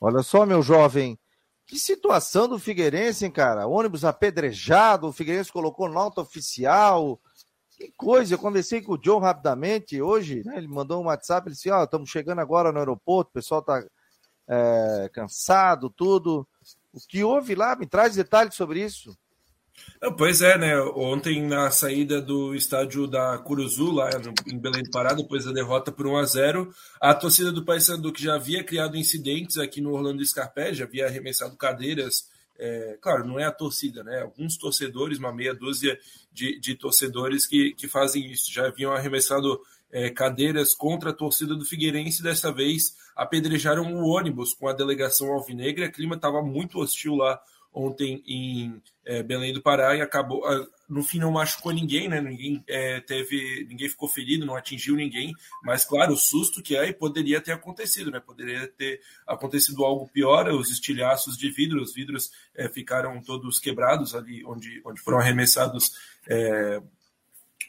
Olha 0.00 0.22
só, 0.22 0.46
meu 0.46 0.62
jovem. 0.62 1.18
Que 1.66 1.78
situação 1.78 2.48
do 2.48 2.58
Figueirense, 2.58 3.24
hein, 3.24 3.30
cara? 3.30 3.66
Ônibus 3.66 4.04
apedrejado, 4.04 5.06
o 5.06 5.12
Figueirense 5.12 5.52
colocou 5.52 5.88
nota 5.88 6.20
oficial. 6.20 7.20
Que 7.76 7.90
coisa, 7.96 8.34
eu 8.34 8.38
conversei 8.38 8.82
com 8.82 8.92
o 8.92 8.98
John 8.98 9.18
rapidamente 9.18 10.00
hoje, 10.00 10.42
né? 10.44 10.58
Ele 10.58 10.68
mandou 10.68 11.02
um 11.02 11.06
WhatsApp, 11.06 11.48
ele 11.48 11.54
disse, 11.54 11.70
ó, 11.70 11.80
oh, 11.80 11.84
estamos 11.84 12.10
chegando 12.10 12.40
agora 12.40 12.70
no 12.70 12.78
aeroporto, 12.78 13.30
o 13.30 13.34
pessoal 13.34 13.62
tá 13.62 13.82
é, 14.48 15.10
cansado, 15.12 15.90
tudo. 15.90 16.46
O 16.92 16.98
que 17.08 17.24
houve 17.24 17.54
lá? 17.54 17.74
Me 17.76 17.86
traz 17.86 18.14
detalhes 18.14 18.54
sobre 18.54 18.84
isso. 18.84 19.16
Pois 20.18 20.42
é, 20.42 20.58
né? 20.58 20.78
Ontem, 20.94 21.42
na 21.46 21.70
saída 21.70 22.20
do 22.20 22.54
estádio 22.54 23.06
da 23.06 23.38
Curuzu, 23.38 23.90
lá 23.90 24.10
em 24.46 24.58
Belém 24.58 24.82
do 24.82 24.90
Pará, 24.90 25.12
depois 25.12 25.44
da 25.44 25.52
derrota 25.52 25.90
por 25.90 26.06
1 26.06 26.16
a 26.16 26.24
0 26.24 26.74
a 27.00 27.14
torcida 27.14 27.52
do 27.52 27.64
Paysandu, 27.64 28.12
que 28.12 28.22
já 28.22 28.34
havia 28.34 28.64
criado 28.64 28.96
incidentes 28.96 29.58
aqui 29.58 29.80
no 29.80 29.92
Orlando 29.92 30.24
Scarpé, 30.24 30.74
já 30.74 30.84
havia 30.84 31.06
arremessado 31.06 31.56
cadeiras. 31.56 32.28
É, 32.58 32.98
claro, 33.00 33.26
não 33.26 33.38
é 33.40 33.44
a 33.44 33.52
torcida, 33.52 34.04
né? 34.04 34.22
Alguns 34.22 34.56
torcedores, 34.56 35.18
uma 35.18 35.32
meia 35.32 35.54
dúzia 35.54 35.98
de, 36.32 36.60
de 36.60 36.74
torcedores 36.74 37.46
que, 37.46 37.72
que 37.74 37.88
fazem 37.88 38.30
isso, 38.30 38.52
já 38.52 38.66
haviam 38.66 38.92
arremessado 38.92 39.60
é, 39.92 40.08
cadeiras 40.08 40.74
contra 40.74 41.10
a 41.10 41.14
torcida 41.14 41.54
do 41.54 41.64
Figueirense, 41.64 42.22
dessa 42.22 42.50
vez 42.50 42.96
apedrejaram 43.14 43.92
o 43.92 44.08
ônibus 44.08 44.54
com 44.54 44.66
a 44.66 44.72
delegação 44.72 45.30
alvinegra. 45.32 45.86
O 45.86 45.92
clima 45.92 46.16
estava 46.16 46.42
muito 46.42 46.78
hostil 46.78 47.14
lá 47.14 47.38
ontem 47.74 48.22
em 48.26 48.82
é, 49.04 49.22
Belém 49.22 49.52
do 49.52 49.62
Pará 49.62 49.96
e 49.96 50.00
acabou. 50.00 50.44
Ah, 50.46 50.66
no 50.88 51.02
fim 51.02 51.18
não 51.18 51.30
machucou 51.30 51.72
ninguém, 51.72 52.08
né? 52.08 52.20
Ninguém 52.20 52.62
é, 52.68 53.00
teve, 53.00 53.66
ninguém 53.68 53.88
ficou 53.88 54.08
ferido, 54.08 54.44
não 54.44 54.54
atingiu 54.54 54.94
ninguém. 54.94 55.32
Mas 55.62 55.84
claro, 55.84 56.12
o 56.12 56.18
susto 56.18 56.62
que 56.62 56.76
é 56.76 56.92
poderia 56.92 57.40
ter 57.40 57.52
acontecido, 57.52 58.10
né? 58.10 58.20
Poderia 58.20 58.68
ter 58.68 59.00
acontecido 59.26 59.84
algo 59.84 60.08
pior. 60.08 60.48
Os 60.48 60.70
estilhaços 60.70 61.36
de 61.36 61.50
vidro, 61.50 61.80
os 61.80 61.94
vidros 61.94 62.30
é, 62.54 62.68
ficaram 62.68 63.20
todos 63.22 63.58
quebrados 63.58 64.14
ali 64.14 64.44
onde, 64.44 64.82
onde 64.84 65.00
foram 65.00 65.18
arremessados 65.18 65.92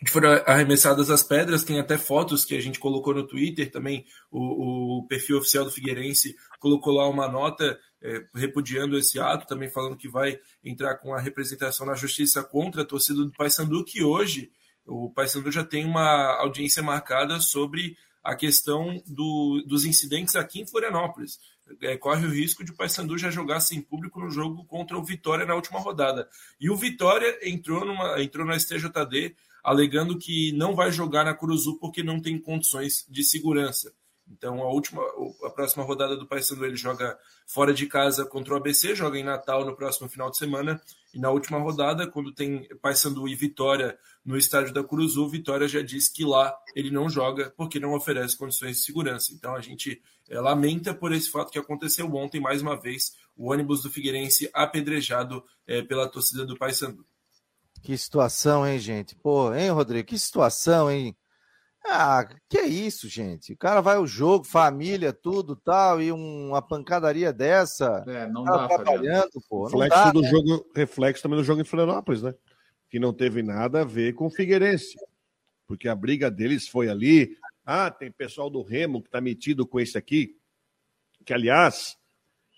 é, 0.06 0.12
foram 0.12 0.32
arremessadas 0.46 1.10
as 1.10 1.24
pedras, 1.24 1.64
tem 1.64 1.80
até 1.80 1.98
fotos 1.98 2.44
que 2.46 2.56
a 2.56 2.62
gente 2.62 2.80
colocou 2.80 3.14
no 3.14 3.28
Twitter 3.28 3.72
também, 3.72 4.06
o, 4.32 5.00
o 5.00 5.08
perfil 5.08 5.38
oficial 5.38 5.66
do 5.66 5.72
Figueirense 5.72 6.36
colocou 6.60 6.94
lá 6.94 7.08
uma 7.08 7.28
nota 7.28 7.80
é, 8.02 8.26
repudiando 8.36 8.98
esse 8.98 9.20
ato, 9.20 9.48
também 9.48 9.70
falando 9.70 9.98
que 9.98 10.10
vai 10.10 10.40
entrar 10.64 10.96
com 10.96 11.14
a 11.14 11.20
representação 11.20 11.86
na 11.86 11.96
justiça 11.96 12.44
contra 12.44 12.82
a 12.82 12.86
torcida 12.86 13.24
do 13.24 13.32
Paysandu, 13.32 13.84
que 13.86 14.04
hoje 14.04 14.52
o 14.86 15.10
Paysandu 15.10 15.52
já 15.52 15.64
tem 15.64 15.86
uma 15.86 16.38
audiência 16.40 16.84
marcada 16.84 17.40
sobre 17.40 17.98
a 18.24 18.36
questão 18.36 19.02
do, 19.06 19.64
dos 19.68 19.86
incidentes 19.86 20.36
aqui 20.36 20.62
em 20.62 20.68
Florianópolis. 20.68 21.40
É, 21.82 21.98
corre 21.98 22.26
o 22.26 22.30
risco 22.30 22.64
de 22.64 22.72
o 22.72 22.76
Paysandu 22.76 23.18
já 23.18 23.30
jogar 23.30 23.60
sem 23.60 23.82
público 23.82 24.20
no 24.20 24.30
jogo 24.30 24.66
contra 24.66 24.98
o 24.98 25.04
Vitória 25.04 25.46
na 25.46 25.56
última 25.56 25.80
rodada. 25.80 26.28
E 26.60 26.70
o 26.70 26.76
Vitória 26.76 27.38
entrou, 27.42 27.86
numa, 27.86 28.22
entrou 28.22 28.46
na 28.46 28.58
STJD 28.58 29.36
alegando 29.64 30.18
que 30.18 30.52
não 30.54 30.76
vai 30.76 30.92
jogar 30.92 31.24
na 31.24 31.34
Curuzu 31.34 31.78
porque 31.80 32.04
não 32.04 32.20
tem 32.20 32.38
condições 32.40 33.06
de 33.10 33.24
segurança. 33.24 33.94
Então, 34.28 34.62
a 34.62 34.72
última, 34.72 35.02
a 35.44 35.50
próxima 35.50 35.84
rodada 35.84 36.16
do 36.16 36.26
Paysandu 36.26 36.66
ele 36.66 36.76
joga 36.76 37.18
fora 37.46 37.74
de 37.74 37.86
casa 37.88 38.26
contra 38.26 38.54
o 38.54 38.58
ABC, 38.58 38.96
joga 38.96 39.18
em 39.18 39.24
Natal 39.24 39.66
no 39.66 39.76
próximo 39.76 40.08
final 40.10 40.30
de 40.30 40.38
semana. 40.38 40.82
E 41.14 41.20
na 41.20 41.30
última 41.30 41.60
rodada, 41.60 42.08
quando 42.08 42.34
tem 42.34 42.68
Paysandu 42.82 43.28
e 43.28 43.36
Vitória 43.36 43.98
no 44.26 44.38
estádio 44.38 44.74
da 44.74 44.84
Curuzu, 44.84 45.28
Vitória 45.28 45.68
já 45.68 45.82
diz 45.82 46.08
que 46.08 46.24
lá 46.24 46.56
ele 46.74 46.90
não 46.90 47.10
joga 47.10 47.54
porque 47.56 47.80
não 47.80 47.94
oferece 47.94 48.38
condições 48.38 48.78
de 48.78 48.84
segurança. 48.84 49.34
Então, 49.34 49.56
a 49.56 49.62
gente 49.62 50.02
é, 50.30 50.40
lamenta 50.40 50.94
por 50.94 51.12
esse 51.12 51.30
fato 51.30 51.52
que 51.52 51.60
aconteceu 51.60 52.12
ontem, 52.16 52.40
mais 52.40 52.62
uma 52.62 52.80
vez, 52.80 53.14
o 53.36 53.52
ônibus 53.52 53.84
do 53.84 53.90
Figueirense 53.90 54.50
apedrejado 54.54 55.44
é, 55.68 55.82
pela 55.82 56.08
torcida 56.08 56.46
do 56.46 56.58
Paysandu. 56.58 57.06
Que 57.84 57.98
situação, 57.98 58.66
hein, 58.66 58.80
gente? 58.80 59.14
Pô, 59.14 59.54
hein, 59.54 59.70
Rodrigo? 59.70 60.08
Que 60.08 60.18
situação, 60.18 60.90
hein? 60.90 61.14
Ah, 61.86 62.26
que 62.48 62.58
é 62.58 62.66
isso, 62.66 63.10
gente? 63.10 63.52
O 63.52 63.58
cara 63.58 63.82
vai 63.82 63.98
ao 63.98 64.08
jogo, 64.08 64.46
família, 64.46 65.12
tudo 65.12 65.54
tal, 65.54 66.02
e 66.02 66.10
uma 66.10 66.62
pancadaria 66.62 67.34
dessa. 67.34 68.02
É, 68.08 68.26
não 68.30 68.46
dá, 68.46 68.70
trabalhando, 68.70 69.32
pô. 69.50 69.66
Reflexo 69.66 69.98
dá, 69.98 70.12
do 70.12 70.22
né? 70.22 70.30
jogo, 70.30 70.72
reflexo 70.74 71.24
também 71.24 71.38
do 71.38 71.44
jogo 71.44 71.60
em 71.60 71.66
Florianópolis, 71.66 72.22
né? 72.24 72.34
Que 72.90 73.00
não 73.00 73.12
teve 73.12 73.44
nada 73.44 73.82
a 73.82 73.86
ver 73.86 74.14
com 74.14 74.28
o 74.28 74.32
Figueirense. 74.32 74.96
Porque 75.68 75.90
a 75.90 75.96
briga 75.96 76.32
deles 76.32 76.70
foi 76.70 76.88
ali. 76.88 77.38
Ah, 77.66 77.92
tem 77.92 78.10
pessoal 78.10 78.50
do 78.50 78.62
Remo 78.62 79.04
que 79.04 79.10
tá 79.10 79.20
metido 79.20 79.68
com 79.68 79.78
esse 79.78 79.98
aqui. 79.98 80.38
Que, 81.26 81.34
aliás, 81.34 81.98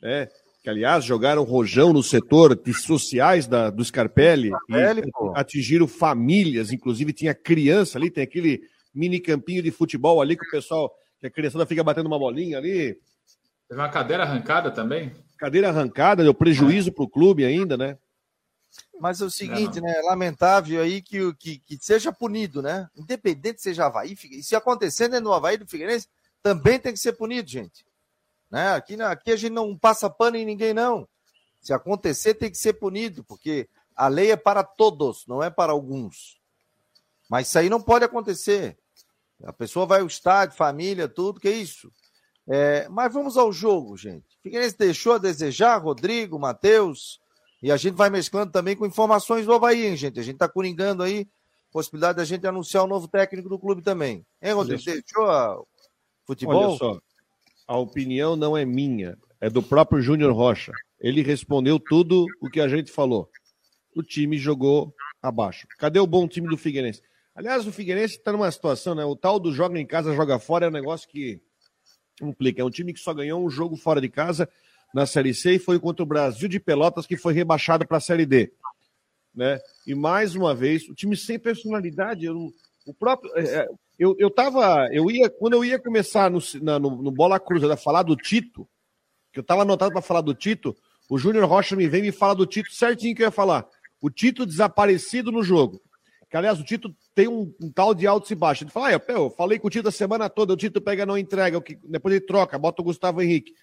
é, 0.03 0.29
que 0.65 0.69
aliás 0.71 1.05
jogaram 1.05 1.43
rojão 1.43 1.93
no 1.93 2.01
setor 2.01 2.55
de 2.55 2.73
sociais 2.73 3.45
da, 3.45 3.69
do 3.69 3.85
Scarpelli, 3.85 4.49
Scarpelli 4.49 5.01
e 5.01 5.11
pô. 5.11 5.31
atingiram 5.35 5.87
famílias, 5.87 6.71
inclusive 6.71 7.13
tinha 7.13 7.35
criança 7.35 7.99
ali, 7.99 8.09
tem 8.09 8.23
aquele 8.23 8.63
mini 8.91 9.19
campinho 9.19 9.61
de 9.61 9.69
futebol 9.69 10.19
ali 10.19 10.35
que 10.35 10.43
o 10.43 10.49
pessoal, 10.49 10.91
que 11.19 11.27
a 11.27 11.29
criançada 11.29 11.67
fica 11.67 11.83
batendo 11.83 12.07
uma 12.07 12.17
bolinha 12.17 12.57
ali. 12.57 12.99
Teve 13.69 13.79
uma 13.79 13.89
cadeira 13.89 14.23
arrancada 14.23 14.71
também? 14.71 15.11
Cadeira 15.37 15.69
arrancada, 15.69 16.23
deu 16.23 16.33
prejuízo 16.33 16.89
é. 16.89 16.91
para 16.91 17.03
o 17.03 17.09
clube 17.09 17.45
ainda, 17.45 17.77
né? 17.77 17.95
Mas 18.99 19.21
é 19.21 19.25
o 19.25 19.29
seguinte, 19.29 19.79
não, 19.79 19.87
não. 19.87 19.93
né? 19.93 20.01
Lamentável 20.01 20.81
aí 20.81 20.99
que, 20.99 21.31
que, 21.35 21.59
que 21.59 21.77
seja 21.79 22.11
punido, 22.11 22.63
né? 22.63 22.89
Independente 22.95 23.61
seja 23.61 23.85
Havaí, 23.85 24.15
se 24.41 24.55
acontecer 24.55 25.09
dentro 25.09 25.25
do 25.25 25.33
Havaí 25.33 25.57
do 25.57 25.67
Figueirense, 25.67 26.07
também 26.41 26.79
tem 26.79 26.91
que 26.91 26.99
ser 26.99 27.13
punido, 27.13 27.47
gente. 27.47 27.84
Né? 28.55 28.71
Aqui, 28.71 29.01
aqui 29.01 29.31
a 29.33 29.35
gente 29.35 29.51
não 29.51 29.77
passa 29.77 30.09
pano 30.09 30.37
em 30.37 30.45
ninguém, 30.45 30.73
não. 30.73 31.05
Se 31.61 31.73
acontecer, 31.73 32.35
tem 32.35 32.49
que 32.49 32.57
ser 32.57 32.71
punido, 32.71 33.21
porque 33.21 33.67
a 33.93 34.07
lei 34.07 34.31
é 34.31 34.37
para 34.37 34.63
todos, 34.63 35.27
não 35.27 35.43
é 35.43 35.49
para 35.49 35.73
alguns. 35.73 36.39
Mas 37.29 37.49
isso 37.49 37.59
aí 37.59 37.67
não 37.67 37.81
pode 37.81 38.05
acontecer. 38.05 38.77
A 39.43 39.51
pessoa 39.51 39.85
vai 39.85 39.99
ao 39.99 40.07
estádio, 40.07 40.55
família, 40.55 41.09
tudo, 41.09 41.37
que 41.37 41.49
é 41.49 41.51
isso. 41.51 41.91
É, 42.47 42.87
mas 42.87 43.11
vamos 43.11 43.35
ao 43.35 43.51
jogo, 43.51 43.97
gente. 43.97 44.25
Figueirense 44.41 44.77
deixou 44.77 45.15
a 45.15 45.17
desejar, 45.17 45.83
Rodrigo, 45.83 46.39
Matheus, 46.39 47.19
e 47.61 47.69
a 47.73 47.75
gente 47.75 47.95
vai 47.95 48.09
mesclando 48.09 48.53
também 48.53 48.73
com 48.73 48.85
informações 48.85 49.45
do 49.45 49.53
Havaí, 49.53 49.85
hein, 49.85 49.97
gente? 49.97 50.17
A 50.17 50.23
gente 50.23 50.35
está 50.35 50.47
coringando 50.47 51.03
aí 51.03 51.27
possibilidade 51.73 52.15
da 52.15 52.23
gente 52.23 52.47
anunciar 52.47 52.85
o 52.85 52.87
novo 52.87 53.05
técnico 53.05 53.49
do 53.49 53.59
clube 53.59 53.81
também. 53.81 54.25
Hein, 54.41 54.53
Rodrigo? 54.53 54.81
Deixou 54.81 55.29
a 55.29 55.61
futebol? 56.25 56.69
Olha 56.69 56.77
só, 56.77 57.01
a 57.67 57.77
opinião 57.77 58.35
não 58.35 58.55
é 58.55 58.63
minha, 58.65 59.17
é 59.41 59.49
do 59.49 59.61
próprio 59.61 60.01
Júnior 60.01 60.33
Rocha. 60.33 60.71
Ele 60.99 61.21
respondeu 61.21 61.79
tudo 61.79 62.25
o 62.41 62.49
que 62.49 62.59
a 62.59 62.67
gente 62.67 62.91
falou. 62.91 63.29
O 63.95 64.03
time 64.03 64.37
jogou 64.37 64.93
abaixo. 65.21 65.67
Cadê 65.77 65.99
o 65.99 66.07
bom 66.07 66.27
time 66.27 66.47
do 66.47 66.57
Figueirense? 66.57 67.01
Aliás, 67.33 67.67
o 67.67 67.71
Figueirense 67.71 68.17
está 68.17 68.31
numa 68.31 68.49
situação, 68.49 68.95
né? 68.95 69.03
O 69.03 69.15
tal 69.15 69.39
do 69.39 69.51
joga 69.53 69.79
em 69.79 69.85
casa, 69.85 70.15
joga 70.15 70.39
fora 70.39 70.65
é 70.65 70.69
um 70.69 70.71
negócio 70.71 71.07
que 71.09 71.41
complica. 72.19 72.61
É 72.61 72.65
um 72.65 72.69
time 72.69 72.93
que 72.93 72.99
só 72.99 73.13
ganhou 73.13 73.43
um 73.43 73.49
jogo 73.49 73.75
fora 73.75 73.99
de 73.99 74.09
casa 74.09 74.49
na 74.93 75.05
Série 75.05 75.33
C 75.33 75.55
e 75.55 75.59
foi 75.59 75.79
contra 75.79 76.03
o 76.03 76.07
Brasil 76.07 76.47
de 76.47 76.59
Pelotas, 76.59 77.05
que 77.05 77.17
foi 77.17 77.33
rebaixado 77.33 77.85
para 77.85 77.97
a 77.97 78.01
Série 78.01 78.25
D. 78.25 78.53
Né? 79.33 79.59
E 79.85 79.93
mais 79.93 80.33
uma 80.33 80.55
vez, 80.55 80.87
o 80.87 80.95
time 80.95 81.17
sem 81.17 81.37
personalidade. 81.37 82.29
O 82.29 82.93
próprio, 82.97 83.31
é, 83.35 83.43
é 83.43 83.69
eu, 83.97 84.15
eu 84.19 84.29
tava. 84.29 84.87
Eu 84.91 85.09
ia, 85.09 85.29
quando 85.29 85.53
eu 85.53 85.63
ia 85.63 85.79
começar 85.79 86.29
no, 86.29 86.39
na, 86.61 86.79
no, 86.79 87.01
no 87.01 87.11
Bola 87.11 87.39
Cruz 87.39 87.63
a 87.63 87.77
falar 87.77 88.03
do 88.03 88.15
Tito, 88.15 88.67
que 89.31 89.39
eu 89.39 89.43
tava 89.43 89.61
anotado 89.61 89.91
para 89.91 90.01
falar 90.01 90.21
do 90.21 90.33
Tito, 90.33 90.75
o 91.09 91.17
Júnior 91.17 91.45
Rocha 91.45 91.75
me 91.75 91.87
vem 91.87 92.01
e 92.01 92.07
me 92.07 92.11
fala 92.11 92.35
do 92.35 92.45
Tito 92.45 92.73
certinho 92.73 93.15
que 93.15 93.21
eu 93.21 93.27
ia 93.27 93.31
falar. 93.31 93.65
O 94.01 94.09
Tito 94.09 94.45
desaparecido 94.45 95.31
no 95.31 95.43
jogo. 95.43 95.81
Que, 96.29 96.37
aliás, 96.37 96.59
o 96.59 96.63
Tito 96.63 96.95
tem 97.13 97.27
um, 97.27 97.53
um 97.61 97.71
tal 97.71 97.93
de 97.93 98.05
altos 98.07 98.31
e 98.31 98.35
baixos. 98.35 98.63
Ele 98.63 98.71
fala, 98.71 98.89
ah, 98.89 99.01
eu, 99.09 99.29
falei 99.29 99.59
com 99.59 99.67
o 99.67 99.69
Tito 99.69 99.87
a 99.87 99.91
semana 99.91 100.29
toda, 100.29 100.53
o 100.53 100.57
Tito 100.57 100.81
pega 100.81 101.05
não 101.05 101.17
entrega, 101.17 101.61
que, 101.61 101.77
depois 101.83 102.15
ele 102.15 102.25
troca, 102.25 102.57
bota 102.57 102.81
o 102.81 102.85
Gustavo 102.85 103.21
Henrique. 103.21 103.53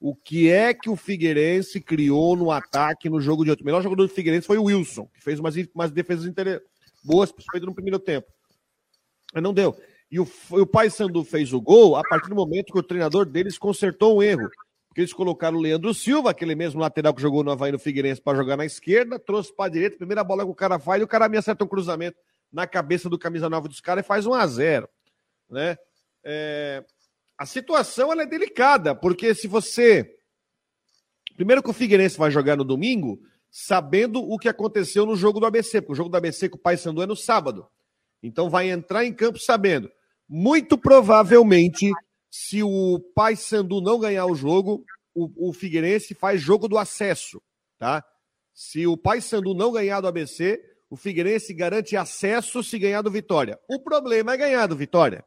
O 0.00 0.14
que 0.14 0.48
é 0.48 0.72
que 0.72 0.88
o 0.88 0.96
Figueirense 0.96 1.80
criou 1.80 2.36
no 2.36 2.52
ataque 2.52 3.08
no 3.08 3.20
jogo 3.20 3.44
de 3.44 3.50
ontem? 3.50 3.62
O 3.62 3.66
melhor 3.66 3.82
jogador 3.82 4.06
do 4.06 4.12
Figueirense 4.12 4.46
foi 4.46 4.58
o 4.58 4.64
Wilson, 4.64 5.06
que 5.06 5.22
fez 5.22 5.40
umas, 5.40 5.54
umas 5.74 5.90
defesas 5.90 6.32
boas, 7.04 7.32
principalmente 7.32 7.66
no 7.66 7.74
primeiro 7.74 7.98
tempo. 7.98 8.26
Não 9.34 9.52
deu. 9.52 9.76
E 10.10 10.18
o, 10.18 10.26
o 10.50 10.66
Pai 10.66 10.88
Sandu 10.88 11.22
fez 11.22 11.52
o 11.52 11.60
gol 11.60 11.96
a 11.96 12.02
partir 12.02 12.28
do 12.30 12.34
momento 12.34 12.72
que 12.72 12.78
o 12.78 12.82
treinador 12.82 13.26
deles 13.26 13.58
consertou 13.58 14.18
um 14.18 14.22
erro. 14.22 14.48
Porque 14.88 15.02
eles 15.02 15.12
colocaram 15.12 15.58
o 15.58 15.60
Leandro 15.60 15.92
Silva, 15.92 16.30
aquele 16.30 16.54
mesmo 16.54 16.80
lateral 16.80 17.14
que 17.14 17.20
jogou 17.20 17.44
no 17.44 17.50
Havaí 17.50 17.70
no 17.70 17.78
Figueirense, 17.78 18.20
para 18.20 18.36
jogar 18.36 18.56
na 18.56 18.64
esquerda, 18.64 19.18
trouxe 19.18 19.54
para 19.54 19.66
a 19.66 19.68
direita, 19.68 19.98
primeira 19.98 20.24
bola 20.24 20.44
que 20.44 20.50
o 20.50 20.54
cara 20.54 20.78
faz, 20.78 21.00
e 21.00 21.04
o 21.04 21.08
cara 21.08 21.28
me 21.28 21.36
acerta 21.36 21.64
um 21.64 21.68
cruzamento 21.68 22.16
na 22.50 22.66
cabeça 22.66 23.08
do 23.08 23.18
camisa 23.18 23.50
nova 23.50 23.68
dos 23.68 23.80
caras 23.80 24.04
e 24.04 24.08
faz 24.08 24.26
1 24.26 24.34
a 24.34 24.46
0 24.46 24.88
né? 25.50 25.76
É... 26.24 26.84
A 27.36 27.46
situação 27.46 28.10
ela 28.10 28.22
é 28.22 28.26
delicada, 28.26 28.94
porque 28.94 29.34
se 29.34 29.46
você. 29.46 30.16
Primeiro 31.36 31.62
que 31.62 31.70
o 31.70 31.74
Figueirense 31.74 32.18
vai 32.18 32.32
jogar 32.32 32.56
no 32.56 32.64
domingo, 32.64 33.20
sabendo 33.48 34.20
o 34.20 34.36
que 34.36 34.48
aconteceu 34.48 35.06
no 35.06 35.14
jogo 35.14 35.38
do 35.38 35.46
ABC, 35.46 35.80
porque 35.80 35.92
o 35.92 35.96
jogo 35.96 36.10
do 36.10 36.16
ABC 36.16 36.48
com 36.48 36.56
o 36.56 36.60
Paysandu 36.60 37.00
é 37.00 37.06
no 37.06 37.14
sábado. 37.14 37.68
Então 38.22 38.50
vai 38.50 38.70
entrar 38.70 39.04
em 39.04 39.12
campo 39.12 39.38
sabendo. 39.38 39.90
Muito 40.28 40.76
provavelmente, 40.76 41.90
se 42.30 42.62
o 42.62 43.00
Paysandu 43.14 43.80
não 43.80 43.98
ganhar 43.98 44.26
o 44.26 44.34
jogo, 44.34 44.84
o, 45.14 45.50
o 45.50 45.52
Figueirense 45.52 46.14
faz 46.14 46.40
jogo 46.40 46.68
do 46.68 46.78
acesso, 46.78 47.40
tá? 47.78 48.04
Se 48.52 48.86
o 48.86 48.96
Paysandu 48.96 49.54
não 49.54 49.72
ganhar 49.72 50.00
do 50.00 50.08
ABC, 50.08 50.60
o 50.90 50.96
Figueirense 50.96 51.54
garante 51.54 51.96
acesso 51.96 52.62
se 52.62 52.78
ganhar 52.78 53.02
do 53.02 53.10
Vitória. 53.10 53.58
O 53.68 53.78
problema 53.78 54.32
é 54.32 54.36
ganhar 54.36 54.66
do 54.66 54.76
Vitória. 54.76 55.24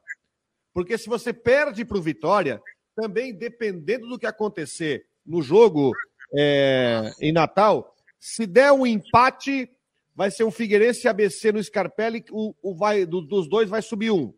Porque 0.72 0.98
se 0.98 1.08
você 1.08 1.32
perde 1.32 1.84
para 1.84 1.98
o 1.98 2.02
Vitória, 2.02 2.60
também 2.94 3.34
dependendo 3.34 4.08
do 4.08 4.18
que 4.18 4.26
acontecer 4.26 5.06
no 5.24 5.42
jogo 5.42 5.92
é, 6.34 7.10
em 7.20 7.32
Natal, 7.32 7.94
se 8.18 8.46
der 8.46 8.72
um 8.72 8.86
empate, 8.86 9.70
vai 10.14 10.30
ser 10.30 10.44
um 10.44 10.50
Figueirense 10.50 11.06
e 11.06 11.08
ABC 11.08 11.52
no 11.52 11.62
Scarpelli, 11.62 12.24
o, 12.30 12.54
o 12.62 12.74
vai, 12.74 13.06
do, 13.06 13.20
dos 13.20 13.48
dois 13.48 13.68
vai 13.68 13.82
subir 13.82 14.10
um. 14.10 14.32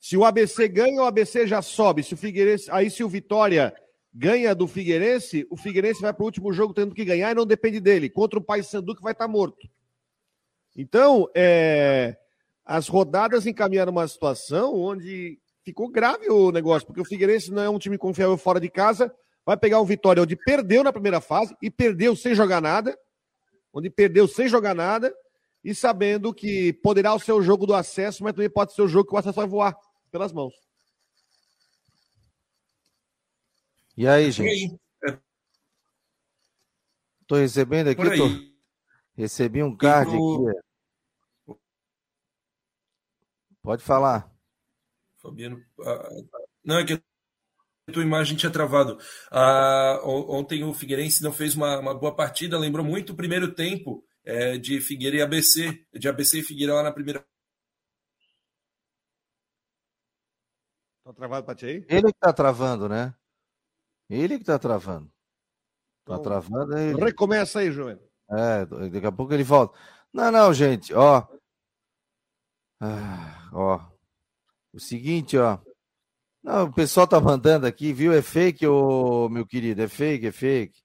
Se 0.00 0.16
o 0.16 0.24
ABC 0.24 0.66
ganha, 0.68 1.02
o 1.02 1.04
ABC 1.04 1.46
já 1.46 1.60
sobe. 1.60 2.02
Se 2.02 2.14
o 2.14 2.16
Figueirense, 2.16 2.70
aí 2.70 2.90
se 2.90 3.04
o 3.04 3.08
Vitória 3.08 3.74
ganha 4.12 4.54
do 4.54 4.66
Figueirense, 4.66 5.46
o 5.50 5.56
Figueirense 5.56 6.00
vai 6.00 6.12
para 6.12 6.22
o 6.22 6.26
último 6.26 6.52
jogo 6.52 6.72
tendo 6.72 6.94
que 6.94 7.04
ganhar 7.04 7.30
e 7.30 7.34
não 7.34 7.46
depende 7.46 7.80
dele. 7.80 8.08
Contra 8.08 8.38
o 8.38 8.42
Paysandu 8.42 8.96
que 8.96 9.02
vai 9.02 9.12
estar 9.12 9.26
tá 9.26 9.30
morto. 9.30 9.68
Então, 10.74 11.28
é, 11.34 12.16
as 12.64 12.88
rodadas 12.88 13.46
encaminharam 13.46 13.92
uma 13.92 14.08
situação 14.08 14.74
onde 14.74 15.38
ficou 15.62 15.88
grave 15.88 16.30
o 16.30 16.50
negócio, 16.50 16.86
porque 16.86 17.00
o 17.00 17.04
Figueirense 17.04 17.52
não 17.52 17.62
é 17.62 17.68
um 17.68 17.78
time 17.78 17.98
confiável 17.98 18.38
fora 18.38 18.58
de 18.58 18.70
casa, 18.70 19.12
vai 19.44 19.56
pegar 19.56 19.80
o 19.80 19.84
Vitória 19.84 20.22
onde 20.22 20.36
perdeu 20.36 20.82
na 20.82 20.92
primeira 20.92 21.20
fase 21.20 21.54
e 21.60 21.70
perdeu 21.70 22.16
sem 22.16 22.34
jogar 22.34 22.60
nada, 22.60 22.98
onde 23.72 23.90
perdeu 23.90 24.26
sem 24.26 24.48
jogar 24.48 24.74
nada 24.74 25.14
e 25.62 25.74
sabendo 25.74 26.32
que 26.32 26.72
poderá 26.74 27.18
ser 27.18 27.32
o 27.32 27.42
jogo 27.42 27.66
do 27.66 27.74
acesso, 27.74 28.24
mas 28.24 28.32
também 28.32 28.50
pode 28.50 28.74
ser 28.74 28.82
o 28.82 28.88
jogo 28.88 29.08
que 29.08 29.14
o 29.14 29.18
acesso 29.18 29.36
vai 29.36 29.46
voar 29.46 29.76
pelas 30.10 30.32
mãos. 30.32 30.54
E 33.96 34.06
aí, 34.06 34.30
gente? 34.30 34.80
Tô 37.26 37.36
recebendo 37.36 37.88
aqui, 37.88 38.02
tô... 38.02 38.26
recebi 39.14 39.62
um 39.62 39.76
card 39.76 40.10
aqui. 40.10 41.58
Pode 43.62 43.84
falar. 43.84 44.34
Fabiano. 45.18 45.62
Não, 46.64 46.78
é 46.78 46.84
que 46.86 47.00
tua 47.92 48.02
imagem 48.02 48.36
tinha 48.36 48.52
travado. 48.52 48.98
Ah, 49.30 50.00
ontem 50.04 50.62
o 50.64 50.72
Figueirense 50.72 51.22
não 51.22 51.32
fez 51.32 51.54
uma, 51.54 51.78
uma, 51.78 51.94
boa 51.94 52.14
partida, 52.14 52.58
lembrou 52.58 52.84
muito 52.84 53.12
o 53.12 53.16
primeiro 53.16 53.52
tempo 53.54 54.04
é, 54.24 54.58
de 54.58 54.80
Figueira 54.80 55.16
e 55.16 55.22
ABC, 55.22 55.86
de 55.92 56.08
ABC 56.08 56.40
e 56.40 56.42
Figueira 56.42 56.74
lá 56.74 56.82
na 56.82 56.92
primeira. 56.92 57.24
Tá 61.04 61.12
travado 61.12 61.46
pra 61.46 61.54
ti 61.54 61.66
aí? 61.66 61.86
Ele 61.88 62.12
que 62.12 62.18
tá 62.20 62.32
travando, 62.32 62.88
né? 62.88 63.14
Ele 64.08 64.38
que 64.38 64.44
tá 64.44 64.58
travando. 64.58 65.10
Tá 66.04 66.14
então, 66.14 66.22
travando 66.22 66.76
aí. 66.76 66.94
Recomeça 66.94 67.60
aí, 67.60 67.72
João. 67.72 67.98
É, 68.30 68.66
daqui 68.66 69.06
a 69.06 69.12
pouco 69.12 69.32
ele 69.34 69.42
volta. 69.42 69.76
Não, 70.12 70.30
não, 70.30 70.54
gente, 70.54 70.94
ó. 70.94 71.26
Ah, 72.80 73.48
ó. 73.52 73.90
O 74.72 74.78
seguinte, 74.78 75.36
ó. 75.36 75.58
Não, 76.42 76.64
o 76.64 76.72
pessoal 76.72 77.06
tá 77.06 77.20
mandando 77.20 77.66
aqui, 77.66 77.92
viu? 77.92 78.12
É 78.12 78.22
fake, 78.22 78.66
ô, 78.66 79.28
meu 79.28 79.46
querido, 79.46 79.82
é 79.82 79.88
fake, 79.88 80.26
é 80.26 80.32
fake. 80.32 80.78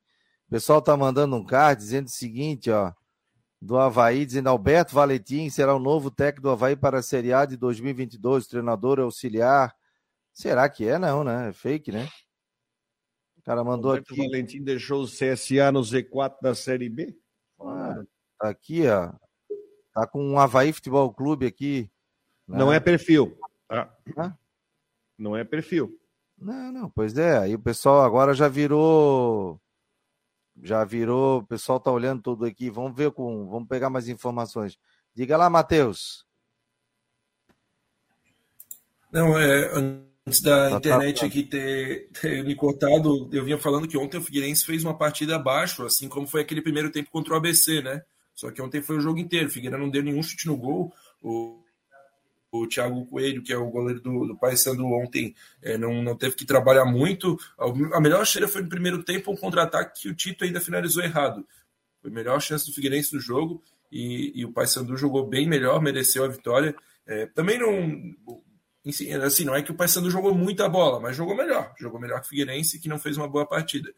O 0.47 0.51
pessoal 0.51 0.81
tá 0.81 0.95
mandando 0.97 1.35
um 1.35 1.45
card 1.45 1.81
dizendo 1.81 2.07
o 2.07 2.11
seguinte, 2.11 2.69
ó. 2.69 2.91
Do 3.61 3.77
Havaí, 3.77 4.25
dizendo 4.25 4.49
Alberto 4.49 4.93
Valentim 4.93 5.49
será 5.49 5.73
o 5.73 5.79
novo 5.79 6.11
técnico 6.11 6.43
do 6.43 6.49
Havaí 6.49 6.75
para 6.75 6.99
a 6.99 7.01
Série 7.01 7.33
A 7.33 7.45
de 7.45 7.57
2022, 7.57 8.47
treinador 8.47 8.99
auxiliar. 8.99 9.73
Será 10.33 10.69
que 10.69 10.87
é? 10.87 10.99
Não, 10.99 11.23
né? 11.23 11.49
É 11.49 11.53
fake, 11.53 11.91
né? 11.91 12.07
cara 13.45 13.63
mandou 13.63 13.91
Roberto 13.91 14.11
aqui. 14.11 14.21
O 14.21 14.25
Valentim 14.25 14.63
deixou 14.63 15.03
o 15.03 15.07
CSA 15.07 15.71
no 15.71 15.81
Z4 15.81 16.37
da 16.41 16.55
Série 16.55 16.89
B? 16.89 17.15
Ah, 17.61 18.03
tá 18.39 18.49
aqui, 18.49 18.87
ó. 18.87 19.13
Tá 19.93 20.07
com 20.07 20.21
um 20.21 20.39
Havaí 20.39 20.73
Futebol 20.73 21.13
Clube 21.13 21.45
aqui. 21.45 21.89
Né? 22.47 22.57
Não 22.57 22.73
é 22.73 22.79
perfil. 22.79 23.37
Ah. 23.69 23.89
Não 25.17 25.35
é 25.35 25.43
perfil. 25.43 25.97
Não, 26.37 26.71
não, 26.71 26.89
pois 26.89 27.17
é. 27.17 27.37
Aí 27.37 27.55
o 27.55 27.59
pessoal 27.59 28.03
agora 28.03 28.33
já 28.33 28.47
virou. 28.47 29.59
Já 30.61 30.83
virou. 30.83 31.39
O 31.39 31.45
pessoal 31.47 31.79
tá 31.79 31.91
olhando 31.91 32.21
tudo 32.21 32.45
aqui. 32.45 32.69
Vamos 32.69 32.95
ver 32.95 33.11
com. 33.11 33.47
Vamos 33.49 33.67
pegar 33.67 33.89
mais 33.89 34.07
informações. 34.09 34.77
Diga 35.13 35.37
lá, 35.37 35.49
Matheus. 35.49 36.25
Não, 39.11 39.39
é 39.39 39.71
antes 40.27 40.41
da 40.41 40.71
tá, 40.71 40.77
internet 40.77 41.15
tá, 41.15 41.21
tá. 41.21 41.27
aqui 41.27 41.43
ter, 41.43 42.09
ter, 42.19 42.43
me 42.43 42.55
cortado, 42.55 43.29
eu 43.31 43.45
vinha 43.45 43.57
falando 43.57 43.87
que 43.87 43.97
ontem 43.97 44.17
o 44.17 44.21
Figueirense 44.21 44.65
fez 44.65 44.83
uma 44.83 44.97
partida 44.97 45.35
abaixo, 45.35 45.83
assim 45.83 46.09
como 46.09 46.27
foi 46.27 46.41
aquele 46.41 46.61
primeiro 46.61 46.91
tempo 46.91 47.11
contra 47.11 47.33
o 47.33 47.37
ABC, 47.37 47.81
né? 47.81 48.01
Só 48.33 48.51
que 48.51 48.61
ontem 48.61 48.81
foi 48.81 48.97
o 48.97 49.01
jogo 49.01 49.19
inteiro. 49.19 49.47
O 49.47 49.51
Figueiredo 49.51 49.81
não 49.81 49.89
deu 49.89 50.03
nenhum 50.03 50.21
chute 50.21 50.47
no 50.47 50.57
gol. 50.57 50.91
O, 51.21 51.63
o 52.63 52.67
Thiago 52.67 53.05
Coelho, 53.05 53.43
que 53.43 53.53
é 53.53 53.57
o 53.57 53.69
goleiro 53.69 54.01
do, 54.01 54.27
do 54.27 54.37
Paysandu 54.37 54.85
ontem, 54.85 55.35
é, 55.61 55.77
não, 55.77 56.01
não 56.01 56.15
teve 56.15 56.35
que 56.35 56.45
trabalhar 56.45 56.85
muito. 56.85 57.39
A, 57.93 57.99
melhor 57.99 58.25
chance 58.25 58.51
foi 58.51 58.61
no 58.61 58.69
primeiro 58.69 59.03
tempo, 59.03 59.31
um 59.31 59.37
contra-ataque 59.37 60.01
que 60.01 60.09
o 60.09 60.15
Tito 60.15 60.43
ainda 60.43 60.61
finalizou 60.61 61.03
errado. 61.03 61.45
Foi 62.01 62.11
a 62.11 62.13
melhor 62.13 62.41
chance 62.41 62.65
do 62.65 62.73
Figueirense 62.73 63.13
no 63.13 63.19
jogo 63.19 63.63
e, 63.91 64.31
e 64.35 64.45
o 64.45 64.51
Paysandu 64.51 64.97
jogou 64.97 65.27
bem 65.27 65.47
melhor, 65.47 65.81
mereceu 65.81 66.23
a 66.23 66.27
vitória. 66.27 66.75
É, 67.07 67.25
também 67.27 67.59
não 67.59 68.15
assim, 69.23 69.43
não 69.43 69.55
é 69.55 69.63
que 69.63 69.71
o 69.71 69.75
Paysandu 69.75 70.11
jogou 70.11 70.33
muita 70.35 70.69
bola, 70.69 70.99
mas 70.99 71.15
jogou 71.15 71.35
melhor. 71.35 71.73
Jogou 71.77 71.99
melhor 71.99 72.19
que 72.19 72.27
o 72.27 72.29
Figueirense, 72.29 72.79
que 72.79 72.87
não 72.87 72.99
fez 72.99 73.17
uma 73.17 73.27
boa 73.27 73.45
partida. 73.45 73.91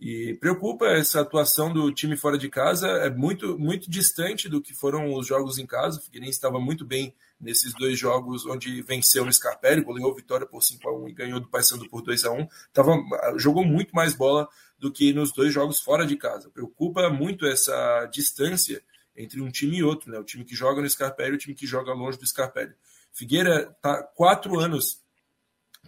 E 0.00 0.34
preocupa 0.34 0.86
essa 0.86 1.20
atuação 1.20 1.72
do 1.72 1.92
time 1.92 2.16
fora 2.16 2.38
de 2.38 2.48
casa, 2.48 2.86
é 2.86 3.10
muito, 3.10 3.58
muito 3.58 3.90
distante 3.90 4.48
do 4.48 4.62
que 4.62 4.72
foram 4.72 5.12
os 5.12 5.26
jogos 5.26 5.58
em 5.58 5.66
casa. 5.66 5.98
O 5.98 6.02
Figueirense 6.02 6.32
estava 6.32 6.60
muito 6.60 6.84
bem 6.84 7.12
nesses 7.40 7.74
dois 7.74 7.98
jogos 7.98 8.46
onde 8.46 8.80
venceu 8.82 9.24
no 9.24 9.32
Scarpelli, 9.32 9.82
goleou 9.82 10.14
Vitória 10.14 10.46
por 10.46 10.62
5 10.62 10.88
a 10.88 10.96
1 10.96 11.08
e 11.08 11.12
ganhou 11.12 11.40
do 11.40 11.48
Paysandu 11.48 11.88
por 11.88 12.02
2 12.02 12.24
a 12.24 12.30
1 12.30 12.48
Tava, 12.72 12.96
jogou 13.36 13.64
muito 13.64 13.92
mais 13.92 14.14
bola 14.14 14.48
do 14.78 14.92
que 14.92 15.12
nos 15.12 15.32
dois 15.32 15.52
jogos 15.52 15.80
fora 15.80 16.06
de 16.06 16.16
casa. 16.16 16.48
Preocupa 16.48 17.10
muito 17.10 17.44
essa 17.44 18.06
distância 18.06 18.80
entre 19.16 19.40
um 19.40 19.50
time 19.50 19.78
e 19.78 19.82
outro, 19.82 20.12
né? 20.12 20.18
O 20.20 20.24
time 20.24 20.44
que 20.44 20.54
joga 20.54 20.80
no 20.80 20.88
Scarpelli 20.88 21.32
e 21.32 21.34
o 21.34 21.38
time 21.38 21.56
que 21.56 21.66
joga 21.66 21.92
longe 21.92 22.16
do 22.16 22.26
Scarpelli. 22.26 22.72
Figueira 23.12 23.74
está 23.76 24.00
quatro 24.00 24.60
anos, 24.60 25.00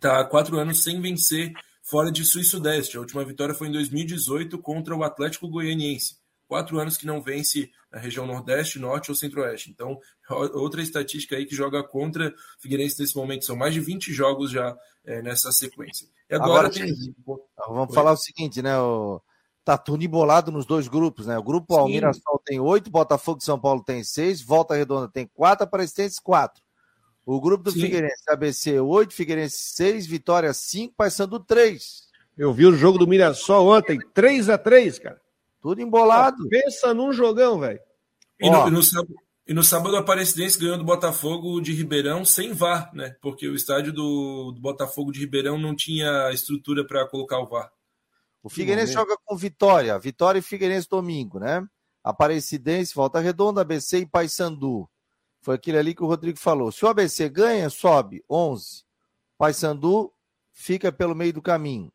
tá 0.01 0.25
quatro 0.25 0.59
anos 0.59 0.83
sem 0.83 1.01
vencer 1.01 1.53
fora 1.83 2.11
de 2.11 2.25
Sul 2.25 2.41
e 2.41 2.45
Sudeste. 2.45 2.97
A 2.97 3.01
última 3.01 3.25
vitória 3.25 3.55
foi 3.55 3.69
em 3.69 3.73
2018 3.73 4.59
contra 4.59 4.95
o 4.95 5.03
Atlético 5.03 5.49
Goianiense. 5.49 6.19
Quatro 6.47 6.79
anos 6.79 6.97
que 6.97 7.07
não 7.07 7.23
vence 7.23 7.71
na 7.93 7.99
região 8.01 8.27
Nordeste, 8.27 8.79
Norte 8.79 9.11
ou 9.11 9.17
Centro-Oeste. 9.17 9.71
Então, 9.71 9.99
outra 10.55 10.83
estatística 10.83 11.37
aí 11.37 11.47
que 11.47 11.55
joga 11.55 11.83
contra 11.83 12.35
Figueirense 12.59 13.01
nesse 13.01 13.17
momento. 13.17 13.45
São 13.45 13.57
mais 13.57 13.73
de 13.73 13.81
20 13.81 14.13
jogos 14.13 14.51
já 14.51 14.77
é, 15.05 15.23
nessa 15.23 15.53
sequência. 15.53 16.09
E 16.29 16.35
agora, 16.35 16.69
agora 16.69 16.71
tem... 16.71 16.93
Vamos 17.69 17.95
falar 17.95 18.13
o 18.13 18.17
seguinte, 18.17 18.61
né? 18.63 18.77
O... 18.79 19.21
Tá 19.65 19.77
tudo 19.77 20.03
embolado 20.03 20.51
nos 20.51 20.67
dois 20.67 20.89
grupos, 20.89 21.27
né? 21.27 21.39
O 21.39 21.43
grupo 21.43 21.77
Almirassol 21.77 22.43
tem 22.45 22.59
oito, 22.59 22.91
Botafogo 22.91 23.39
de 23.39 23.45
São 23.45 23.61
Paulo 23.61 23.85
tem 23.85 24.03
seis, 24.03 24.43
Volta 24.43 24.75
Redonda 24.75 25.09
tem 25.09 25.27
quatro, 25.27 25.65
Aparecidense 25.65 26.21
quatro. 26.21 26.63
O 27.31 27.41
grupo 27.41 27.63
do 27.63 27.71
Sim. 27.71 27.83
Figueirense, 27.83 28.25
ABC 28.29 28.81
8, 28.81 29.15
Figueirense 29.15 29.57
6, 29.57 30.05
Vitória 30.05 30.53
5, 30.53 30.95
Paysandu 30.97 31.39
3. 31.39 32.09
Eu 32.37 32.53
vi 32.53 32.67
o 32.67 32.75
jogo 32.75 32.99
do 32.99 33.07
Mirassol 33.07 33.69
ontem, 33.69 34.01
3 34.13 34.49
a 34.49 34.59
3 34.59 34.99
cara. 34.99 35.21
Tudo 35.63 35.81
embolado. 35.81 36.49
pensa 36.49 36.93
num 36.93 37.13
jogão, 37.13 37.61
velho. 37.61 37.79
E, 38.41 38.49
e, 38.49 38.71
no 38.71 38.83
sábado, 38.83 39.15
e 39.47 39.55
no 39.55 39.63
sábado 39.63 39.95
a 39.95 40.01
Aparecidense 40.01 40.59
ganhou 40.59 40.77
do 40.77 40.83
Botafogo 40.83 41.61
de 41.61 41.73
Ribeirão 41.73 42.25
sem 42.25 42.53
VAR, 42.53 42.91
né? 42.93 43.15
Porque 43.23 43.47
o 43.47 43.55
estádio 43.55 43.93
do, 43.93 44.51
do 44.51 44.61
Botafogo 44.61 45.13
de 45.13 45.21
Ribeirão 45.21 45.57
não 45.57 45.77
tinha 45.77 46.33
estrutura 46.33 46.85
para 46.85 47.07
colocar 47.07 47.39
o 47.39 47.47
VAR. 47.47 47.71
O 48.43 48.51
Figueirense 48.51 48.93
joga 48.93 49.17
com 49.25 49.37
Vitória, 49.37 49.97
Vitória 50.01 50.41
e 50.41 50.43
Figueirense 50.43 50.89
domingo, 50.89 51.39
né? 51.39 51.65
Aparecidense, 52.03 52.93
Volta 52.93 53.21
Redonda, 53.21 53.61
ABC 53.61 53.99
e 53.99 54.07
Paysandu. 54.07 54.89
Foi 55.41 55.55
aquele 55.55 55.79
ali 55.79 55.95
que 55.95 56.03
o 56.03 56.07
Rodrigo 56.07 56.39
falou. 56.39 56.71
Se 56.71 56.85
o 56.85 56.89
ABC 56.89 57.29
ganha, 57.29 57.71
sobe 57.71 58.23
11. 58.29 58.85
Paysandu 59.39 60.13
fica 60.53 60.93
pelo 60.93 61.15
meio 61.15 61.33
do 61.33 61.41
caminho. 61.41 61.91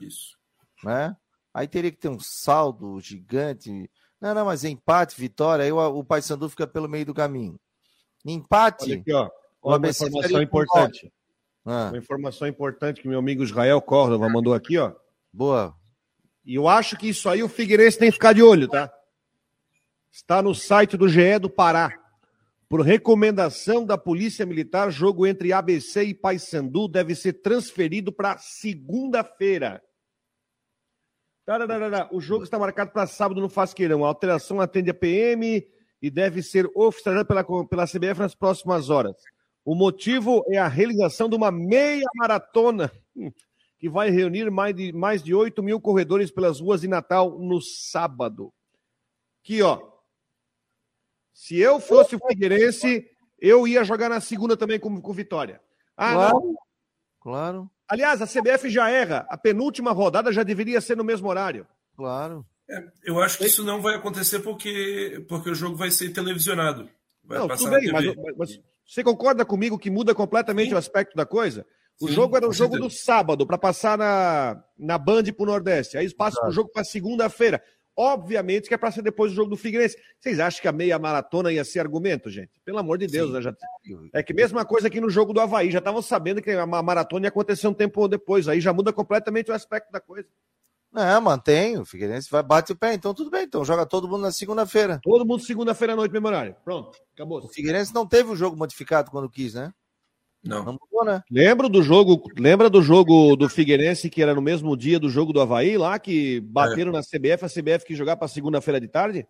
Isso. 0.00 0.36
Né? 0.84 1.16
Aí 1.54 1.66
teria 1.66 1.90
que 1.90 1.96
ter 1.96 2.08
um 2.08 2.20
saldo 2.20 3.00
gigante. 3.00 3.90
Não, 4.20 4.34
não, 4.34 4.44
mas 4.44 4.64
empate, 4.64 5.18
vitória, 5.18 5.64
aí 5.64 5.72
o, 5.72 5.78
o 5.78 6.04
Paysandu 6.04 6.48
fica 6.48 6.66
pelo 6.66 6.88
meio 6.88 7.06
do 7.06 7.14
caminho. 7.14 7.58
Empate. 8.24 8.84
Olha 8.84 9.00
aqui, 9.00 9.12
ó. 9.12 9.30
Uma 9.62 9.88
informação 9.88 10.42
importante. 10.42 11.12
Ah. 11.64 11.88
Uma 11.88 11.98
informação 11.98 12.48
importante 12.48 13.00
que 13.00 13.08
meu 13.08 13.18
amigo 13.18 13.42
Israel 13.42 13.80
Córdova 13.80 14.28
mandou 14.28 14.52
aqui, 14.52 14.76
ó. 14.76 14.92
Boa. 15.32 15.74
E 16.44 16.56
eu 16.56 16.68
acho 16.68 16.96
que 16.96 17.08
isso 17.08 17.28
aí 17.28 17.42
o 17.42 17.48
Figueirense 17.48 17.98
tem 17.98 18.08
que 18.08 18.14
ficar 18.14 18.32
de 18.32 18.42
olho, 18.42 18.68
tá? 18.68 18.92
Está 20.10 20.42
no 20.42 20.54
site 20.54 20.96
do 20.96 21.08
GE 21.08 21.38
do 21.38 21.48
Pará. 21.48 22.01
Por 22.72 22.80
recomendação 22.80 23.84
da 23.84 23.98
Polícia 23.98 24.46
Militar, 24.46 24.90
jogo 24.90 25.26
entre 25.26 25.52
ABC 25.52 26.04
e 26.04 26.14
Paysandu 26.14 26.88
deve 26.88 27.14
ser 27.14 27.34
transferido 27.34 28.10
para 28.10 28.38
segunda-feira. 28.38 29.82
O 32.10 32.18
jogo 32.18 32.44
está 32.44 32.58
marcado 32.58 32.90
para 32.90 33.06
sábado 33.06 33.42
no 33.42 33.50
Fasqueirão. 33.50 34.06
A 34.06 34.08
alteração 34.08 34.58
atende 34.58 34.88
a 34.88 34.94
PM 34.94 35.68
e 36.00 36.10
deve 36.10 36.42
ser 36.42 36.66
oficializada 36.74 37.26
pela, 37.26 37.66
pela 37.66 37.86
CBF 37.86 38.20
nas 38.20 38.34
próximas 38.34 38.88
horas. 38.88 39.16
O 39.62 39.74
motivo 39.74 40.42
é 40.48 40.56
a 40.56 40.66
realização 40.66 41.28
de 41.28 41.36
uma 41.36 41.50
meia 41.50 42.06
maratona 42.14 42.90
que 43.78 43.86
vai 43.86 44.08
reunir 44.08 44.50
mais 44.50 44.74
de, 44.74 44.94
mais 44.94 45.22
de 45.22 45.34
8 45.34 45.62
mil 45.62 45.78
corredores 45.78 46.30
pelas 46.30 46.58
ruas 46.58 46.80
de 46.80 46.88
Natal 46.88 47.38
no 47.38 47.60
sábado. 47.60 48.50
Aqui, 49.44 49.60
ó. 49.60 49.91
Se 51.32 51.58
eu 51.58 51.80
fosse 51.80 52.16
o 52.16 52.20
Figueirense, 52.28 53.06
eu 53.40 53.66
ia 53.66 53.84
jogar 53.84 54.08
na 54.08 54.20
segunda 54.20 54.56
também 54.56 54.78
com, 54.78 55.00
com 55.00 55.12
vitória. 55.12 55.60
Ah, 55.96 56.12
claro. 56.14 56.34
Não. 56.34 56.54
Claro. 57.20 57.70
Aliás, 57.88 58.22
a 58.22 58.26
CBF 58.26 58.68
já 58.70 58.88
erra. 58.90 59.26
A 59.28 59.36
penúltima 59.36 59.92
rodada 59.92 60.32
já 60.32 60.42
deveria 60.42 60.80
ser 60.80 60.96
no 60.96 61.04
mesmo 61.04 61.28
horário. 61.28 61.66
Claro. 61.96 62.44
É, 62.68 62.84
eu 63.04 63.20
acho 63.20 63.38
que 63.38 63.46
isso 63.46 63.64
não 63.64 63.82
vai 63.82 63.96
acontecer 63.96 64.40
porque, 64.40 65.24
porque 65.28 65.50
o 65.50 65.54
jogo 65.54 65.76
vai 65.76 65.90
ser 65.90 66.10
televisionado. 66.10 66.88
Vai 67.24 67.38
não, 67.38 67.48
tudo 67.48 67.70
bem, 67.70 67.92
mas, 67.92 68.16
mas, 68.36 68.60
você 68.86 69.04
concorda 69.04 69.44
comigo 69.44 69.78
que 69.78 69.90
muda 69.90 70.14
completamente 70.14 70.70
Sim. 70.70 70.74
o 70.74 70.78
aspecto 70.78 71.14
da 71.14 71.24
coisa? 71.24 71.66
O 72.00 72.08
Sim, 72.08 72.14
jogo 72.14 72.36
era 72.36 72.48
o 72.48 72.52
jogo 72.52 72.74
certeza. 72.74 72.88
do 72.88 72.90
sábado 72.90 73.46
para 73.46 73.58
passar 73.58 73.96
na, 73.96 74.64
na 74.78 74.98
Band 74.98 75.24
para 75.24 75.42
o 75.42 75.46
Nordeste. 75.46 75.96
Aí 75.96 76.12
passa 76.14 76.44
o 76.46 76.50
jogo 76.50 76.70
para 76.70 76.82
segunda-feira. 76.82 77.62
Obviamente 77.96 78.68
que 78.68 78.74
é 78.74 78.78
para 78.78 78.90
ser 78.90 79.02
depois 79.02 79.32
do 79.32 79.36
jogo 79.36 79.50
do 79.50 79.56
Figueirense. 79.56 79.96
Vocês 80.18 80.40
acham 80.40 80.62
que 80.62 80.68
a 80.68 80.72
meia 80.72 80.98
maratona 80.98 81.52
ia 81.52 81.64
ser 81.64 81.80
argumento, 81.80 82.30
gente? 82.30 82.50
Pelo 82.64 82.78
amor 82.78 82.98
de 82.98 83.06
Deus, 83.06 83.32
né? 83.32 83.42
Já... 83.42 83.54
É 84.14 84.22
que 84.22 84.32
mesma 84.32 84.64
coisa 84.64 84.88
aqui 84.88 85.00
no 85.00 85.10
jogo 85.10 85.32
do 85.32 85.40
Havaí. 85.40 85.70
Já 85.70 85.78
estavam 85.78 86.00
sabendo 86.00 86.40
que 86.40 86.50
a 86.50 86.66
maratona 86.66 87.26
ia 87.26 87.28
acontecer 87.28 87.68
um 87.68 87.74
tempo 87.74 88.08
depois. 88.08 88.48
Aí 88.48 88.60
já 88.60 88.72
muda 88.72 88.92
completamente 88.92 89.50
o 89.50 89.54
aspecto 89.54 89.92
da 89.92 90.00
coisa. 90.00 90.28
Não, 90.92 91.20
mantém. 91.22 91.78
O 91.78 91.84
Figueirense 91.84 92.30
vai 92.30 92.42
bate 92.42 92.72
o 92.72 92.76
pé, 92.76 92.94
então 92.94 93.14
tudo 93.14 93.30
bem. 93.30 93.44
Então 93.44 93.64
joga 93.64 93.86
todo 93.86 94.08
mundo 94.08 94.22
na 94.22 94.32
segunda-feira. 94.32 95.00
Todo 95.02 95.24
mundo 95.24 95.42
segunda-feira 95.42 95.94
à 95.94 95.96
noite, 95.96 96.12
memorário. 96.12 96.54
Pronto, 96.64 96.98
acabou. 97.14 97.42
O 97.42 97.48
Figueirense 97.48 97.94
não 97.94 98.06
teve 98.06 98.30
o 98.30 98.36
jogo 98.36 98.56
modificado 98.56 99.10
quando 99.10 99.28
quis, 99.30 99.54
né? 99.54 99.72
Não. 100.44 100.64
Não 100.64 100.72
mudou, 100.72 101.04
né? 101.04 101.22
Lembra 101.30 101.68
do 101.68 101.82
jogo, 101.82 102.22
lembra 102.36 102.68
do 102.68 102.82
jogo 102.82 103.36
do 103.36 103.48
Figueirense 103.48 104.10
que 104.10 104.22
era 104.22 104.34
no 104.34 104.42
mesmo 104.42 104.76
dia 104.76 104.98
do 104.98 105.08
jogo 105.08 105.32
do 105.32 105.40
Havaí 105.40 105.78
lá, 105.78 105.98
que 105.98 106.40
bateram 106.40 106.90
é. 106.90 106.94
na 106.94 107.00
CBF, 107.00 107.44
a 107.44 107.48
CBF 107.48 107.86
que 107.86 107.94
jogar 107.94 108.16
para 108.16 108.26
segunda-feira 108.26 108.80
de 108.80 108.88
tarde? 108.88 109.26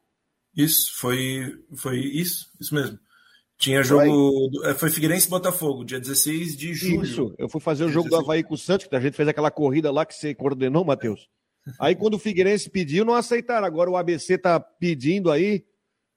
Isso, 0.57 0.93
foi, 0.99 1.55
foi 1.75 1.99
isso, 1.99 2.47
isso 2.61 2.75
mesmo. 2.75 2.99
Tinha 3.59 3.83
jogo. 3.83 4.51
Foi, 4.63 4.75
foi 4.75 4.91
Figueirense 4.91 5.27
e 5.27 5.31
Botafogo, 5.31 5.85
dia 5.85 6.01
16 6.01 6.57
de 6.57 6.75
julho. 6.75 7.03
Isso, 7.03 7.35
eu 7.39 7.49
fui 7.49 7.61
fazer 7.61 7.85
o 7.85 7.89
jogo 7.89 8.09
16. 8.09 8.11
do 8.11 8.25
Havaí 8.25 8.43
com 8.43 8.55
o 8.55 8.59
Santos, 8.59 8.87
que 8.87 8.97
a 8.97 9.01
gente 9.01 9.17
fez 9.17 9.29
aquela 9.29 9.51
corrida 9.51 9.91
lá 9.93 10.05
que 10.05 10.15
você 10.15 10.35
coordenou, 10.35 10.85
Matheus. 10.85 11.29
Aí 11.79 11.95
quando 11.95 12.15
o 12.15 12.19
Figueirense 12.19 12.69
pediu, 12.71 13.05
não 13.05 13.15
aceitaram. 13.15 13.67
Agora 13.67 13.91
o 13.91 13.97
ABC 13.97 14.37
tá 14.37 14.59
pedindo 14.59 15.31
aí. 15.31 15.65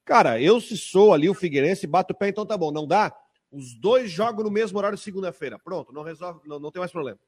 Cara, 0.03 0.41
eu 0.41 0.59
se 0.59 0.77
sou 0.77 1.13
ali 1.13 1.29
o 1.29 1.33
Figueirense, 1.33 1.85
bato 1.85 2.13
o 2.13 2.17
pé, 2.17 2.29
então 2.29 2.45
tá 2.45 2.57
bom. 2.57 2.71
Não 2.71 2.87
dá? 2.87 3.13
Os 3.51 3.73
dois 3.79 4.11
jogam 4.11 4.43
no 4.43 4.51
mesmo 4.51 4.77
horário 4.77 4.97
segunda-feira. 4.97 5.59
Pronto, 5.59 5.93
não 5.93 6.03
resolve, 6.03 6.41
não, 6.45 6.59
não 6.59 6.71
tem 6.71 6.79
mais 6.79 6.91
problema. 6.91 7.19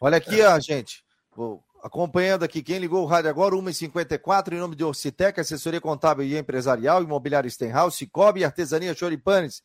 Olha 0.00 0.16
aqui, 0.16 0.40
é. 0.40 0.48
ó, 0.48 0.58
gente. 0.58 1.04
Vou 1.34 1.64
acompanhando 1.82 2.44
aqui, 2.44 2.62
quem 2.62 2.78
ligou 2.78 3.02
o 3.02 3.06
rádio 3.06 3.28
agora, 3.28 3.56
1h54, 3.56 4.52
em 4.52 4.58
nome 4.58 4.76
de 4.76 4.84
Orcitec, 4.84 5.40
assessoria 5.40 5.80
contábil 5.80 6.24
e 6.24 6.38
empresarial, 6.38 7.02
imobiliário 7.02 7.50
Stenhouse, 7.50 7.96
Cicobi, 7.96 8.44
artesania 8.44 8.94
Choripanes. 8.94 9.62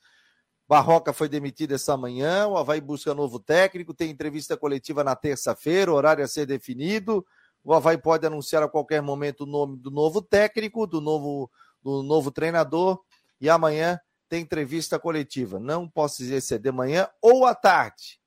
Barroca 0.67 1.13
foi 1.13 1.29
demitido 1.29 1.75
essa 1.75 1.95
manhã, 1.95 2.47
o 2.47 2.57
Havaí 2.57 2.81
busca 2.81 3.13
novo 3.13 3.39
técnico, 3.39 3.93
tem 3.93 4.09
entrevista 4.09 4.57
coletiva 4.57 5.03
na 5.03 5.15
terça-feira, 5.15 5.93
horário 5.93 6.23
a 6.23 6.27
ser 6.27 6.45
definido. 6.45 7.25
O 7.63 7.73
Havaí 7.73 7.97
pode 7.97 8.25
anunciar 8.25 8.63
a 8.63 8.67
qualquer 8.67 9.01
momento 9.01 9.41
o 9.41 9.45
nome 9.45 9.77
do 9.77 9.91
novo 9.91 10.21
técnico, 10.21 10.87
do 10.87 10.99
novo, 10.99 11.49
do 11.83 12.01
novo 12.01 12.31
treinador, 12.31 12.99
e 13.39 13.49
amanhã 13.49 13.99
tem 14.29 14.41
entrevista 14.41 14.99
coletiva. 14.99 15.59
Não 15.59 15.87
posso 15.87 16.17
dizer 16.17 16.41
se 16.41 16.55
é 16.55 16.57
de 16.57 16.71
manhã 16.71 17.07
ou 17.21 17.45
à 17.45 17.55
tarde, 17.55 18.19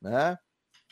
né? 0.00 0.38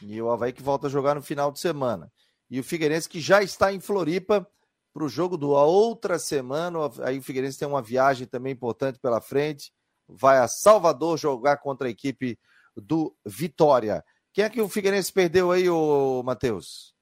E 0.02 0.20
o 0.20 0.30
Havaí 0.30 0.52
que 0.52 0.62
volta 0.62 0.86
a 0.86 0.90
jogar 0.90 1.14
no 1.14 1.22
final 1.22 1.52
de 1.52 1.60
semana. 1.60 2.10
E 2.50 2.58
o 2.58 2.64
Figueirense 2.64 3.08
que 3.08 3.20
já 3.20 3.42
está 3.42 3.72
em 3.72 3.80
Floripa 3.80 4.46
para 4.92 5.04
o 5.04 5.08
jogo 5.08 5.36
do 5.36 5.50
outra 5.50 6.18
semana. 6.18 6.78
Aí 7.02 7.18
o 7.18 7.22
Figueirense 7.22 7.58
tem 7.58 7.68
uma 7.68 7.82
viagem 7.82 8.26
também 8.26 8.52
importante 8.52 8.98
pela 8.98 9.20
frente. 9.20 9.72
Vai 10.08 10.38
a 10.38 10.48
Salvador 10.48 11.18
jogar 11.18 11.58
contra 11.58 11.86
a 11.86 11.90
equipe 11.90 12.38
do 12.76 13.14
Vitória. 13.24 14.04
Quem 14.32 14.44
é 14.44 14.50
que 14.50 14.60
o 14.60 14.68
Figueirense 14.68 15.12
perdeu 15.12 15.50
aí, 15.52 15.68
ô 15.68 16.22
Matheus? 16.24 16.94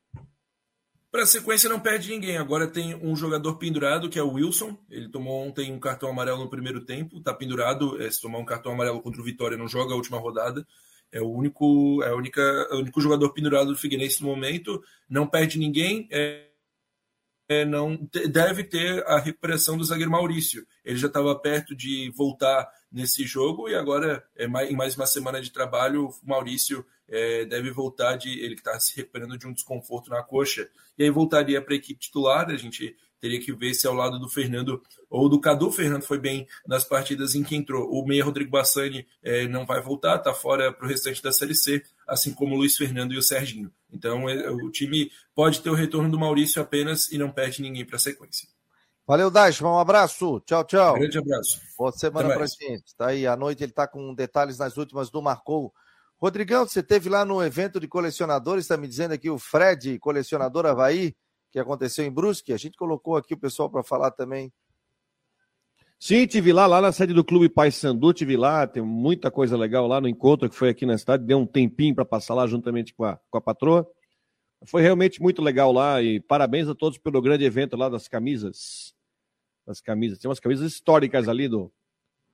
Para 1.10 1.22
a 1.22 1.26
sequência 1.26 1.70
não 1.70 1.80
perde 1.80 2.10
ninguém. 2.10 2.36
Agora 2.36 2.66
tem 2.66 2.94
um 2.94 3.16
jogador 3.16 3.56
pendurado, 3.56 4.10
que 4.10 4.18
é 4.18 4.22
o 4.22 4.32
Wilson. 4.32 4.78
Ele 4.90 5.08
tomou 5.08 5.46
ontem 5.46 5.72
um 5.72 5.80
cartão 5.80 6.10
amarelo 6.10 6.38
no 6.38 6.50
primeiro 6.50 6.84
tempo. 6.84 7.18
Está 7.18 7.32
pendurado. 7.32 8.00
É, 8.02 8.10
se 8.10 8.20
tomar 8.20 8.38
um 8.38 8.44
cartão 8.44 8.72
amarelo 8.72 9.00
contra 9.00 9.20
o 9.20 9.24
Vitória, 9.24 9.56
não 9.56 9.66
joga 9.66 9.94
a 9.94 9.96
última 9.96 10.18
rodada. 10.18 10.66
É 11.10 11.22
o 11.22 11.30
único, 11.30 12.02
é 12.02 12.10
a 12.10 12.14
única, 12.14 12.42
é 12.42 12.74
o 12.74 12.80
único 12.80 13.00
jogador 13.00 13.32
pendurado 13.32 13.68
do 13.68 13.78
Figueirense 13.78 14.20
no 14.22 14.28
momento. 14.28 14.82
Não 15.08 15.26
perde 15.26 15.58
ninguém. 15.58 16.06
É, 16.10 16.48
é, 17.48 17.64
não 17.64 17.98
deve 18.30 18.62
ter 18.62 19.02
a 19.06 19.18
recuperação 19.18 19.78
do 19.78 19.84
zagueiro 19.84 20.10
Maurício. 20.10 20.66
Ele 20.84 20.98
já 20.98 21.06
estava 21.06 21.34
perto 21.34 21.74
de 21.74 22.12
voltar 22.14 22.68
nesse 22.92 23.24
jogo 23.24 23.68
e 23.68 23.74
agora, 23.74 24.22
é, 24.36 24.46
mais, 24.46 24.70
em 24.70 24.76
mais 24.76 24.94
uma 24.94 25.06
semana 25.06 25.40
de 25.40 25.50
trabalho, 25.50 26.08
o 26.08 26.14
Maurício 26.22 26.84
é, 27.08 27.44
deve 27.44 27.70
voltar 27.70 28.16
de. 28.16 28.40
Ele 28.40 28.54
está 28.54 28.78
se 28.78 28.96
recuperando 28.96 29.38
de 29.38 29.46
um 29.46 29.52
desconforto 29.52 30.10
na 30.10 30.22
coxa, 30.22 30.68
e 30.96 31.04
aí 31.04 31.10
voltaria 31.10 31.60
para 31.60 31.74
a 31.74 31.76
equipe 31.76 31.98
titular. 31.98 32.48
A 32.50 32.56
gente 32.56 32.96
teria 33.20 33.40
que 33.40 33.52
ver 33.52 33.74
se 33.74 33.86
ao 33.86 33.94
lado 33.94 34.18
do 34.18 34.28
Fernando 34.28 34.82
ou 35.10 35.28
do 35.28 35.40
Cadu. 35.40 35.68
O 35.68 35.72
Fernando 35.72 36.02
foi 36.02 36.18
bem 36.18 36.46
nas 36.66 36.84
partidas 36.84 37.34
em 37.34 37.42
que 37.42 37.56
entrou. 37.56 37.88
O 37.90 38.06
meia 38.06 38.24
Rodrigo 38.24 38.50
Bassani 38.50 39.06
é, 39.22 39.46
não 39.48 39.66
vai 39.66 39.80
voltar, 39.82 40.16
está 40.16 40.32
fora 40.32 40.72
para 40.72 40.86
o 40.86 40.88
restante 40.88 41.22
da 41.22 41.32
Série 41.32 41.54
C, 41.54 41.82
assim 42.06 42.32
como 42.32 42.54
o 42.54 42.58
Luiz 42.58 42.76
Fernando 42.76 43.12
e 43.12 43.18
o 43.18 43.22
Serginho. 43.22 43.72
Então 43.92 44.28
é, 44.28 44.50
o 44.50 44.70
time 44.70 45.10
pode 45.34 45.60
ter 45.60 45.70
o 45.70 45.74
retorno 45.74 46.10
do 46.10 46.18
Maurício 46.18 46.60
apenas 46.62 47.10
e 47.10 47.18
não 47.18 47.30
perde 47.30 47.62
ninguém 47.62 47.84
para 47.84 47.96
a 47.96 48.00
sequência. 48.00 48.48
Valeu, 49.06 49.30
Dashman. 49.30 49.70
Um 49.70 49.78
abraço. 49.78 50.38
Tchau, 50.40 50.64
tchau. 50.64 50.94
Um 50.94 50.98
grande 50.98 51.18
abraço. 51.18 51.60
Boa 51.78 51.90
semana 51.92 52.28
para 52.28 52.46
gente. 52.46 52.94
Tá 52.94 53.06
aí, 53.06 53.26
à 53.26 53.34
noite 53.36 53.62
ele 53.62 53.72
está 53.72 53.88
com 53.88 54.14
detalhes 54.14 54.58
nas 54.58 54.76
últimas 54.76 55.08
do 55.08 55.22
Marcou. 55.22 55.72
Rodrigão, 56.20 56.66
você 56.66 56.82
teve 56.82 57.08
lá 57.08 57.24
no 57.24 57.40
evento 57.42 57.78
de 57.78 57.86
colecionadores, 57.86 58.64
está 58.64 58.76
me 58.76 58.88
dizendo 58.88 59.12
aqui 59.12 59.30
o 59.30 59.38
Fred, 59.38 59.98
colecionador 60.00 60.66
Havaí, 60.66 61.14
que 61.52 61.60
aconteceu 61.60 62.04
em 62.04 62.10
Brusque. 62.10 62.52
A 62.52 62.56
gente 62.56 62.76
colocou 62.76 63.16
aqui 63.16 63.34
o 63.34 63.38
pessoal 63.38 63.70
para 63.70 63.84
falar 63.84 64.10
também. 64.10 64.52
Sim, 66.00 66.26
tive 66.26 66.52
lá, 66.52 66.66
lá 66.66 66.80
na 66.80 66.92
sede 66.92 67.12
do 67.12 67.24
Clube 67.24 67.48
Paysandu, 67.48 68.12
tive 68.12 68.36
lá, 68.36 68.66
tem 68.66 68.82
muita 68.82 69.30
coisa 69.30 69.56
legal 69.56 69.86
lá 69.86 70.00
no 70.00 70.08
encontro 70.08 70.48
que 70.48 70.54
foi 70.54 70.68
aqui 70.70 70.86
na 70.86 70.98
cidade, 70.98 71.24
deu 71.24 71.38
um 71.38 71.46
tempinho 71.46 71.94
para 71.94 72.04
passar 72.04 72.34
lá 72.34 72.46
juntamente 72.46 72.94
com 72.94 73.04
a, 73.04 73.18
com 73.30 73.38
a 73.38 73.40
patroa. 73.40 73.88
Foi 74.64 74.82
realmente 74.82 75.22
muito 75.22 75.40
legal 75.40 75.72
lá 75.72 76.02
e 76.02 76.20
parabéns 76.20 76.68
a 76.68 76.74
todos 76.74 76.98
pelo 76.98 77.22
grande 77.22 77.44
evento 77.44 77.76
lá 77.76 77.88
das 77.88 78.08
camisas. 78.08 78.92
Das 79.64 79.80
camisas, 79.80 80.18
tem 80.18 80.28
umas 80.28 80.40
camisas 80.40 80.72
históricas 80.72 81.28
ali 81.28 81.48
do 81.48 81.72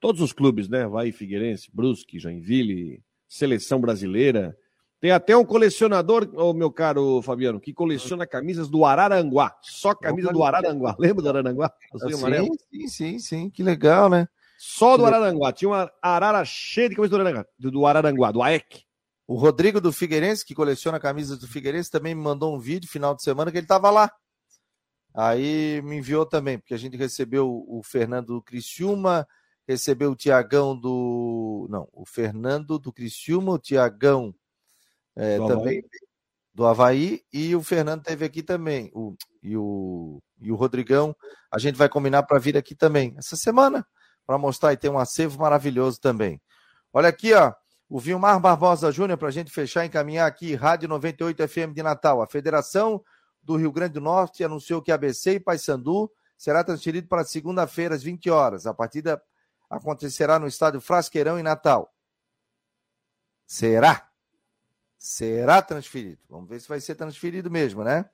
todos 0.01 0.21
os 0.21 0.33
clubes, 0.33 0.69
né? 0.69 0.87
Vai 0.87 1.13
Figueirense, 1.13 1.71
Brusque, 1.73 2.19
Joinville, 2.19 3.03
seleção 3.35 3.81
brasileira. 3.81 4.57
Tem 5.01 5.11
até 5.11 5.37
um 5.37 5.45
colecionador, 5.45 6.31
oh, 6.35 6.55
meu 6.55 6.71
caro 6.71 7.21
Fabiano, 7.21 7.61
que 7.61 7.75
coleciona 7.75 8.27
camisas 8.27 8.69
do 8.69 8.85
Araranguá. 8.85 9.55
Só 9.61 9.95
camisa 9.95 10.33
do 10.33 10.43
Araranguá. 10.43 10.97
Lembra 10.99 11.23
do 11.23 11.29
Araranguá? 11.29 11.73
Sim, 11.99 12.57
sim, 12.71 12.89
sim, 12.89 13.19
sim. 13.19 13.51
Que 13.51 13.63
legal, 13.63 14.09
né? 14.09 14.27
Só 14.57 14.97
do 14.97 15.05
Araranguá. 15.05 15.53
Tinha 15.53 15.69
uma 15.69 15.91
arara 16.01 16.43
cheia 16.45 16.89
de 16.89 16.95
camisas 16.95 17.11
do 17.11 17.17
Araranguá, 17.17 17.47
do 17.59 17.87
Araranguá, 17.87 18.31
do 18.31 18.43
AEC. 18.43 18.85
O 19.27 19.35
Rodrigo 19.35 19.81
do 19.81 19.93
Figueirense, 19.93 20.45
que 20.45 20.55
coleciona 20.55 21.01
camisas 21.01 21.39
do 21.39 21.49
Figueirense, 21.49 21.91
também 21.91 22.15
me 22.15 22.23
mandou 22.23 22.55
um 22.55 22.59
vídeo 22.59 22.89
final 22.89 23.15
de 23.15 23.23
semana 23.23 23.51
que 23.51 23.59
ele 23.59 23.65
estava 23.65 23.91
lá. 23.91 24.11
Aí 25.15 25.83
me 25.83 25.97
enviou 25.97 26.25
também, 26.25 26.59
porque 26.59 26.75
a 26.75 26.79
gente 26.79 26.97
recebeu 26.97 27.65
o 27.69 27.83
Fernando 27.85 28.41
Criciúma, 28.43 29.27
recebeu 29.67 30.13
o 30.13 30.17
Tiagão 30.17 30.79
do. 30.79 31.67
Não, 31.71 31.89
o 31.93 32.05
Fernando 32.05 32.79
do 32.79 32.93
Criciúma, 32.93 33.53
o 33.53 33.59
Tiagão 33.59 34.35
é, 35.17 35.39
também 35.39 35.83
do 36.55 36.65
Havaí, 36.65 37.23
e 37.33 37.55
o 37.57 37.63
Fernando 37.63 38.03
teve 38.03 38.25
aqui 38.25 38.43
também. 38.43 38.91
O, 38.95 39.17
e, 39.43 39.57
o, 39.57 40.23
e 40.41 40.53
o 40.53 40.55
Rodrigão, 40.55 41.15
a 41.51 41.59
gente 41.59 41.77
vai 41.77 41.89
combinar 41.89 42.23
para 42.23 42.39
vir 42.39 42.57
aqui 42.57 42.75
também 42.75 43.15
essa 43.19 43.37
semana, 43.37 43.85
para 44.25 44.39
mostrar 44.39 44.73
e 44.73 44.77
ter 44.77 44.89
um 44.89 44.99
acervo 44.99 45.41
maravilhoso 45.41 46.01
também. 46.01 46.41
Olha 46.93 47.09
aqui, 47.09 47.33
ó. 47.35 47.53
O 47.89 47.99
Vilmar 47.99 48.41
Barbosa 48.41 48.91
Júnior, 48.91 49.19
para 49.19 49.29
a 49.29 49.33
gente 49.33 49.51
fechar 49.51 49.85
e 49.85 49.89
encaminhar 49.89 50.27
aqui, 50.27 50.55
Rádio 50.55 50.89
98 50.89 51.47
FM 51.47 51.75
de 51.75 51.83
Natal. 51.83 52.23
A 52.23 52.27
Federação 52.27 53.03
do 53.43 53.57
Rio 53.57 53.71
Grande 53.71 53.95
do 53.95 54.01
Norte 54.01 54.43
anunciou 54.43 54.81
que 54.81 54.91
ABC 54.91 55.35
e 55.35 55.41
Paysandu 55.41 56.11
será 56.37 56.65
transferido 56.65 57.09
para 57.09 57.25
segunda-feira 57.25 57.95
às 57.95 58.03
20 58.03 58.31
horas. 58.31 58.67
A 58.67 58.73
partida 58.73 59.21
acontecerá 59.77 60.39
no 60.39 60.47
estádio 60.47 60.81
Frasqueirão 60.81 61.39
em 61.39 61.43
Natal. 61.43 61.93
Será? 63.47 64.09
Será 64.99 65.61
transferido. 65.61 66.19
Vamos 66.29 66.49
ver 66.49 66.61
se 66.61 66.69
vai 66.69 66.81
ser 66.81 66.95
transferido 66.95 67.51
mesmo, 67.51 67.85
né? 67.85 68.09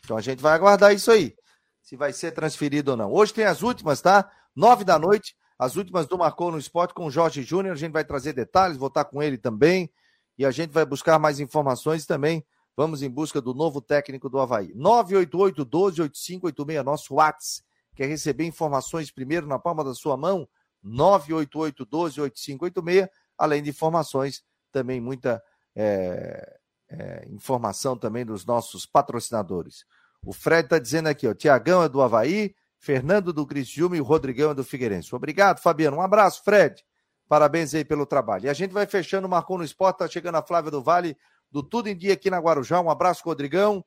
Então 0.00 0.16
a 0.16 0.20
gente 0.20 0.40
vai 0.40 0.52
aguardar 0.52 0.92
isso 0.92 1.10
aí. 1.10 1.34
Se 1.82 1.96
vai 1.96 2.12
ser 2.12 2.32
transferido 2.32 2.92
ou 2.92 2.96
não. 2.96 3.12
Hoje 3.12 3.32
tem 3.32 3.44
as 3.44 3.62
últimas, 3.62 4.00
tá? 4.00 4.30
Nove 4.54 4.84
da 4.84 4.98
noite, 4.98 5.36
as 5.58 5.76
últimas 5.76 6.06
do 6.06 6.18
Marcou 6.18 6.50
no 6.50 6.58
Esporte 6.58 6.94
com 6.94 7.06
o 7.06 7.10
Jorge 7.10 7.42
Júnior. 7.42 7.74
A 7.74 7.78
gente 7.78 7.92
vai 7.92 8.04
trazer 8.04 8.32
detalhes, 8.32 8.76
vou 8.76 8.88
estar 8.88 9.04
com 9.04 9.22
ele 9.22 9.38
também. 9.38 9.90
E 10.36 10.44
a 10.44 10.50
gente 10.50 10.70
vai 10.70 10.84
buscar 10.84 11.18
mais 11.18 11.40
informações 11.40 12.06
também. 12.06 12.44
Vamos 12.76 13.02
em 13.02 13.08
busca 13.08 13.40
do 13.40 13.54
novo 13.54 13.80
técnico 13.80 14.28
do 14.28 14.38
Havaí. 14.38 14.72
988 14.74 15.64
12 15.64 16.02
8586, 16.02 16.84
nosso 16.84 17.14
WhatsApp. 17.14 17.64
Quer 17.94 18.06
receber 18.06 18.44
informações 18.44 19.10
primeiro 19.10 19.46
na 19.46 19.58
palma 19.58 19.84
da 19.84 19.94
sua 19.94 20.16
mão? 20.16 20.48
988 20.84 21.84
12 21.84 22.20
8586. 22.20 23.08
Além 23.36 23.62
de 23.62 23.70
informações, 23.70 24.44
também 24.70 25.00
muita 25.00 25.42
é, 25.74 26.58
é, 26.88 27.26
informação 27.30 27.96
também 27.96 28.24
dos 28.24 28.44
nossos 28.44 28.86
patrocinadores. 28.86 29.84
O 30.22 30.32
Fred 30.32 30.66
está 30.66 30.78
dizendo 30.78 31.08
aqui, 31.08 31.26
ó, 31.26 31.34
Tiagão 31.34 31.82
é 31.82 31.88
do 31.88 32.00
Havaí, 32.00 32.54
Fernando 32.78 33.32
do 33.32 33.46
Criciúma 33.46 33.96
e 33.96 34.00
o 34.00 34.04
Rodrigão 34.04 34.50
é 34.50 34.54
do 34.54 34.64
Figueirense. 34.64 35.14
Obrigado, 35.14 35.60
Fabiano. 35.60 35.96
Um 35.96 36.02
abraço, 36.02 36.42
Fred. 36.44 36.84
Parabéns 37.28 37.74
aí 37.74 37.84
pelo 37.84 38.06
trabalho. 38.06 38.44
E 38.44 38.48
a 38.48 38.52
gente 38.52 38.72
vai 38.72 38.86
fechando, 38.86 39.28
marcou 39.28 39.58
no 39.58 39.64
esporte, 39.64 39.98
tá 39.98 40.08
chegando 40.08 40.36
a 40.36 40.42
Flávia 40.42 40.70
do 40.70 40.82
Vale, 40.82 41.16
do 41.50 41.62
Tudo 41.62 41.88
em 41.88 41.96
Dia 41.96 42.12
aqui 42.12 42.30
na 42.30 42.38
Guarujá. 42.38 42.80
Um 42.80 42.90
abraço, 42.90 43.22
Rodrigão. 43.24 43.84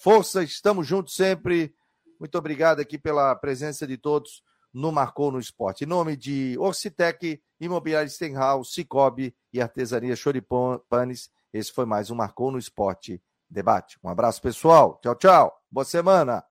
Força, 0.00 0.42
estamos 0.42 0.86
juntos 0.86 1.14
sempre. 1.14 1.74
Muito 2.18 2.38
obrigado 2.38 2.80
aqui 2.80 2.96
pela 2.96 3.34
presença 3.34 3.86
de 3.86 3.96
todos 3.96 4.42
no 4.72 4.92
Marcou 4.92 5.30
no 5.30 5.38
Esporte. 5.38 5.84
Em 5.84 5.86
nome 5.86 6.16
de 6.16 6.56
Orcitec, 6.58 7.40
Imobiliário 7.60 8.10
Stenhouse, 8.10 8.72
Cicobi 8.72 9.34
e 9.52 9.60
Artesania 9.60 10.16
Choripanes, 10.16 11.30
esse 11.52 11.72
foi 11.72 11.84
mais 11.84 12.10
um 12.10 12.14
Marcou 12.14 12.50
no 12.50 12.58
Esporte 12.58 13.20
debate. 13.48 13.98
Um 14.02 14.08
abraço, 14.08 14.40
pessoal. 14.40 14.98
Tchau, 15.02 15.14
tchau. 15.16 15.60
Boa 15.70 15.84
semana. 15.84 16.44